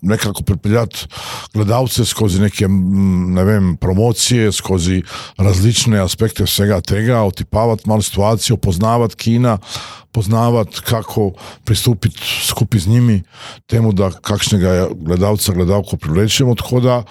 [0.00, 1.06] nekako pripeljati
[1.54, 5.02] gledalce skozi neke, ne vem, promocije, skozi
[5.36, 9.58] različne aspekte svega tega, otipavati malo situaciju, poznavat kina,
[10.12, 11.32] poznavat kako
[11.64, 13.22] pristupiti skupi z njimi
[13.66, 17.02] temu da kakšnega gledalca, gledalko privlečemo, tako da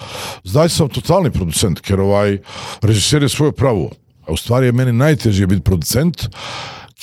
[0.44, 2.38] zdaj sam totalni producent, ker ovaj
[2.82, 3.90] režiser je svoje pravo.
[4.28, 6.28] U stvari je meni najteže biti producent,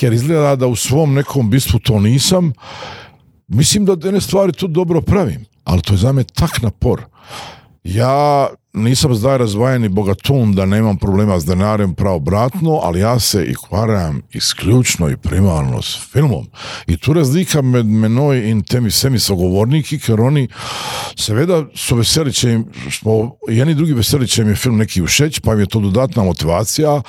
[0.01, 2.53] ker izgleda da u svom nekom bistvu to nisam.
[3.49, 7.05] Mislim da jedne stvari tu dobro pravim, ali to je za me tak napor.
[7.85, 13.55] Ja nisam zdaj razvajeni bogatun, da nemam problema z denarjem, prav obratno, ali ja se
[13.59, 16.47] ukvarjam izključno in primarno s filmom.
[16.87, 20.49] In tu razlika med menoj in temi vsemi sogovorniki, ker oni
[21.17, 23.17] seveda so veseli, če jim, smo
[23.49, 27.01] eni drugi veseli, če je film neki všeč, pa jim je to dodatna motivacija,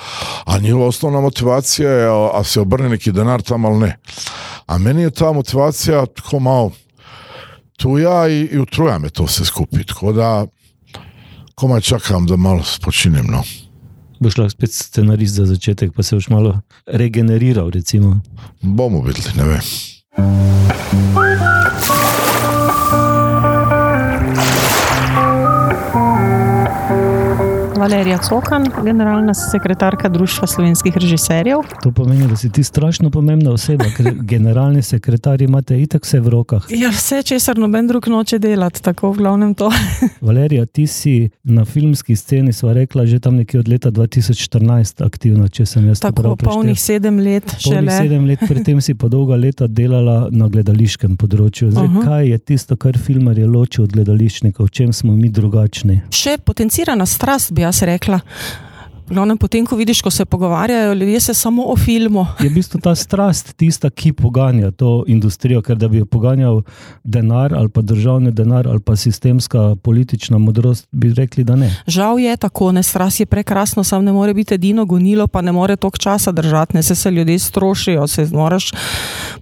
[0.46, 3.96] a njihova osnovna motivacija je, a, se obrne neki denar tam ali ne.
[4.66, 6.72] A meni je ta motivacija tako malo
[7.76, 9.84] tuja in, in utruja me to vse skupaj.
[9.84, 10.46] Tako da
[11.54, 13.26] komaj čakam, da malo spočinem.
[13.26, 13.42] No.
[14.20, 17.70] Boš lahko spet scenarist za začetek, pa se boš malo regeneriral.
[17.70, 18.20] Recimo.
[18.62, 19.60] Bomo videli, ne vem.
[27.82, 31.58] Valerija Cokan, generalna sekretarka Društva slovenskih režiserjev.
[31.82, 36.30] To pomeni, da si ti strašno pomembna oseba, ker generalni sekretar imate itak vse v
[36.30, 36.68] rokah.
[36.70, 39.70] Ja, vse, česar noben drug noče delati, tako v glavnem to.
[40.28, 45.48] Valerija, ti si na filmski sceni, sva rekla, že tam nekje od leta 2014 aktivna,
[45.48, 47.98] če sem jaz Tako prav polnih sedem let, Polnih šele.
[47.98, 51.72] sedem let, predtem si pa dolga leta delala na gledališkem področju.
[51.74, 51.92] Zdaj, uh.
[51.96, 52.04] -huh.
[52.04, 56.00] Kaj je tisto, kar filmarje loči od gledališčnika, v čem smo mi drugačni?
[56.10, 58.20] Še potencirana strast, bi jaz rekla.
[59.12, 62.26] V Glavnem, potem, ko vidiš, ko se pogovarjajo ljudje se samo o filmu.
[62.40, 66.62] Je v bistvu ta strast tista, ki poganja to industrijo, ker da bi jo poganjal
[67.04, 71.68] denar ali pa državni denar ali pa sistemska politična modrost, bi rekli, da ne.
[71.86, 75.52] Žal je tako, ne strast je prekrasno, sam ne more biti edino gonilo, pa ne
[75.52, 78.70] more toliko časa držati, ne se, se ljudje strošijo, se moraš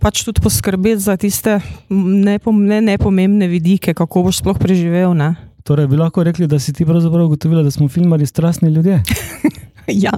[0.01, 5.15] pač tudi poskrbeti za tiste nepom, ne nepomembne vidike, kako boš sploh preživel.
[5.15, 5.49] Ne?
[5.62, 9.02] Torej, bi lahko rekli, da si ti pravzaprav ugotovila, da smo filmari strastni ljudje.
[9.88, 10.12] Ja,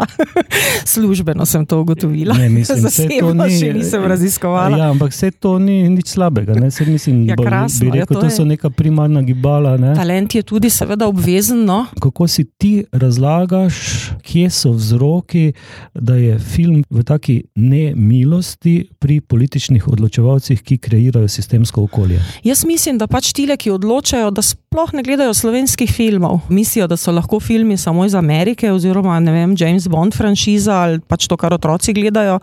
[0.85, 2.35] službeno sem to ugotovila.
[2.35, 4.77] Ne, mislim, saj to Zasebno ni- še nisem raziskovala.
[4.77, 6.55] Ja, ampak vse to ni nič slabega.
[6.55, 6.70] Ne?
[6.70, 9.77] Saj mislim, Ja, krasno, bi ja, rekel, to to, je- so neka primarna gibala.
[9.77, 9.94] Ne?
[9.94, 11.64] Talent je tudi seveda obvezen.
[11.64, 11.86] No?
[11.97, 13.74] Kako si ti razlagaš,
[14.23, 15.52] kje so vzroki,
[15.94, 22.20] da je film v taki nemilosti pri političnih odločevalcih, ki kreirajo sistemsko okolje?
[22.44, 24.43] Jaz mislim, da pač tile, ki odločajo, da
[24.73, 26.39] sploh ne gledajo slovenskih filmov.
[26.49, 31.27] Mislijo, da so lahko filmi samo iz Amerike, oziroma vem, James Bond franšiza ali pač
[31.28, 32.39] to, kar otroci gledajo.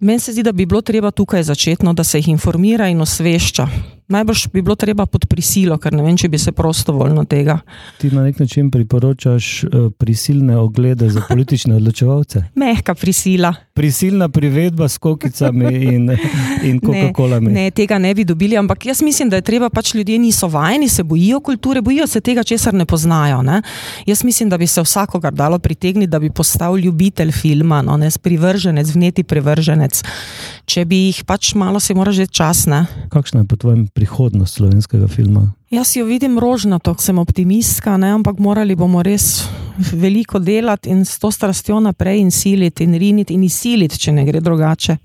[0.00, 3.00] Meni se zdi, da bi bilo treba tukaj začeti, no, da se jih informira in
[3.00, 3.68] osvešča.
[4.08, 7.56] Najbrž bi bilo treba pod prisilo, ker ne vem, če bi se prostovoljno tega.
[8.00, 9.68] Ti na nek način priporočaš eh,
[9.98, 12.42] prisilne oglede za politične odločevalce.
[12.60, 13.54] Mehka prisila.
[13.72, 16.10] Prisilna privedba s kokicami in,
[16.62, 17.48] in Coca-Colami.
[17.48, 20.48] Ne, ne, tega ne bi dobili, ampak jaz mislim, da je treba pač ljudje niso
[20.52, 23.40] vajeni, se bojijo kulture, bojijo se tega, česar ne poznajo.
[23.42, 23.62] Ne?
[24.06, 28.10] Jaz mislim, da bi se vsakogar dalo pritegniti, da bi postal ljubitelj filma, no, ne
[28.22, 30.02] privrženec, vneti privrženec.
[30.64, 32.66] Če bi jih pač malo se mora že čas.
[32.66, 32.84] Ne?
[33.12, 35.52] Kakšna je po tvojem prihodnost slovenskega filma?
[35.70, 38.10] Jaz jo vidim rožnato, sem optimistka, ne?
[38.14, 39.46] ampak morali bomo res
[39.92, 44.24] veliko delati in s to strastjo naprej in siliti in riniti in izsiliti, če ne
[44.26, 44.98] gre drugače.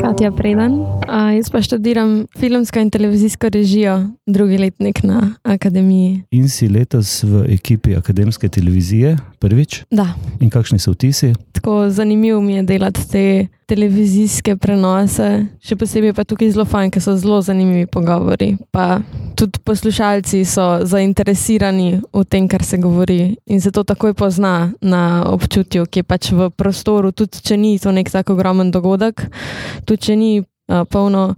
[0.00, 0.99] Katja Predan.
[1.10, 3.96] A, jaz pa študiram filmsko in televizijsko režijo,
[4.26, 6.22] drugi letnik na akademiji.
[6.30, 9.82] In si letos v ekipi akademske televizije, prvič.
[9.90, 10.14] Da.
[10.40, 11.32] In kakšni so vtisi?
[11.52, 13.24] Tako zanimivo mi je delati te
[13.70, 15.26] televizijske prenose,
[15.62, 18.52] še posebej pa tukaj zelo fajn, ker so zelo zanimivi pogovori.
[18.74, 19.00] Pa
[19.38, 25.24] tudi poslušalci so zainteresirani v tem, kar se govori, in se to takoj pozna na
[25.26, 29.26] občutju, ki je pač v prostoru, tudi če ni to nek tako ogromen dogodek,
[29.86, 30.32] tudi če ni
[30.70, 31.34] a, polno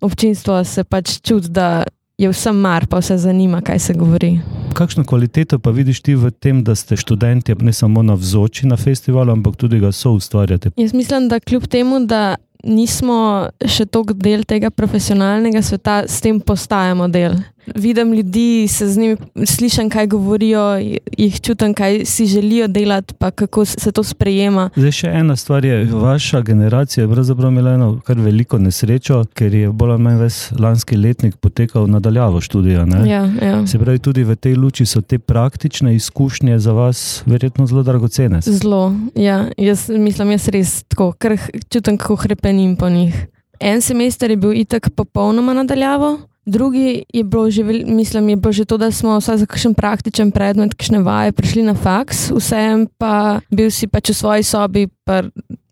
[0.00, 1.84] občinstva, se pač čuti, da
[2.18, 4.38] je vsem mar, pa vse zanima, kaj se govori.
[4.74, 9.32] Kakšno kvaliteto pa vidiš ti v tem, da ste študenti ne samo navzoči na festivalu,
[9.32, 10.70] ampak tudi ga so ustvarjate?
[10.76, 16.40] Jaz mislim, da kljub temu, da nismo še toliko del tega profesionalnega sveta, s tem
[16.40, 17.38] postajamo del.
[17.74, 19.16] Vidim ljudi, se z njimi
[19.46, 20.78] slišim, kaj govorijo,
[21.18, 24.70] jih čutim, kaj si želijo delati, pa kako se to sprejema.
[24.76, 29.54] Zdaj, še ena stvar je, vaša generacija je pravzaprav imela eno kar veliko nesrečo, ker
[29.54, 32.84] je bolj ali manj ves lanski letnik potekal nadaljavo študija.
[32.86, 33.02] ne?
[33.10, 33.66] Ja, ja.
[33.66, 38.40] Se pravi, tudi v tej luči so te praktične izkušnje za vas verjetno zelo dragocene.
[38.40, 39.48] Zelo, ja.
[39.56, 41.38] Jaz mislim, jaz res tako, ker
[41.68, 42.16] čutim, kako
[42.46, 43.26] hrepenim po njih.
[43.60, 48.64] En semester je bil itak popolnoma nadaljavo, drugi je bilo že, mislim, je bilo že
[48.64, 53.40] to, da smo vsaj za kakšen praktičen predmet, kakšne vaje prišli na faks, vsem pa
[53.50, 54.88] bil si pač v svoji sobi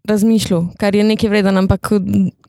[0.08, 1.92] razmišljal, kar je nekaj vreden, ampak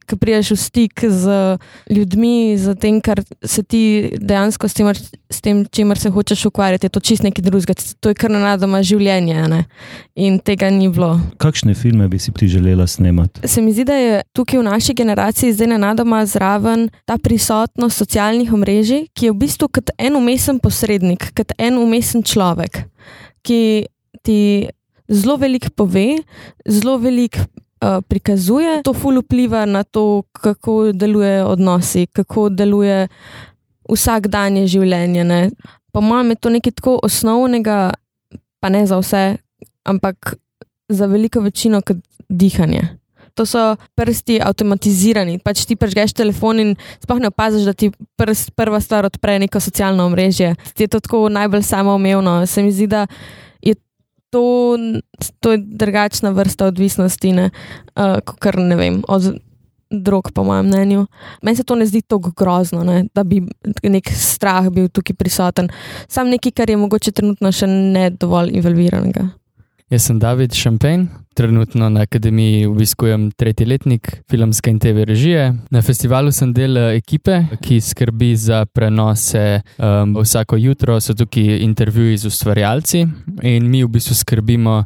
[0.10, 1.58] ko priješ v stik z
[1.90, 4.92] ljudmi, z tem, kar se ti dejansko s tem,
[5.30, 7.76] s tem čimer se hočeš ukvarjati, je to čist nekaj drugega.
[8.00, 9.64] To je kar nenadoma življenje ne?
[10.16, 11.18] in tega ni bilo.
[11.42, 13.48] Kakšne filme bi si ti želela snemati?
[13.48, 18.54] Se mi zdi, da je tukaj v naši generaciji zdaj nenadoma zraven ta prisotnost socialnih
[18.54, 22.86] omrežij, ki je v bistvu kot en umesen posrednik, kot en umesen človek,
[23.46, 23.62] ki
[24.26, 24.40] ti
[25.12, 26.08] zelo veliko pove,
[26.66, 27.46] zelo veliko
[27.82, 33.08] uh, prikazuje, to ful vpliva na to, kako delujejo odnosi, kako deluje
[33.90, 35.24] vsakdanje življenje.
[35.24, 35.42] Ne.
[35.92, 37.94] Po mojem je to nekaj tako osnovnega,
[38.60, 39.38] pa ne za vse,
[39.86, 40.36] ampak
[40.90, 41.98] za veliko večino kot
[42.30, 42.98] dihanje.
[43.36, 45.42] To so prsti avtomatizirani.
[45.44, 46.70] Pač ti prežgeš telefon in
[47.04, 50.54] sploh ne opaziš, da ti prst, prva stvar odpre neko socialno omrežje.
[50.74, 52.46] Ti je to tako najbolj samoumevno.
[52.48, 53.04] Se mi zdi, da
[54.36, 54.78] to,
[55.40, 59.04] to je drugačna vrsta odvisnosti, uh, kot ne vem.
[59.08, 59.36] Od,
[59.96, 61.06] Drog, po mojem mnenju.
[61.46, 63.06] Meni se to ne zdi tako grozno, ne?
[63.16, 63.38] da bi
[63.84, 65.70] nek strah bil tukaj prisoten.
[66.10, 69.28] Sam nekaj, kar je mogoče trenutno še ne dovolj involviranega.
[69.94, 71.06] Jaz sem David Šampen,
[71.36, 75.54] trenutno na akademiji obiskujem tretji letnik filmske in TV režije.
[75.70, 79.62] Na festivalu sem del eh, ekipe, ki skrbi za prenose.
[79.78, 83.06] Um, vsako jutro so tukaj intervjuji z ustvarjalci
[83.44, 84.84] in mi v bistvu skrbimo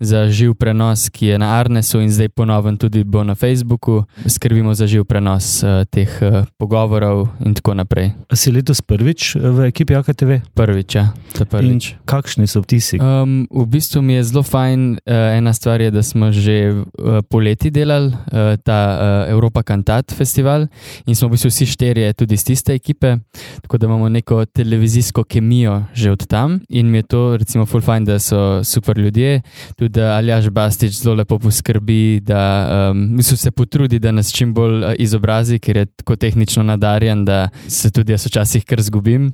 [0.00, 4.04] za živ prenos, ki je na Arnesu in zdaj ponovno tudi bo na Facebooku.
[4.26, 8.12] Skrbimo za živ prenos uh, teh uh, pogovorov in tako naprej.
[8.28, 10.40] A si letos prvič v ekipi AKTV?
[10.54, 11.12] Prvič, ja.
[11.50, 11.94] Prvič.
[12.04, 12.96] Kakšni so vtisi?
[12.96, 16.84] Um, v bistvu mi je zelo fajn, uh, ena stvar je da smo že uh,
[17.30, 18.80] poleti delali uh, ta
[19.28, 20.66] Evropa Cantat festival
[21.06, 23.16] in smo v bistvu vsi štirje tudi iz tiste ekipe,
[23.62, 27.82] tako da imamo neko televizijsko kemijo že od tam in mi je to recimo full
[27.82, 29.42] fine, da so super ljudje,
[29.76, 35.58] tudi Aljaš Bastič zelo lepo poskrbi, da um, se potrudi, da nas čim bolj izobrazi,
[35.58, 39.32] ker je tako tehnično nadarjen, da se tudi jaz včasih kar zgubim.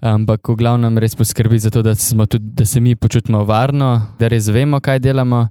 [0.00, 1.94] Ampak v glavnem res poskrbi za to, da,
[2.26, 5.46] tudi, da se mi počutimo varno, da res vemo, kaj delamo.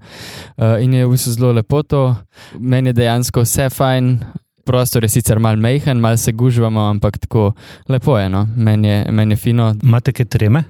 [0.58, 2.16] Uh, in je v bistvu zelo lepo to.
[2.60, 4.18] Meni je dejansko vse fajn.
[4.66, 7.54] Prostor je sicer mal mehen, mal se gužvamo, ampak tako
[7.90, 8.30] lepo je.
[8.30, 8.46] No?
[8.56, 9.74] Meni je, men je fino.
[9.84, 10.64] Imate kaj treme?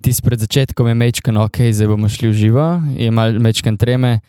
[0.00, 2.66] Ti pred začetkom je mečkan, ok, zdaj bomo šli v živo,
[2.96, 4.20] je mal mečkan treme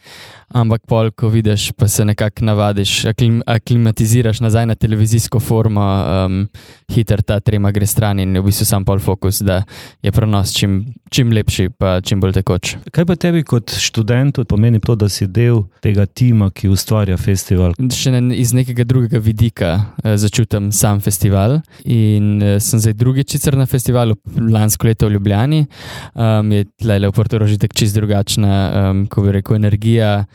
[0.53, 6.47] ampak pol, ko vidiš, pa se nekako navadiš, aklim, aklimatiziraš nazaj na televizijsko formo, um,
[6.91, 9.61] hiter ta trema gre stran in v bistvu sam pol fokus, da
[10.03, 12.75] je prenos čim, čim lepši, pa čim bolj tekoč.
[12.91, 17.75] Kaj pa tebi kot študentu pomeni to, da si del tega tima, ki ustvarja festival?
[17.79, 23.39] Še ne, iz nekega drugega vidika uh, začutim sam festival in uh, sem zdaj drugič
[23.55, 24.17] na festivalu,
[24.51, 28.51] lansko leto v Ljubljani, um, je tle v že tako čist drugačna,
[28.91, 30.25] um, ko bi rekel, energija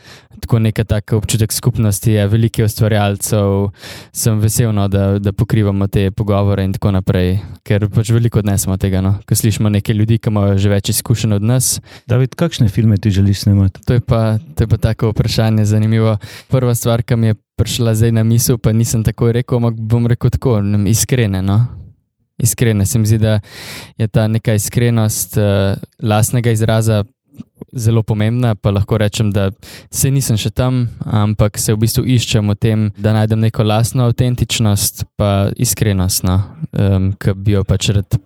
[0.41, 3.69] tako neka taka občutek skupnosti, je veliko ustvarjalcev,
[4.13, 7.37] sem vesel, no, da, da pokrivamo te pogovore in tako naprej,
[7.67, 9.01] ker pač veliko odnesemo tega.
[9.01, 9.17] No.
[9.27, 11.77] Ko slišimo nekaj ljudi, ki imajo že več izkušenj od nas.
[12.07, 13.83] David, kakšne filme ti želiš snemati?
[13.85, 16.17] To je pa, to je pa tako vprašanje, zanimivo.
[16.47, 20.07] Prva stvar, ki mi je prišla zdaj na misel, pa nisem tako rekel, ampak bom
[20.07, 21.41] rekel tako, iskrene.
[21.41, 21.86] No.
[22.37, 23.39] Iskrene, se mi zdi, da
[23.97, 27.03] je ta neka iskrenost uh, lastnega izraza
[27.73, 29.49] zelo pomembna, pa lahko rečem, da
[29.91, 34.07] se nisem še tam, ampak se v bistvu iščem v tem, da najdem neko lastno
[34.07, 36.37] avtentičnost, pa iskrenost, no,
[36.71, 38.19] um, ki bi jo pač rad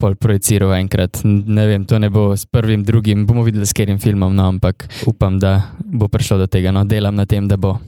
[0.00, 1.22] pol projiciral enkrat.
[1.24, 4.88] Ne vem, to ne bo s prvim, drugim, bomo videli s katerim filmom, no, ampak
[5.10, 6.74] upam, da bo prišlo do tega.
[6.74, 7.78] No, delam na tem, da bo.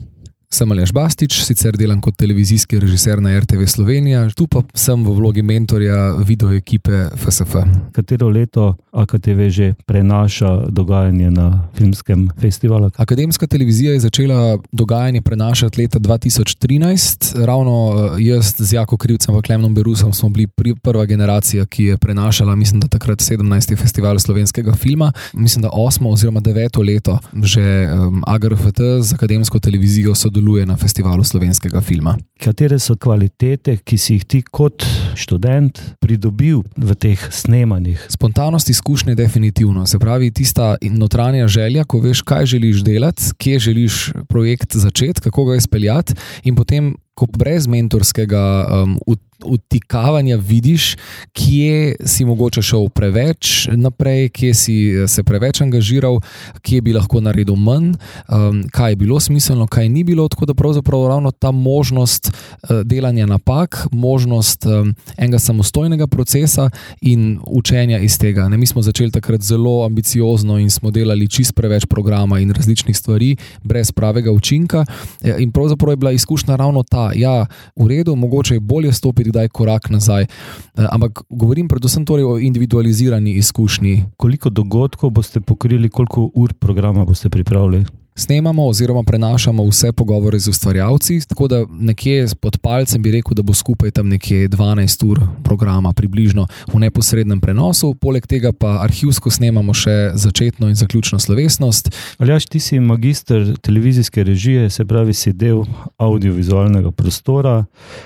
[0.47, 5.11] Sem Aleš Bastič, sicer delam kot televizijski režiser na RTV Slovenija, tu pa sem v
[5.11, 7.65] vlogi mentorja video ekipe FSF.
[7.91, 12.91] Katero leto AKTV že prenaša dogajanje na filmskem festivalu?
[12.95, 17.43] Akademska televizija je začela dogajanje prenašati leta 2013.
[17.43, 17.75] Ravno
[18.15, 20.47] eh, jaz z Jako Krivcem in Klemnom Berusom smo bili
[20.81, 23.77] prva generacija, ki je prenašala, mislim, da takrat 17.
[23.77, 25.11] festival slovenskega filma.
[25.33, 26.07] Mislim, da 8.
[26.13, 26.87] oziroma 9.
[26.87, 32.17] leto že um, AGRFT z akademsko televizijo sodeluje sodeluje na festivalu slovenskega filma.
[32.37, 34.85] Katere so kvalitete, ki si jih ti kot
[35.17, 38.05] študent pridobil v teh snemanjih?
[38.09, 39.85] Spontanost izkušnje je definitivno.
[39.89, 45.45] Se pravi, tista notranja želja, ko veš, kaj želiš delati, kje želiš projekt začeti, kako
[45.45, 48.99] ga izpeljati, in potem ko brez mentorskega um,
[49.45, 50.95] vtikavanja vidiš,
[51.33, 54.75] kje si mogoče šel preveč naprej, kje si
[55.07, 56.19] se preveč angažiral,
[56.61, 57.93] kje bi lahko naredil manj,
[58.29, 60.27] um, kaj je bilo smiselno, kaj ni bilo.
[60.27, 66.69] Tako da pravzaprav ravno ta možnost uh, delanja napak, možnost um, enega samostojnega procesa
[67.01, 68.49] in učenja iz tega.
[68.49, 72.97] Ne, mi smo začeli takrat zelo ambiciozno in smo delali čist preveč programa in različnih
[72.97, 74.85] stvari, brez pravega učinka.
[75.23, 77.45] Ja, in pravzaprav je bila izkušnja ravno ta, da ja, je
[77.75, 80.23] v redu, mogoče je bolje stopiti kdaj korak nazaj.
[80.23, 84.03] Eh, ampak govorim predvsem torej o individualizirani izkušnji.
[84.17, 87.85] Koliko dogodkov boste pokrili, koliko ur programa boste pripravili?
[88.17, 91.27] Snemamo oziroma prenašamo vse pogovore z ustvarjalci.
[91.27, 95.93] Tako da nekje pod palcem bi rekel, da bo skupaj tam nekje 12 ur programa,
[95.93, 97.93] približno v neposrednem prenosu.
[97.93, 101.91] Poleg tega pa arhivsko snemamo še začetno in zaključno slovesnost.
[102.17, 105.63] Aljaš, ti si magister televizijske režije, se pravi, si del
[105.97, 107.65] audiovizualnega prostora.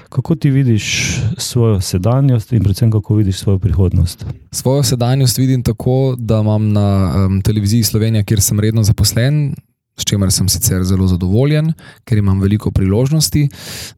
[0.09, 4.25] Kako ti vidiš svojo sedanjost in predvsem kako vidiš svojo prihodnost?
[4.51, 9.53] Svojo sedanjost vidim tako, da imam na um, televiziji Slovenija, kjer sem redno zaposlen,
[9.97, 11.73] s čimer sem sicer zelo zadovoljen,
[12.07, 13.47] ker imam veliko priložnosti,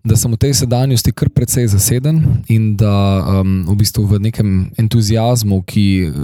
[0.03, 2.21] da sem v tej sedanjosti kar precej zaseden
[2.51, 2.93] in da
[3.41, 4.49] um, v bistvu v nekem
[4.81, 6.15] entuzijazmu, ki uh,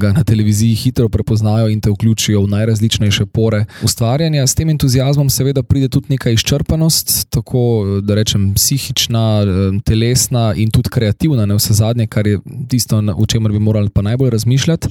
[0.00, 4.46] ga na televiziji hitro prepoznajo in te vključijo v najrazličnejše pore ustvarjanja.
[4.46, 7.60] S tem entuzijazmom seveda pride tudi neka izčrpanost, tako
[8.02, 13.26] da rečem psihična, um, telesna in tudi kreativna, ne vse zadnje, kar je tisto, o
[13.26, 14.88] čemer bi morali pa najbolj razmišljati.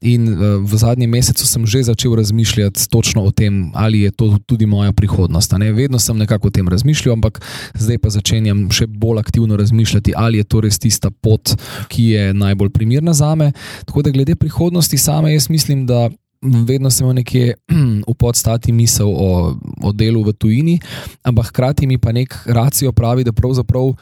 [0.00, 4.38] In uh, v zadnjem mesecu sem že začel razmišljati točno o tem, ali je to
[4.46, 5.52] tudi moja prihodnost.
[5.58, 5.72] Ne?
[5.72, 7.42] Vedno sem nekako o tem razmišljal, ampak
[7.74, 11.56] zdaj pa začenjam še bolj aktivno razmišljati, ali je to res tista pot,
[11.88, 13.52] ki je najbolj primerna za me.
[13.84, 16.10] Tako da glede prihodnosti same, jaz mislim, da.
[16.44, 17.54] Vedno sem imel nekje
[18.08, 20.74] v podstati misel o, o delu v tujini,
[21.24, 23.94] ampak hkrati mi pa nek racijo pravi, da pravzaprav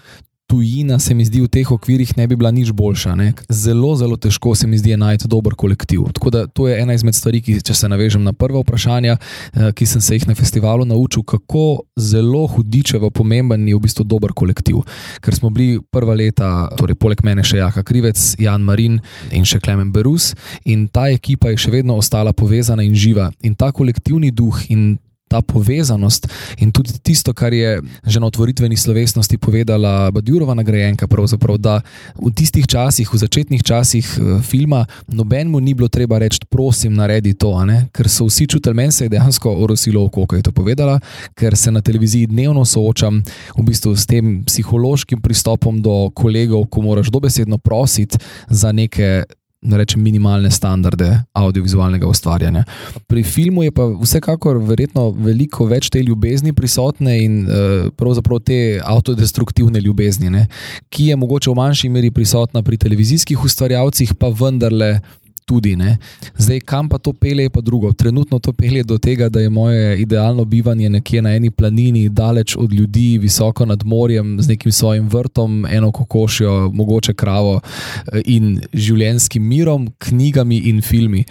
[0.53, 3.15] tujina se mi zdi v teh okvirih ne bi bila nič boljša.
[3.17, 3.33] Ne?
[3.49, 6.03] Zelo, zelo težko se mi zdi najti dober kolektiv.
[6.13, 9.71] Tako da to je ena izmed stvari, ki, če se navežem na prva vprašanja, eh,
[9.73, 14.35] ki sem se jih na festivalu naučil, kako zelo hudičevo pomemben je v bistvu dober
[14.37, 14.83] kolektiv.
[15.25, 19.01] Ker smo bili prva leta, torej poleg mene še Jaka Krivec, Jan Marin
[19.33, 20.35] in še Klemen Berus,
[20.69, 23.31] in ta ekipa je še vedno ostala povezana in živa.
[23.41, 24.99] In ta kolektivni duh in
[25.33, 26.29] ta povezanost
[26.61, 31.09] in tudi tisto, kar je že na otvoritveni slovesnosti povedala Badjurova nagrajenka,
[31.59, 31.81] da
[32.21, 37.33] v tistih časih, v začetnih časih eh, filma, nobenemu ni bilo treba reči, prosim, naredi
[37.35, 37.53] to,
[37.93, 41.01] ker so vsi čutili, meni se je dejansko orosilo oko, ko je to povedala,
[41.35, 43.23] ker se na televiziji dnevno soočam
[43.57, 48.19] v bistvu s tem psihološkim pristopom do kolegov, ko moraš dobesedno prositi
[48.49, 49.25] za neke
[49.63, 52.65] rečem, minimalne standarde audiovizualnega ustvarjanja.
[53.07, 58.59] Pri filmu je pa vsekakor verjetno veliko več te ljubezni prisotne in uh, pravzaprav te
[58.85, 60.47] avtodestruktivne ljubezni, ne,
[60.91, 64.97] ki je mogoče v manjši meri prisotna pri televizijskih ustvarjalcih, pa vendarle
[65.53, 65.77] tudi.
[65.77, 65.99] Ne.
[66.37, 67.93] Zdaj, kam pa to pelje, pa drugo.
[67.93, 72.57] Trenutno to pelje do tega, da je moje idealno bivanje nekje na eni planini, daleč
[72.57, 78.61] od ljudi, visoko nad morjem, z nekim svojim vrtom, eno kokošjo, mogoče kravo eh, in
[78.73, 81.25] življenjskim mirom, knjigami in filmi.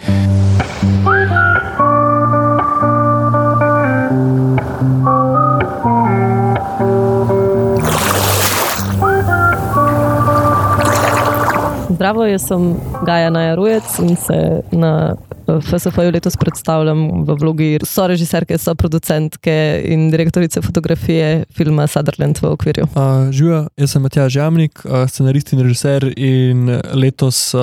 [12.02, 12.62] Zdravo, jaz sem
[13.06, 14.36] Gaja Najarujec in se
[14.72, 15.14] na
[15.46, 19.54] eh, FSF-ju letos predstavljam v vlogi sorežiserke, soproducentke
[19.86, 22.88] in direktorice fotografije filma Sutherland v okvirju.
[22.90, 27.62] Uh, Živijo, jaz sem Matja Žamnik, uh, scenarist in režiser in letos uh,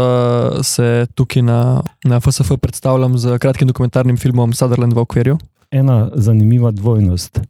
[0.63, 1.59] se tukaj na,
[2.07, 5.37] na FSF predstavljam z kratkim dokumentarnim filmom Sutherland v okvirju.
[5.71, 7.41] Ena zanimiva dvojnost.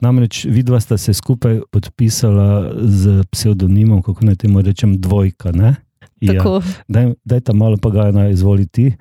[0.00, 5.52] Namreč vidva sta se skupaj podpisala z psevdonimom, kako naj temu rečem, Dvojka.
[5.52, 5.74] Ne?
[6.20, 6.42] Ja,
[6.88, 8.92] daj, daj ta malo pa ga naj izvoliti,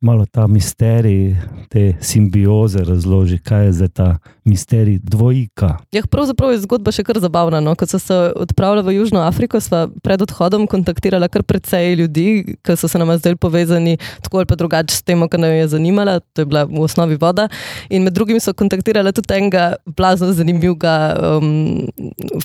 [0.00, 1.34] malo ta misterij,
[1.68, 5.76] te simbioze razloži, kaj je za ta misterij dvojika.
[5.92, 7.60] Ja, pravzaprav je zgodba še kar zabavna.
[7.64, 7.74] No?
[7.76, 12.76] Ko so se odpravili v Južno Afriko, smo pred odhodom kontaktirali kar precej ljudi, ki
[12.80, 16.18] so se nam zdaj povezani tako ali pa drugače s tem, kar nam je zanimalo,
[16.32, 17.48] to je bila v osnovi voda.
[17.90, 20.96] In med drugim so kontaktirali tudi enega blazno zanimivega
[21.38, 21.86] um,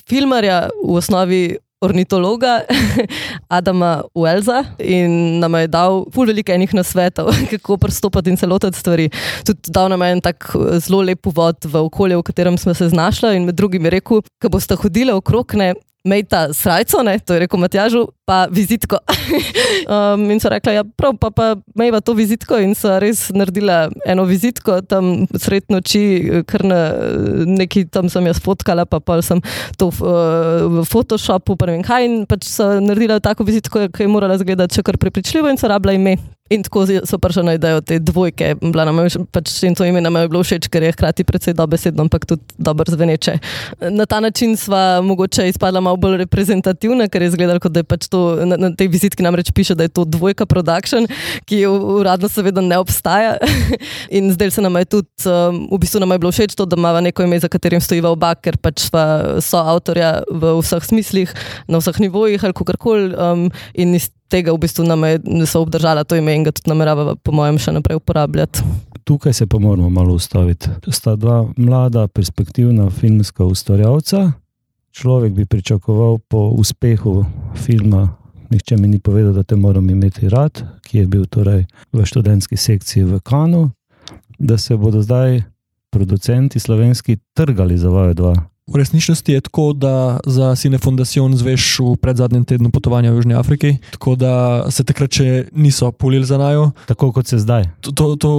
[0.08, 1.42] filmarja, v osnovi
[1.80, 2.60] ornitologa
[3.48, 8.78] Adama Welza in nam je dal pol veliko enih nasvetov, kako pristopiti in se lotiti
[8.78, 9.08] stvari.
[9.46, 10.50] Tudi dal nam je en tak
[10.84, 14.20] zelo lep uvod v okolje, v katerem smo se znašli in med drugim je rekel,
[14.42, 15.74] ko boste hodili okrog ne.
[16.04, 18.96] Mejta srajco, ne, to je rekel Matjažu, pa vizitko.
[19.94, 23.90] um, in so rekla, ja, prav, pa, pa mejva to vizitko in so res naredila
[24.08, 26.02] eno vizitko tam sred noči,
[26.48, 26.80] ker na
[27.44, 29.44] neki tam sem jaz fotkala, pa pa sem
[29.76, 30.16] to v,
[30.80, 34.40] v Photoshopu, pa ne vem kaj, in pač so naredila tako vizitko, ki je morala
[34.40, 36.16] zgledati še kar prepričljivo in so rabila ime.
[36.50, 38.48] In tako so prišli na idejo te dvojke.
[38.50, 38.56] Je,
[39.30, 42.42] pač in to ime nam je bilo všeč, ker je hkrati precej dobesedno, ampak tudi
[42.58, 43.36] dobro zveneče.
[43.94, 47.86] Na ta način sva mogoče izpadla malo bolj reprezentativna, ker je izgledalo, kot da je
[47.86, 51.06] pač to na, na tej vizitki namreč piše, da je to dvojka production,
[51.46, 53.38] ki uradno seveda ne obstaja.
[54.18, 56.74] in zdaj se nam je tudi, um, v bistvu nam je bilo všeč to, da
[56.74, 61.30] imamo neko ime, za katerim stojiva oba, ker pač so avtorja v vseh smislih,
[61.70, 63.12] na vseh nivojih ali kakorkoli.
[63.14, 63.52] Um,
[64.30, 65.18] tega v bistvu nam je
[65.54, 68.62] obdržala to ime in ga tudi namerava, po mojem, še naprej uporabljati.
[69.04, 70.70] Tukaj se pa moramo malo ustaviti.
[70.88, 74.30] Sta dva mlada, perspektivna filmska ustvarjalca.
[74.90, 77.24] Človek bi pričakoval po uspehu
[77.54, 78.08] filma,
[78.50, 82.56] nihče mi ni povedal, da te moram imeti rad, ki je bil torej v študentski
[82.56, 83.70] sekciji v Kanu,
[84.38, 85.42] da se bodo zdaj
[85.90, 88.34] producenti slovenski trgali za vaju dva.
[88.70, 93.34] V resničnosti je tako, da za Cine Foundation zveš v predzadnjem tednu potovanja v Južni
[93.34, 96.70] Afriki, tako da se takrat še niso pulili za najo.
[96.86, 97.66] Tako kot se zdaj.
[97.80, 98.30] To, to, to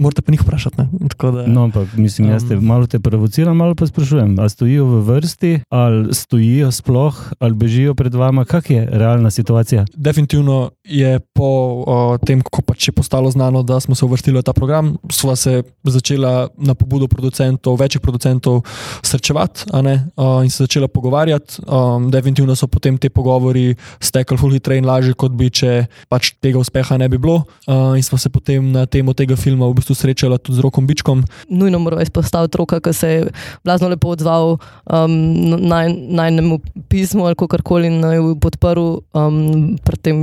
[0.00, 0.76] morate pa njih vprašati.
[0.76, 4.84] Da, no, ampak mislim, jaz te um, malo te provociram, malo pa sprašujem, ali stojijo
[4.84, 9.84] v vrsti, ali stojijo sploh, ali bežijo pred vama, kak je realna situacija?
[9.94, 11.50] Definitivno je po
[11.86, 15.36] o, tem, ko pač je postalo znano, da smo se uvrstili v ta program, sva
[15.36, 18.62] se začela na pobudo producentov, večjih producentov
[19.02, 19.68] srečevati
[20.16, 21.62] o, in se začela pogovarjati.
[21.66, 26.58] O, definitivno so potem te pogovori stekli fully train lažje, kot bi, če pač tega
[26.58, 27.44] uspeha ne bi bilo.
[27.66, 30.60] O, in smo se potem na temo tega filma v bistvu bistvu srečala tudi z
[30.62, 31.24] rokom Bičkom.
[31.48, 33.26] Nujno moramo izpostaviti roka, ki se je
[33.64, 34.56] blazno lepo odzval
[34.86, 35.12] um,
[35.58, 40.16] naj, najnemu pismu ali kako koli in naj bi podprl um, tem,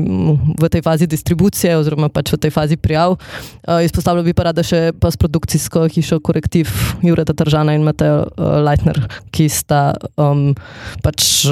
[0.59, 3.17] v tej fazi distribucije oziroma pač v tej fazi prijav.
[3.67, 6.71] Uh, izpostavljal bi pa rada še pa s produkcijsko hišo Korektiv
[7.03, 8.99] Jureta Tržana in Mateo uh, Leitner,
[9.31, 10.53] ki sta um,
[11.03, 11.47] pač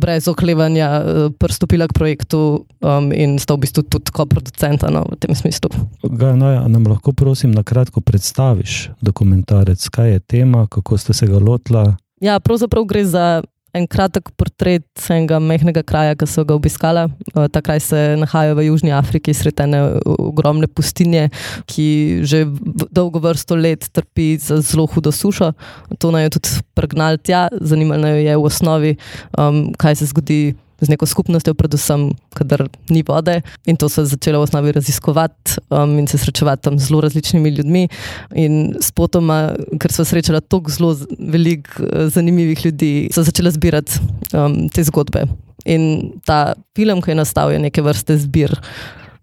[0.00, 5.04] brez oklevanja uh, pristopila k projektu um, in sta v bistvu tudi kot producenta no,
[5.08, 5.70] v tem smislu.
[6.02, 10.98] Ga, no, ja, nam lahko prosim prosim, na kratko predstaviš dokumentarec, kaj je tema, kako
[10.98, 11.94] ste se ga lotili.
[12.20, 13.42] Ja, pravzaprav gre za
[13.74, 17.10] en kratek portret enega mehkega kraja, ki so ga obiskali.
[17.34, 21.28] Eh, ta kraj se nahaja v Južni Afriki, sredene ogromne pustinje,
[21.66, 22.46] ki že
[22.90, 25.52] dolgo vrsto let trpi za zelo hudo sušo.
[25.98, 28.96] To naj je tudi pregnal tja, zanimalo je v osnovi,
[29.36, 33.40] um, kaj se zgodi z neko skupnostjo, predvsem, kadar ni vode.
[33.66, 37.50] In to so začeli v osnovi raziskovati um, in se srečevati tam z zelo različnimi
[37.50, 37.88] ljudmi.
[38.34, 44.00] In spotoma, ker so srečali tako zelo veliko uh, zanimivih ljudi, so začeli zbirati
[44.32, 45.26] um, te zgodbe.
[45.64, 48.52] In ta film, ki je nastal, je neke vrste zbir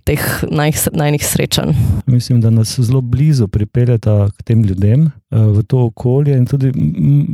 [0.04, 1.76] teh najnih srečanj.
[2.10, 6.36] Mislim, da nas zelo blizu pripeljeta k tem ljudem, eh, v to okolje.
[6.38, 6.72] In tudi,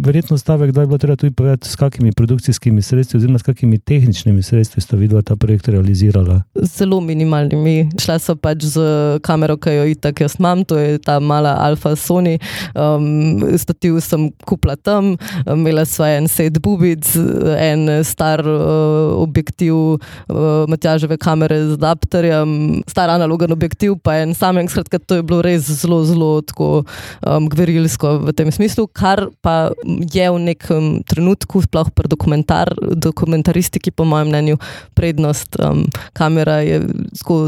[0.05, 3.79] verjetno, stavek, da je bilo treba tudi povedati, s kakimi produkcijskimi sredstvi, oziroma s kakimi
[3.79, 6.41] tehničnimi sredstvi sta videla ta projekt realizirala.
[6.55, 7.89] Zelo minimalnimi.
[8.01, 8.81] Šla so pač z
[9.25, 12.37] kamero, ki jo itak jaz imam, to je ta mala Alfa Sony.
[12.75, 15.15] Um, stativ sem kupila tam,
[15.45, 17.09] imela sva en set bubic,
[17.57, 24.67] en star uh, objektiv uh, Matjaževe kamere z adapterjem star analogen objektiv, pa en samem,
[24.69, 26.83] skratka, to je bilo res zelo, zelo tako
[27.25, 27.49] um,
[27.87, 34.03] gverilsko v tem smislu, kar pa je v nekem trenutku, sploh pri dokumentar, dokumentaristiki, po
[34.03, 34.57] mojem mnenju,
[34.93, 35.55] prednost.
[35.59, 36.83] Um, kamera je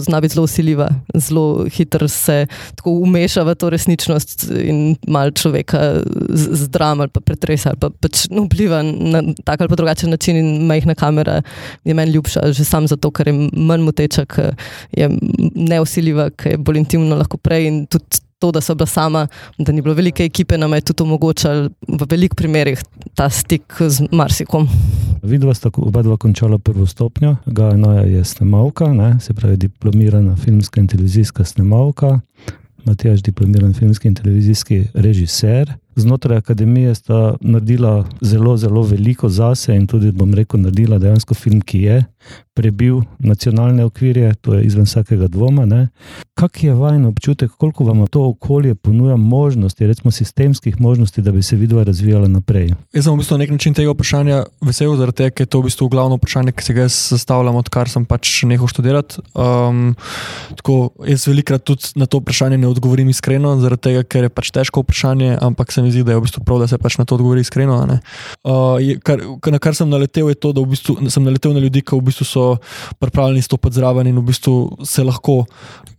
[0.01, 6.01] zna biti zelo usiljiva, zelo hitro se tako umeša v to resničnost in mal človeka
[6.29, 10.37] zdram ali pa pretresa ali pa pač no, vpliva na tak ali pa drugačen način
[10.37, 11.41] in majhna kamera
[11.83, 14.55] je meni ljubša, že sam zato, ker je manj moteča, ker
[14.91, 15.09] je
[15.55, 17.67] neusiljiva, ki je bolj intimna, lahko prej.
[17.69, 21.03] In tudi to, da so bila sama, da ni bilo velike ekipe, nam je tudi
[21.03, 22.83] omogočalo v velikih primerih
[23.15, 24.67] ta stik z marsikom.
[25.23, 29.19] Videla sta oba dva končala prvo stopnjo, Gajna je snemalka, ne?
[29.19, 32.19] se pravi diplomirana filmska in televizijska snemalka,
[32.85, 39.87] Matjaž diplomiran filmski in televizijski režiser znotraj akademije sta naredila zelo, zelo veliko zase in
[39.87, 42.03] tudi, bom rekel, naredila dejansko film, ki je
[42.59, 45.63] prebil nacionalne okvirje, to je izven vsakega dvoma.
[46.35, 51.43] Kak je vajen občutek, koliko vam to okolje ponuja možnosti, recimo sistemskih možnosti, da bi
[51.43, 52.73] se vidva razvijala naprej?
[52.93, 55.61] Jaz sem v bistvu na nek način tega vprašanja vesel, zaradi tega, ker je to
[55.61, 59.23] v bistvu glavno vprašanje, ki se ga zastavljam, odkar sem pač nehal študirati.
[59.39, 59.95] Um,
[60.59, 64.51] tako, jaz velikrat tudi na to vprašanje ne odgovorim iskreno, zaradi tega, ker je pač
[64.55, 67.05] težko vprašanje, ampak sem mi zdi, da je v bistvu prav, da se pač na
[67.05, 67.79] to odgovori iskreno.
[67.79, 69.21] Uh, je, kar,
[69.51, 72.09] na kar sem naletel, je to, da v bistvu, sem naletel na ljudi, ki v
[72.09, 72.45] bistvu so
[72.99, 74.55] pripravljeni stopiti zraven in v bistvu
[74.85, 75.43] se lahko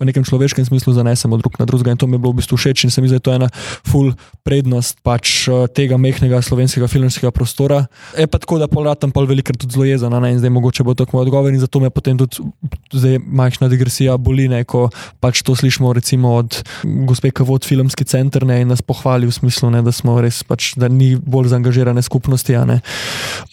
[0.00, 1.92] v nekem človeškem smislu zanesemo drug na drugega.
[1.92, 3.36] In to mi je bilo v bistvu všeč in se mi zdi, da je to
[3.36, 3.48] ena
[3.86, 4.12] full
[4.46, 7.84] prednost pač eh, tega mehkega slovenskega filmskega prostora.
[8.16, 10.86] Je pa tako, da pol ratam pol velikrat tudi zelo jezen, ne, in zdaj mogoče
[10.86, 12.44] bo moj odgovor in zato me potem tudi
[12.92, 14.88] zdaj majhna digresija boli, ne, ko
[15.20, 16.62] pač to slišimo recimo od
[17.08, 20.42] gospe, ki vodi filmski center ne, in nas pohvali v smislu, ne, da smo res
[20.46, 22.56] pač, da ni bolj zaangažirane skupnosti.
[22.56, 22.80] a Ne.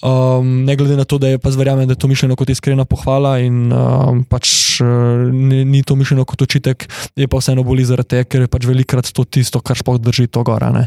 [0.03, 2.85] Um, ne glede na to, da je pa zverjamem, da je to mišljeno kot iskrena
[2.85, 6.85] pohvala in um, pač uh, ni, ni to mišljeno kot očitek,
[7.15, 10.27] je pa vseeno boli zaradi tega, ker je pač velikrat to tisto, kar sploh drži
[10.27, 10.69] to gora.
[10.75, 10.85] Ne.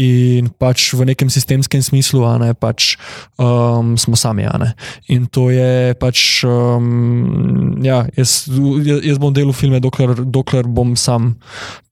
[0.00, 2.94] In pač v nekem sistemskem smislu, a ne pač
[3.36, 4.46] um, smo sami.
[4.46, 4.72] a ne.
[5.12, 8.46] In to je pač, um, ja, jaz
[8.84, 11.34] jaz bom delal filme, dokler, dokler bom sam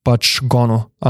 [0.05, 0.39] pač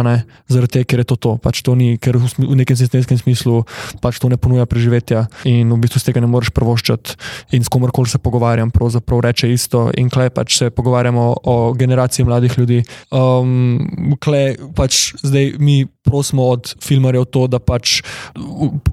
[0.05, 0.15] ne,
[0.51, 1.33] zaradi tega, ker je to to.
[1.43, 3.62] Pač to ni, ker v nekem sistemskem smislu
[3.99, 7.19] pač to ne ponuja preživetja in v bistvu z tega ne moreš prvoščati.
[7.59, 9.91] In s komorkoli se pogovarjam, pravzaprav reče isto.
[9.99, 12.83] In klej pač se pogovarjamo o generaciji mladih ljudi.
[13.11, 18.02] Um, klej pač zdaj mi prosimo od filmarjev to, da pač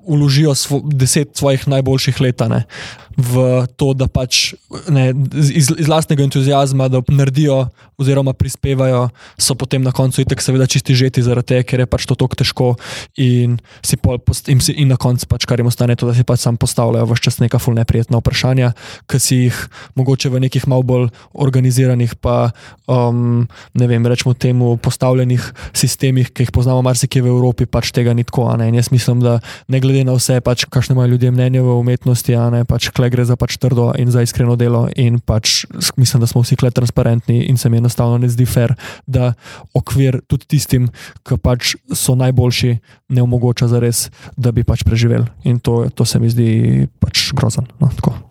[0.03, 2.63] uložijo svo, deset svojih najboljših let ne,
[3.17, 4.53] v to, da pač
[4.89, 7.67] ne, iz, iz lastnega entuzijazma, da naredijo
[8.01, 12.07] oziroma prispevajo, so potem na koncu itek seveda čisti žeti zaradi tega, ker je pač
[12.09, 12.69] to tako težko
[13.19, 14.17] in, si pol,
[14.49, 17.09] in, si, in na koncu pač kar jim ostane to, da si pač sam postavljajo
[17.11, 18.71] vse čas neka ful neprijetna vprašanja,
[19.05, 19.59] ki si jih
[19.99, 22.55] mogoče v nekih malo bolj organiziranih pa
[22.89, 23.45] um,
[23.77, 28.21] ne vem, rečemo temu postavljenih sistemih, ki jih poznamo marsikje v Evropi, pač tega ni
[28.21, 28.53] tako.
[28.53, 32.61] jaz mislim, da ne glede na vse, pač, kakšne imajo ljudje mnenje v umetnosti, ne
[32.61, 34.85] pač kle gre za pač trdo in za iskreno delo.
[34.95, 35.65] In pač
[35.97, 39.33] mislim, da smo vsi kle transparentni in se mi enostavno ne zdi fair, da
[39.73, 40.93] okvir tudi tistim,
[41.25, 42.77] ki pač so najboljši,
[43.09, 45.25] ne omogoča za res, da bi pač preživeli.
[45.49, 47.65] In to, to se mi zdi pač grozen.
[47.81, 48.30] No, tako.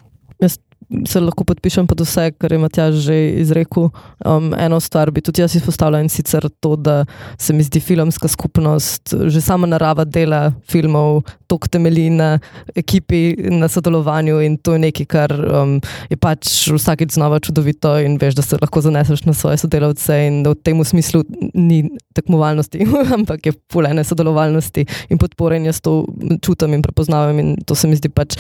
[1.07, 3.91] Se lahko podpišem pod vse, kar je Matjaž že izrekel.
[4.27, 7.05] Um, eno stvar bi tudi jaz izpostavila in sicer to, da
[7.39, 12.39] se mi zdi filmska skupnost, že sama narava dela filmov, tok temelji na
[12.75, 15.77] ekipi, na sodelovanju in to je nekaj, kar um,
[16.11, 20.43] je pač vsakeč znova čudovito in veš, da se lahko zaneseš na svoje sodelavce in
[20.43, 21.23] da v tem smislu
[21.55, 21.85] ni
[22.19, 22.83] tekmovalnosti,
[23.19, 26.03] ampak je polene sodelovalnosti in podpore in jaz to
[26.43, 28.35] čutim in prepoznavam in to se mi zdi pač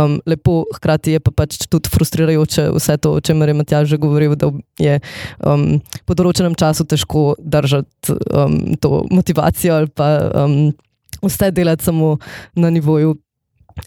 [0.00, 3.98] um, lepo, hkrati je pa pač tudi frustrirajoče vse to, o čemer je Matjaž že
[4.00, 5.00] govoril, da je
[5.46, 10.70] um, po določenem času težko držati um, to motivacijo ali pa um,
[11.22, 12.16] vse delati samo
[12.54, 13.16] na nivoju.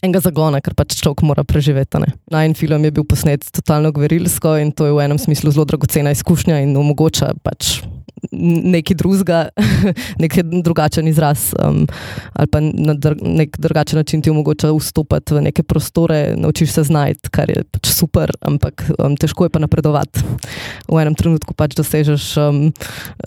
[0.01, 1.99] Enega zagona, ker pač človek mora preživeti.
[2.33, 6.15] Najn film je bil posnet totalno gverilsko in to je v enem smislu zelo dragocena
[6.15, 7.83] izkušnja in omogoča pač
[8.31, 9.39] nekaj drugega,
[10.23, 11.83] nek drugačen izraz um,
[12.33, 16.83] ali pa na dr nek drugačen način ti omogoča vstopiti v neke prostore, naučiš se
[16.83, 20.23] znajti, kar je pač super, ampak um, težko je pa napredovati.
[20.87, 22.61] V enem trenutku pač dosežeš um,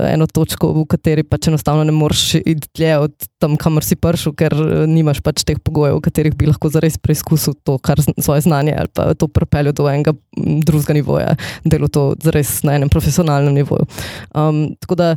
[0.01, 4.35] eno točko, v kateri pač enostavno ne moreš iti dlje od tam, kamor si prišel,
[4.37, 8.47] ker eh, nimaš pač teh pogojev, v katerih bi lahko zares preizkusil to, kar svoje
[8.47, 13.55] znanje ali pa to pripeljal do enega drugega nivoja, delo to zares na enem profesionalnem
[13.57, 13.87] nivoju.
[14.35, 15.09] Um, tako da,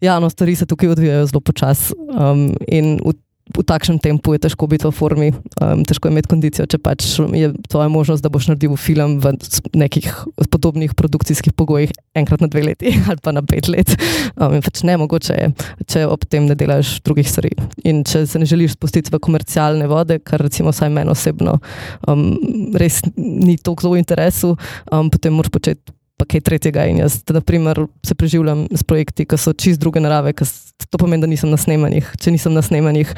[0.00, 3.14] ja, no, stvari se tukaj odvijajo zelo počasi um, in v,
[3.56, 5.28] v takšnem tempu je težko biti v formi,
[5.62, 9.32] um, težko je imeti kondicijo, če pač je tvoja možnost, da boš naredil film v
[9.72, 10.08] nekih
[10.52, 13.94] podobnih produkcijskih pogojih enkrat na dve leti ali pa na pet let.
[14.36, 15.50] Um, in pač ne mogoče je,
[15.88, 17.54] če ob tem ne delaš drugih stvari.
[17.88, 21.58] In če se ne želiš spustiti v komercialne vode, kar recimo vsaj meni osebno
[22.06, 22.30] um,
[22.78, 24.54] res ni toliko v interesu,
[24.92, 26.84] um, potem moraš početi pa kaj tretjega.
[26.90, 30.98] In jaz, na primer, se preživljam s projekti, ki so čist druge narave, s- to
[30.98, 32.06] pomeni, da nisem na snemanjih.
[32.20, 33.10] Če nisem na snemanjih,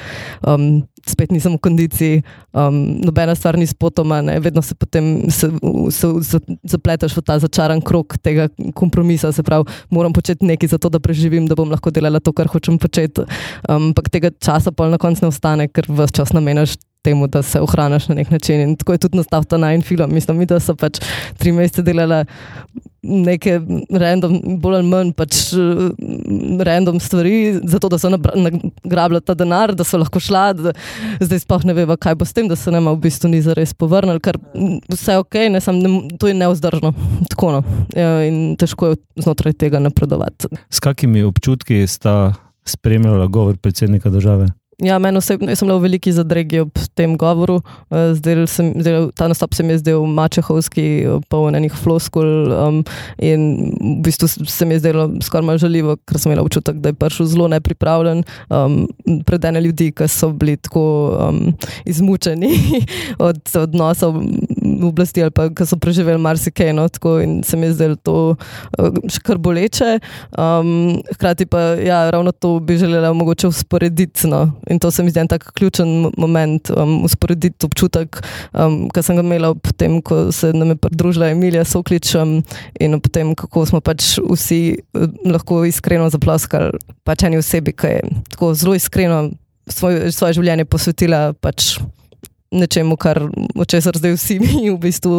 [0.47, 2.23] um, spet nisem v kondiciji,
[2.53, 5.49] um, nobena stvar ni spotoma, ne, vedno se potem se,
[5.91, 9.33] se, se zapletaš v ta začaran krok tega kompromisa.
[9.33, 12.49] Se pravi, moram početi nekaj za to, da preživim, da bom lahko delala to, kar
[12.53, 13.25] hočem početi.
[13.69, 17.43] Um, Ampak tega časa pa na koncu ne ostane, ker vse čas namenaš temu, da
[17.43, 18.61] se ohraniš na nek način.
[18.61, 20.13] In tako je tudi nastal ta najn film.
[20.13, 21.01] Mislim, mi, da so pač
[21.39, 22.25] tri mesece delala
[23.03, 23.55] neke
[23.91, 29.85] random, bolj ali manj pač eh, random stvari, zato da so nagrabila ta denar, da
[29.89, 30.75] so lahko šla, da
[31.21, 33.73] zdaj sploh ne veva, kaj bo s tem, da se nama v bistvu ni zares
[33.73, 34.37] povrnili, ker
[34.93, 36.93] vse je ok, ne, sam, ne, to je neuzdržno.
[37.33, 37.65] Tako no.
[37.97, 40.53] Ja, in težko je znotraj tega napredovati.
[40.69, 42.35] S kakimi občutki sta
[42.69, 44.53] spremljala govor predsednika države?
[44.85, 47.59] Ja, meni osebno, jaz sem bila v veliki zadregi ob tem govoru.
[47.91, 50.87] Uh, zdel sem, zdel, ta nastop se mi je zdel mačehovski,
[51.33, 52.81] poln enih floskul um,
[53.19, 53.47] in
[53.79, 56.99] v bistvu se mi je zdelo skoraj malo žaljivo, ker sem imela občutek, da je
[57.01, 58.81] prišel zelo nepripravljen um,
[59.27, 60.85] pred ene ljudi, ki so bili tako
[61.29, 61.43] um,
[61.85, 62.53] izmučeni
[63.29, 64.21] od odnosov
[64.87, 66.73] oblasti ali pa ki so preživeli marsikaj.
[66.77, 69.99] No, tako, in se mi je zdelo to uh, še kar boleče.
[70.39, 74.29] Um, hkrati pa ja, ravno to bi želela mogoče usporediti.
[74.31, 74.47] No.
[74.71, 78.23] In to se mi zdi en tak ključen moment, um, usporediti občutek,
[78.53, 82.39] um, ki sem ga imela ob tem, ko se nam je pridružila Emilija Soklič um,
[82.81, 84.63] in ob tem, kako smo pač vsi
[84.95, 88.03] uh, lahko iskreno zaploskali pač eni osebi, ki je
[88.35, 89.23] tako zelo iskreno
[89.71, 91.77] svoje, svoje življenje posvetila pač
[92.51, 93.23] nečemu, kar
[93.55, 95.15] očesar zdaj vsi mi v bistvu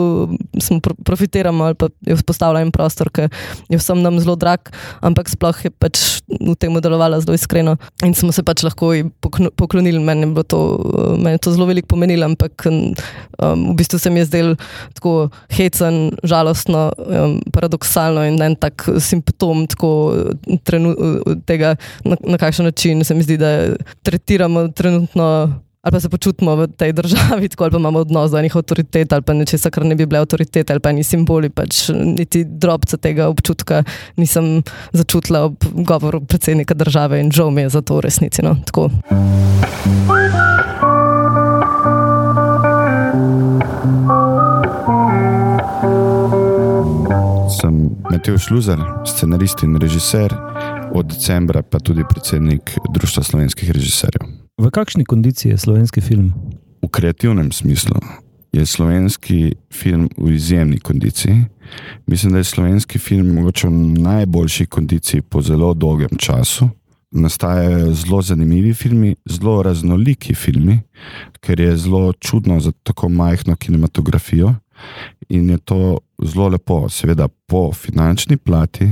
[0.59, 3.29] smo profitiramo ali pa je vzpostavljen prostor, ki
[3.71, 4.67] je vsem nam zelo drag,
[4.99, 8.91] ampak sploh je pač v tem delovala zelo iskreno in smo se pač lahko
[9.55, 9.99] poklonili.
[9.99, 10.59] Meni je to,
[11.17, 12.91] meni to zelo veliko pomenilo, ampak um,
[13.71, 14.55] v bistvu se mi je zdel
[14.95, 19.91] tako hecen, žalostno, um, paradoksalno in en tak simptom tako,
[20.67, 20.95] trenu,
[21.47, 25.27] tega, na, na kakšen način se mi zdi, da tretiramo trenutno
[25.81, 29.13] ali pa se počutimo v tej državi, tako ali pa imamo odnos do enih avtoritet
[29.13, 32.97] ali pa nečesa, kar ne bi bile avtoritete ali pa ni simboli, pač niti drobca
[32.97, 33.83] tega občutka
[34.17, 34.61] nisem
[34.93, 38.41] začutila ob govoru predsednika države in žal mi je za to v resnici.
[38.41, 38.57] No.
[47.61, 50.33] Sem Matej Šluzer, scenarist in režiser,
[50.93, 54.30] od decembra pa tudi predsednik Društva slovenskih režiserjev.
[54.61, 56.33] V kakšni kondiciji je slovenski film?
[56.85, 57.97] V kreativnem smislu
[58.53, 61.49] je slovenski film v izjemni kondiciji.
[62.05, 66.69] Mislim, da je slovenski film morda v najboljši kondiciji po zelo dolgem času.
[67.11, 70.77] Nastajajo zelo zanimivi filmi, zelo raznoliki filmi,
[71.41, 74.53] ker je zelo čudno za tako majhno kinematografijo.
[75.29, 78.91] In je to zelo lepo, seveda po finančni plati,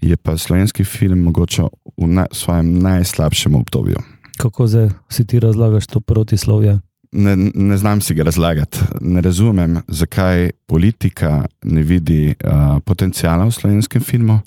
[0.00, 1.62] je pa slovenski film mogoče
[1.96, 4.17] v na, svojem najslabšem obdobju.
[4.38, 6.78] Kako zdaj si ti razlagaš to protislovje?
[7.12, 8.78] Ne, ne znam si ga razlagati.
[9.00, 14.40] Ne razumem, zakaj politika ne vidi uh, potencijala v slovenskem filmu,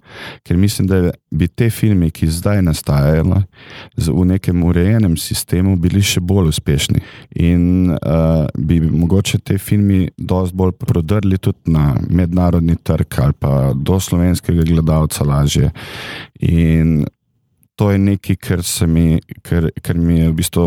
[0.43, 3.41] ker mislim, da bi te filme, ki zdaj nastajajo
[3.97, 7.01] v nekem urejenem sistemu, bili še bolj uspešni.
[7.41, 13.73] In uh, bi mogoče te filme dosti bolj prodrli tudi na mednarodni trg ali pa
[13.76, 15.72] do slovenskega gledalca lažje.
[16.39, 17.01] In
[17.82, 20.66] to je nekaj, kar, mi, kar, kar mi je v bistvu.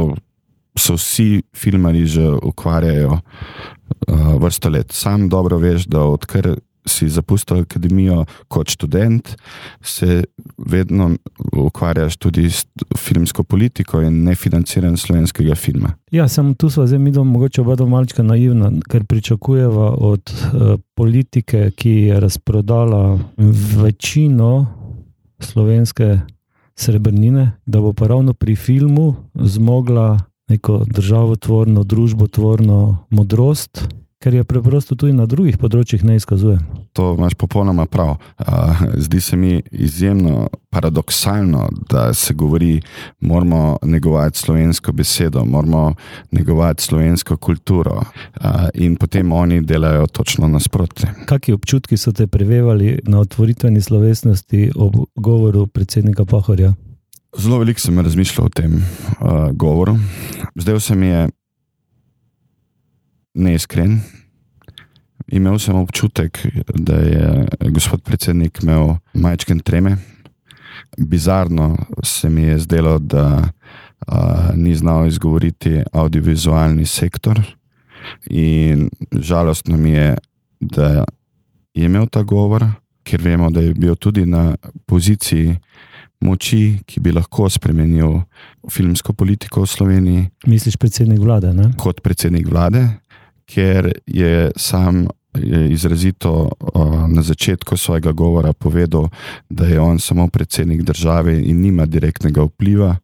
[0.74, 4.90] So vsi filmari že ukvarjajo uh, vrsto let.
[4.90, 9.36] Sam dobro veš, da odkar si zapustil akademijo kot študent,
[9.80, 10.24] se
[10.58, 11.12] vedno
[11.52, 12.66] ukvarjaš tudi s
[12.98, 15.94] filmsko politiko in nefinanciranjem slovenskega filma.
[16.10, 21.70] Ja, sem tu zdaj mi dom, mogoče oba malčka naivna, ker pričakujeva od uh, politike,
[21.78, 23.18] ki je razprodala
[23.78, 24.66] večino
[25.38, 26.33] slovenske
[26.76, 30.18] srebrnine, da bo pa ravno pri filmu zmogla
[30.48, 33.88] neko državotvorno, družbotvorno modrost,
[34.24, 36.56] ker je preprosto tudi na drugih področjih ne izkazuje.
[36.96, 38.14] To imaš popolnoma prav.
[38.96, 42.78] Zdi se mi izjemno paradoksalno, da se govori,
[43.20, 45.92] da moramo negovati slovensko besedo, moramo
[46.32, 48.00] negovati slovensko kulturo,
[48.74, 51.12] in potem oni delajo točno nasprotno.
[51.28, 56.72] Kakšni občutki so te prevevali na otvoritveni slovesnosti ob govoru predsednika Pahorja?
[57.36, 59.98] Zelo veliko sem razmišljal o tem uh, govoru.
[60.54, 61.24] Zdaj se mi je
[63.34, 63.98] neiskren.
[65.26, 69.96] Imel sem občutek, da je gospod predsednik imel majčken treme.
[70.98, 73.48] Bizarno se mi je zdelo, da
[74.06, 77.40] a, ni znal izgovoriti audiovizualni sektor,
[78.30, 80.16] in žalostno mi je,
[80.60, 81.04] da
[81.74, 82.66] je imel ta govor,
[83.02, 84.56] ker vemo, da je bil tudi na
[84.86, 85.56] poziciji
[86.24, 88.22] moči, ki bi lahko spremenil
[88.70, 90.28] filmsko politiko v Sloveniji.
[90.46, 91.52] Misliš, predsednik vlade?
[91.52, 91.70] Ne?
[91.78, 92.86] Kot predsednik vlade,
[93.46, 95.06] ker je sam
[95.38, 99.08] je izrazito uh, na začetku svojega govora povedal,
[99.48, 102.96] da je on samo predsednik države in nima direktnega vpliva.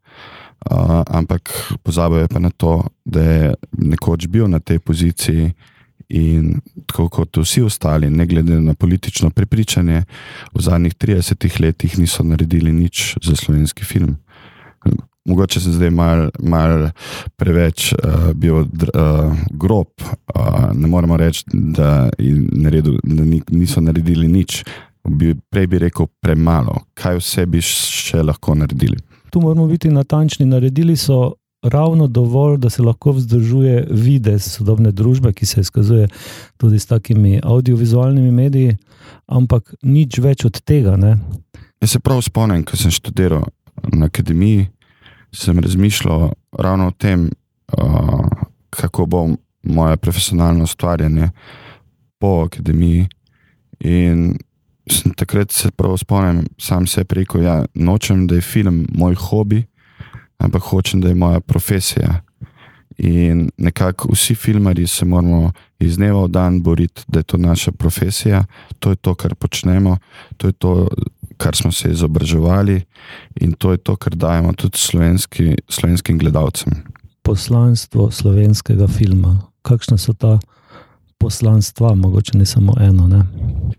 [0.70, 5.52] Uh, ampak pozabil je pa na to, da je nekoč bil na tej poziciji
[6.08, 10.02] in tako kot vsi ostali, ne glede na politično prepričanje,
[10.54, 14.16] v zadnjih 30 letih niso naredili nič za slovenski film.
[15.28, 16.86] Mogoče sem zdaj malo mal
[17.36, 18.66] preveč uh, bil uh,
[19.50, 19.92] grob.
[20.00, 22.08] Uh, ne moremo reči, da,
[22.52, 24.62] naredil, da niso naredili nič.
[25.08, 26.74] Bi, prej bi rekel premalo.
[26.94, 28.98] Kaj vse bi še lahko naredili?
[29.32, 30.46] Tu moramo biti natančni.
[30.46, 36.08] Naredili so ravno dovolj, da se lahko vzdržuje videz sodobne družbe, ki se izkazuje
[36.56, 38.76] tudi s takimi audiovizualnimi mediji,
[39.26, 40.96] ampak nič več od tega.
[40.96, 41.16] Ne?
[41.80, 43.44] Jaz se prav spomnim, ko sem študiral
[43.92, 44.68] na akademiji,
[45.32, 47.30] sem razmišljal ravno o tem,
[47.78, 48.26] uh,
[48.70, 49.28] kako bo
[49.62, 51.30] moje profesionalno ustvarjanje
[52.18, 53.08] po akademiji.
[53.80, 54.38] In
[54.90, 59.14] sem takrat se prav spomnim, sam se rekel, da ja, nočem, da je film moj
[59.14, 59.64] hobi,
[60.38, 62.20] ampak hočem, da je moja profesija.
[62.98, 67.72] In nekako vsi filmari se moramo iz dneva v dan boriti, da je to naša
[67.72, 68.44] profesija,
[68.78, 69.96] to je to, kar počnemo,
[70.36, 70.88] to je to,
[71.40, 72.82] kar smo se izobraževali
[73.40, 76.72] in to je to, kar dajemo tudi slovenski, slovenskim gledalcem.
[77.22, 80.38] Poslanstvo slovenskega filma, kakšna so ta
[81.20, 83.08] poslanstva, mogoče ne samo eno.
[83.08, 83.24] Ne?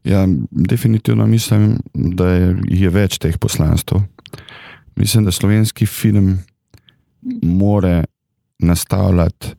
[0.04, 4.02] Ja, definitivno mislim, da je, je več teh poslanstv.
[4.96, 6.38] Mislim, da slovenski film
[7.42, 8.04] more
[8.60, 9.56] nastavljati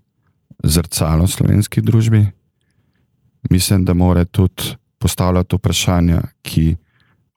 [0.63, 2.27] zrcalo slovenski družbi.
[3.51, 6.77] Mislim, da more tudi postavljati vprašanja, ki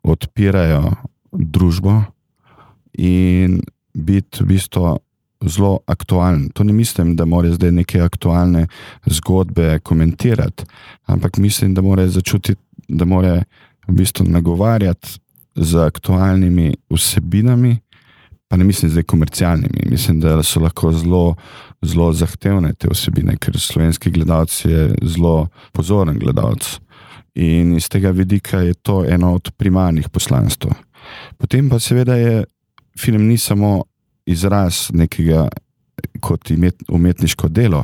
[0.05, 0.93] odpirajo
[1.31, 2.01] družbo
[3.01, 3.59] in
[3.93, 4.97] biti v bistvu
[5.45, 6.49] zelo aktualen.
[6.53, 8.67] To ne mislim, da mora zdaj neke aktualne
[9.05, 10.65] zgodbe komentirati,
[11.05, 13.43] ampak mislim, da mora začutiti, da mora
[13.87, 15.19] v bistvu nagovarjati
[15.55, 17.77] z aktualnimi vsebinami,
[18.47, 19.89] pa ne mislim zdaj komercialnimi.
[19.89, 21.35] Mislim, da so lahko zelo,
[21.81, 26.79] zelo zahtevne te vsebine, ker slovenski gledalec je zelo pozoren gledalec.
[27.35, 30.71] In iz tega vidika je to eno od primarnih poslanstv.
[31.37, 32.43] Potem pa seveda je
[32.99, 33.83] film ni samo
[34.25, 35.47] izraz nekega
[36.19, 36.51] kot
[36.87, 37.83] umetniško delo,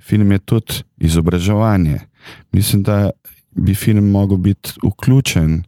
[0.00, 2.00] film je tudi izobraževanje.
[2.52, 3.10] Mislim, da
[3.50, 5.62] bi film lahko biti vključen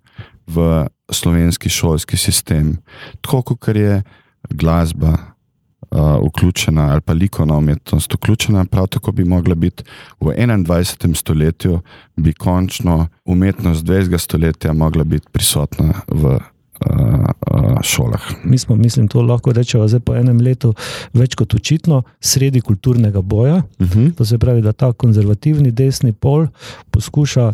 [0.46, 2.76] v slovenski šolski sistem,
[3.20, 4.02] tako kot je
[4.50, 5.16] glasba.
[5.90, 5.98] Uh,
[6.28, 9.82] vključena ali pa likovna umetnost vključena, prav tako bi mogla biti
[10.20, 11.14] v 21.
[11.14, 11.80] stoletju,
[12.16, 14.18] bi končno umetnost 20.
[14.18, 16.38] stoletja mogla biti prisotna v
[17.82, 18.20] šolah.
[18.44, 20.74] Mi smo, mislim, to lahko rečemo, zdaj po enem letu
[21.12, 23.56] več kot očitno sredi kulturnega boja.
[23.56, 23.98] Uh Mhm.
[24.00, 24.14] -huh.
[24.14, 26.46] To se pravi, da ta konzervativni desni pol
[26.90, 27.52] poskuša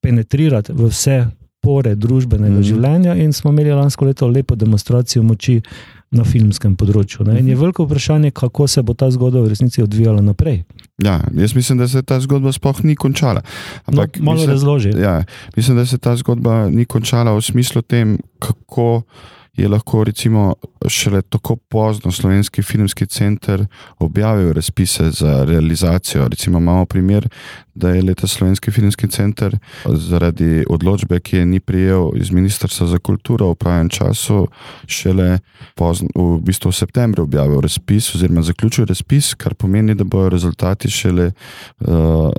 [0.00, 1.26] penetrirati v vse
[1.60, 2.62] pore družbenega uh Mhm.
[2.62, 2.68] -huh.
[2.68, 5.60] življenja, in smo imeli lansko leto lepo demonstracijo moči
[6.10, 7.24] na filmskem področju.
[7.28, 7.38] Ne?
[7.38, 10.64] In je veliko vprašanje, kako se bo ta zgodba v resnici odvijala naprej.
[10.98, 13.44] Ja, jaz mislim, da se ta zgodba sploh ni končala.
[13.86, 14.94] Ampak, No, malo mislim, razloži.
[14.98, 15.20] Ja,
[15.56, 19.02] mislim, da se ta zgodba ni končala v smislu tem, kako
[19.54, 20.54] je lahko recimo
[20.88, 23.66] šele tako pozno slovenski filmski center
[23.98, 26.28] objavil razpise za realizacijo.
[26.28, 27.28] Recimo imamo primer,
[27.80, 32.98] da je leta slovenski filmski center zaradi odločbe, ki je ni prijel iz Ministrstva za
[32.98, 34.46] kulturo v pravem času,
[34.86, 35.38] šele
[35.74, 40.90] pozno, v bistvu v septembru objavil razpis oziroma zaključil razpis, kar pomeni, da bojo rezultati
[40.90, 41.86] šele uh,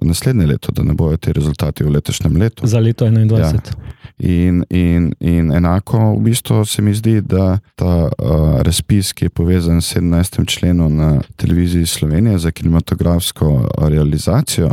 [0.02, 2.68] naslednje leto, da ne bojo ti rezultati v letošnjem letu.
[2.68, 3.40] Za leto 21.
[3.40, 3.52] Ja.
[4.20, 9.30] In, in, in enako v bistvu se mi zdi, da ta uh, razpis, ki je
[9.30, 10.46] povezan s 17.
[10.46, 14.70] členom na televiziji Slovenije za kinematografsko realizacijo,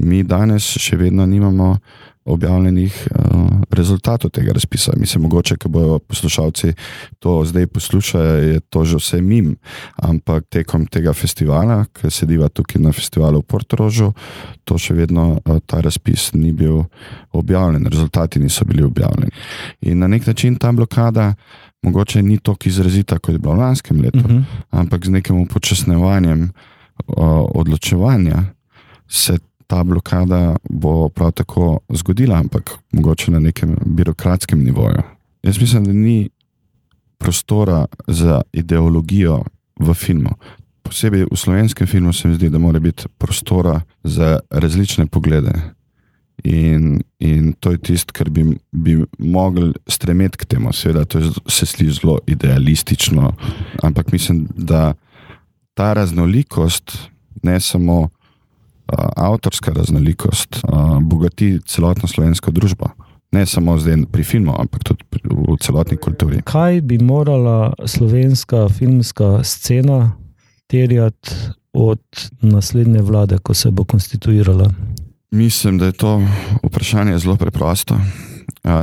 [0.00, 1.76] mi danes še vedno nimamo
[2.24, 4.92] objavljenih uh, rezultatov tega razpisa.
[4.96, 6.72] Mislim, mogoče, ko bodo poslušalci
[7.18, 9.56] to zdaj poslušali, je to že vse mim,
[9.96, 14.12] ampak tekom tega festivala, ki sediva tukaj na festivalu v Portorožu,
[14.64, 16.84] to še vedno uh, ta razpis ni bil
[17.32, 19.30] objavljen, rezultati niso bili objavljeni.
[19.82, 21.34] In na nek način ta blokada.
[21.84, 24.38] Mogoče ni tako izrazita, kot je bilo v lanskem letu, uh Mhm.
[24.38, 24.44] -huh.
[24.70, 26.42] ampak z nekim upočasnevanjem
[27.06, 28.44] uh, odločevanja
[29.08, 35.02] se ta blokada bo prav tako zgodila, ampak mogoče na nekem birokratskem nivoju.
[35.42, 36.28] Jaz mislim, da ni
[37.18, 39.42] prostora za ideologijo
[39.80, 40.30] v filmu.
[40.82, 45.52] Posebej v slovenskem filmu se mi zdi, da mora biti prostora za različne poglede.
[46.44, 50.72] In, in to je tisto, kar bi, bi mogli stremeti k temu.
[50.72, 53.32] Seveda, to je, se sliši zelo idealistično,
[53.82, 54.94] ampak mislim, da
[55.74, 56.98] ta raznolikost,
[57.42, 58.08] ne samo
[59.16, 62.88] avtorska raznolikost, uh, bogati celotno slovensko družbo.
[63.32, 66.42] Ne samo zdaj pri filmu, ampak tudi v celotni kulturi.
[66.46, 70.12] Kaj bi morala slovenska filmska scena
[70.66, 71.34] terjati
[71.72, 72.00] od
[72.40, 74.70] naslednje vlade, ko se bo konstituirala?
[75.30, 76.22] Mislim, da je to
[76.62, 77.98] vprašanje zelo preprosto.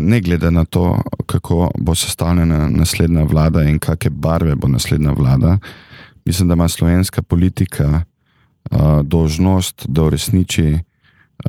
[0.02, 5.57] Ne glede na to, kako bo sestavljena naslednja vlada in kakšne barve bo naslednja vlada,
[6.26, 8.03] mislim, da ima slovenska politika
[8.71, 10.81] uh, dožnost, da uresniči uh,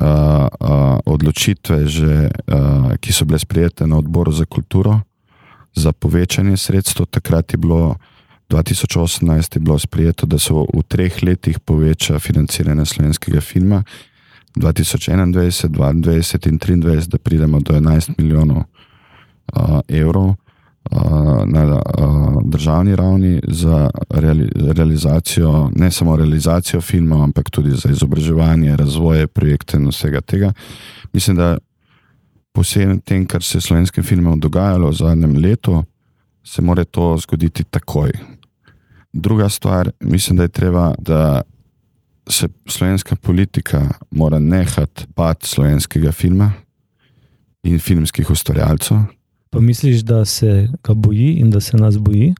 [0.01, 5.01] uh, odločitve, že, uh, ki so bile sprejete na odboru za kulturo,
[5.75, 7.07] za povečanje sredstev.
[7.07, 7.97] Takrat je bilo
[8.53, 13.83] 2018 je bilo sprejeto, da se v treh letih poveča financiranje slovenskega filma,
[14.57, 20.35] 2021, 2022 in 2023, da pridemo do 11 milijonov uh, evrov
[21.47, 28.77] na uh, državni ravni za reali realizacijo, ne samo realizacijo filmov, ampak tudi za izobraževanje,
[28.77, 30.53] razvoj projekte in vsega tega.
[31.13, 31.59] Mislim, da
[32.53, 35.85] posebej tem, kar se je slovenskim filmom dogajalo v zadnjem letu,
[36.45, 38.13] se mora to zgoditi takoj.
[39.13, 41.43] Druga stvar, mislim, da je treba, da
[42.29, 46.53] se slovenska politika mora nehati bati slovenskega filma
[47.63, 49.22] in filmskih ustvarjalcev.
[49.53, 52.35] Pa misliš, da se ga boji in da se nas boji?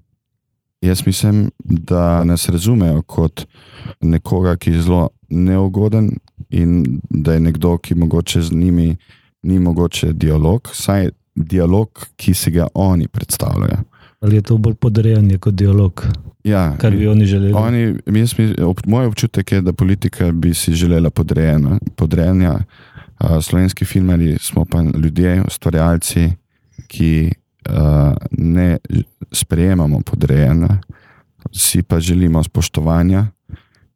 [0.81, 3.47] Jaz mislim, da nas razumejo kot
[4.01, 6.11] nekoga, ki je zelo neugoden
[6.51, 8.97] in da je nekdo, ki mogoče z njimi
[9.43, 13.79] ni mogoče dialog, saj dialog, ki si ga oni predstavljajo.
[14.21, 16.07] Ali je to bolj podrejanje kot dialog?
[16.45, 17.53] Ja, kar bi oni želeli.
[17.53, 18.35] Oni, jaz,
[18.65, 21.11] ob, moj občutek je, da politika bi si želela
[21.97, 22.59] podrejanja.
[23.43, 26.31] Slovenski filmari smo pa ljudje, ustvarjalci,
[26.89, 27.31] ki
[27.69, 28.79] uh, ne
[29.33, 30.81] sprejemamo podrejanja,
[31.53, 33.27] si pa želimo spoštovanja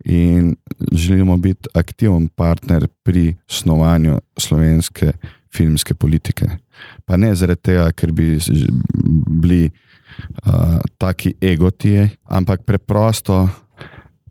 [0.05, 0.57] in
[0.93, 5.13] želimo biti aktiven partner pri snovanju slovenske
[5.57, 6.47] filmske politike.
[7.05, 8.39] Pa ne zaradi tega, ker bi
[9.27, 9.71] bili
[10.47, 10.53] uh,
[10.99, 13.49] taki egoti, ampak preprosto,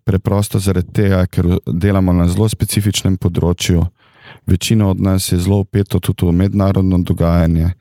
[0.03, 3.85] preprosto zaradi tega, ker delamo na zelo specifičnem področju.
[4.45, 7.73] Večina od nas je zelo upeto tudi v mednarodno dogajanje,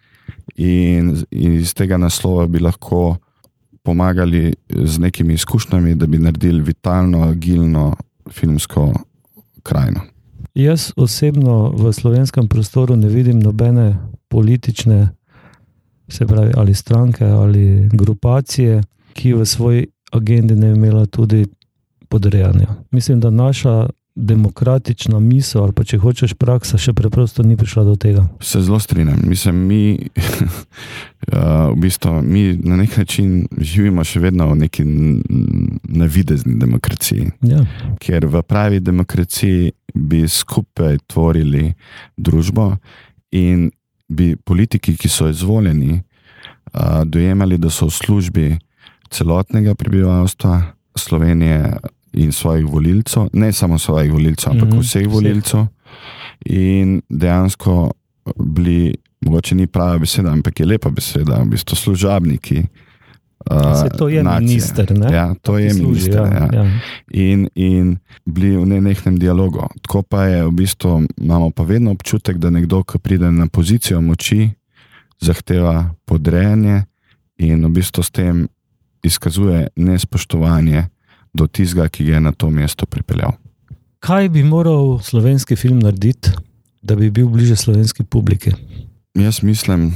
[0.57, 3.17] in, iz tega naslova bi lahko
[3.83, 7.97] pomagali z nekimi izkušnjami, da bi naredili vitalno, agilno
[8.31, 8.93] filmsko
[9.63, 10.01] krajino.
[10.55, 13.97] Jaz osebno v slovenskem prostoru ne vidim nobene
[14.29, 15.09] politične,
[16.09, 18.83] se pravi, ali stranke ali grupacije,
[19.13, 21.47] ki v svoji agendi ne bi imela tudi
[22.09, 22.67] podrejanja.
[22.91, 27.95] Mislim, da naša demokratična misel, ali pa če hočeš praksa, še preprosto ni prišla do
[27.99, 28.23] tega.
[28.41, 29.19] Se zelo strinjam.
[29.27, 30.09] Mislim, mi,
[31.75, 34.85] v bistvu, mi na nek način živimo še vedno v neki
[35.83, 37.33] navidezni demokraciji.
[37.51, 37.65] Ja.
[37.99, 41.73] Ker v pravi demokraciji bi skupaj tvorili
[42.17, 42.77] družbo
[43.35, 43.71] in
[44.09, 46.03] bi politiki, ki so izvoljeni,
[47.07, 48.47] dojemali, da so v službi
[49.11, 50.63] celotnega prebivalstva
[50.99, 51.77] Slovenije
[52.15, 54.83] in svojih volilcev, ne samo svojih volilcev, ampak mm -hmm.
[54.83, 55.67] vseh volilcev.
[56.45, 57.93] In dejansko
[58.45, 62.65] bili, mogoče ni prava beseda, ampak je lepa beseda, v bistvu služabniki.
[63.51, 64.47] Uh, to je nacije.
[64.47, 64.99] minister.
[64.99, 65.15] Ne?
[65.15, 66.21] Ja, to je služi, minister.
[66.21, 66.65] Ja, ja.
[66.65, 66.71] Ja.
[67.11, 69.69] In, in bili v nenehnem dialogu.
[69.83, 74.01] Tako pa je, v bistvu, imamo pa vedno občutek, da nekdo, ki pride na pozicijo
[74.01, 74.51] moči,
[75.21, 76.85] zahteva podrejanje
[77.39, 78.49] in v bistvu s tem
[79.03, 80.89] izkazuje nespoštovanje
[81.35, 83.35] do tistega, ki je na to mesto pripeljal.
[84.05, 86.31] Kaj bi moral slovenski film narediti,
[86.83, 88.53] da bi bil bliže slovenski publiki?
[89.15, 89.95] Jaz mislim,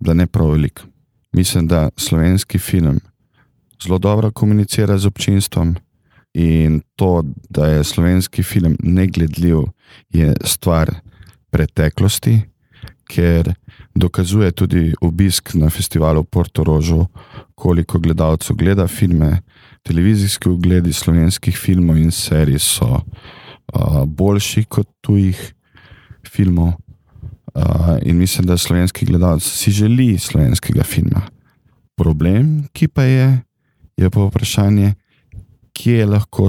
[0.00, 0.80] da ne prav velik.
[1.32, 3.00] Mislim, da slovenski film
[3.82, 5.76] zelo dobro komunicira z občinstvom
[6.34, 9.58] in to, da je slovenski film negledljiv,
[10.10, 10.90] je stvar
[11.50, 12.40] preteklosti,
[13.08, 13.54] ker
[13.94, 17.06] dokazuje tudi obisk na festivalu Porto Rožo,
[17.54, 19.42] koliko gledalcev gleda filme,
[19.82, 25.38] televizijski ogledi slovenskih filmov in serij so uh, boljši kot tujih
[26.28, 26.72] filmov.
[27.54, 31.26] Uh, in mislim, da slovenski gledalec si želi slovenskega filma.
[31.96, 33.42] Problem, ki pa je,
[33.96, 34.94] je pa vprašanje,
[35.72, 36.48] kje lahko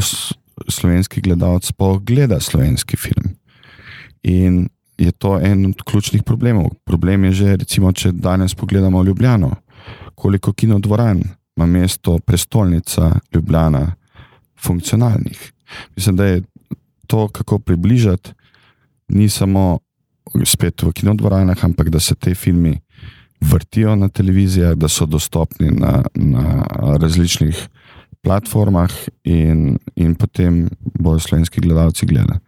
[0.69, 3.35] slovenski gledalec pogleda slovenski film.
[4.23, 6.69] In je to en od ključnih problemov.
[6.85, 9.55] Problem je že, recimo, če danes pogledamo Ljubljano,
[10.15, 11.23] koliko kinodvoran
[11.55, 13.95] ima mesto prestolnica Ljubljana
[14.63, 15.53] funkcionalnih.
[15.95, 16.41] Mislim, da je
[17.07, 18.33] to, kako približati,
[19.07, 19.79] ni samo
[20.45, 22.79] spet v kinodvoranah, ampak da se te filmi
[23.41, 26.63] vrtijo na televizijah, da so dostopni na, na
[26.97, 27.67] različnih
[28.21, 28.91] platformah
[29.23, 30.69] in, in potem
[30.99, 32.39] bodo slovenski gledalci gledali.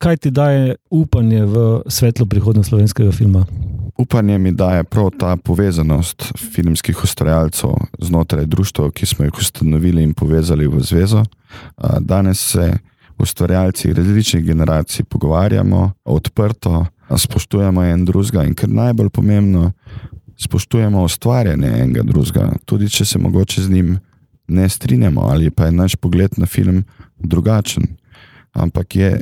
[0.00, 3.44] Kaj ti daje upanje v svetlo prihodnost slovenskega filma?
[3.98, 6.24] Upanje mi daje prav ta povezanost
[6.54, 11.24] filmskih ustvarjalcev znotraj društva, ki smo jih ustanovili in povezali v zvezo.
[12.00, 12.72] Danes se
[13.18, 16.86] ustvarjalci različnih generacij pogovarjamo odprto,
[17.16, 19.72] spoštujemo en drugega in kar najbolj pomembno,
[20.36, 23.98] spoštujemo ustvarjanje enega drugega, tudi če se mogoče z njim
[24.48, 26.84] ne strinjamo ali pa je naš pogled na film
[27.18, 27.84] drugačen.
[28.52, 29.20] Ampak je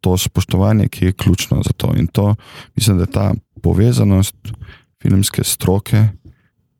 [0.00, 1.92] to spoštovanje, ki je ključno za to.
[1.96, 2.34] In to
[2.76, 4.36] mislim, da je ta povezanost
[5.02, 6.08] filmske stroke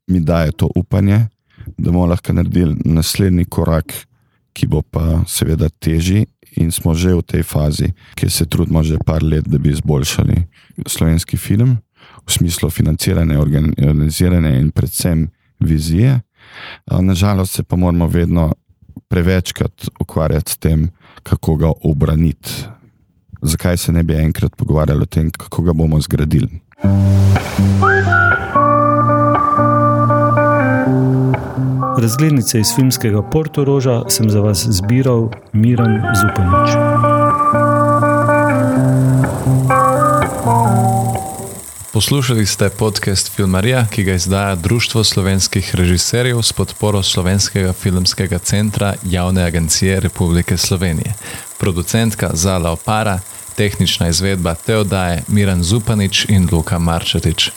[0.09, 1.27] mi daje to upanje,
[1.79, 3.93] da bomo lahko naredili naslednji korak,
[4.53, 6.27] ki bo pa seveda težji.
[6.57, 10.47] In smo že v tej fazi, kjer se trudimo že par let, da bi izboljšali
[10.87, 11.77] slovenski film
[12.27, 15.29] v smislu financiranja, organiziranja in predvsem
[15.61, 16.21] vizije.
[16.91, 18.53] Nažalost se pa moramo vedno
[19.09, 20.89] prevečkrat ukvarjati s tem,
[21.23, 22.65] kako ga obraniti.
[23.43, 26.61] Zakaj se ne bi enkrat pogovarjali o tem, kako ga bomo zgradili?
[31.99, 36.71] Razglednice iz filmskega Portoroža sem za vas zbiral Miran Zupanič.
[41.93, 48.95] Poslušali ste podcast Filmarija, ki ga izdaja Društvo slovenskih režiserjev s podporo Slovenskega filmskega centra
[49.03, 51.15] Javne agencije Republike Slovenije.
[51.59, 53.21] Producentka Zala Opara,
[53.57, 57.51] tehnična izvedba Teodaje Miran Zupanič in Luka Marčetič.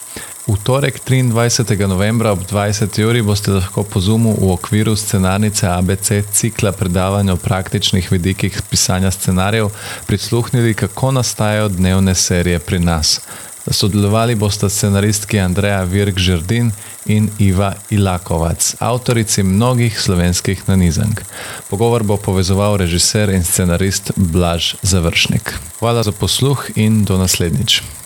[0.47, 1.87] V torek 23.
[1.87, 3.05] novembra ob 20.
[3.05, 9.11] uri boste lahko po Zoomu v okviru scenarnice ABC cikla predavanja o praktičnih vidikih pisanja
[9.11, 9.69] scenarijev
[10.07, 13.21] prisluhnili, kako nastajajo dnevne serije pri nas.
[13.69, 16.71] Sodelovali bosta scenaristki Andreja Virk Žrdin
[17.05, 21.21] in Iva Ilakovac, avtorici mnogih slovenskih nanizank.
[21.69, 25.53] Pogovor bo povezoval režiser in scenarist Blaž Završnik.
[25.79, 28.00] Hvala za posluh in do naslednjič.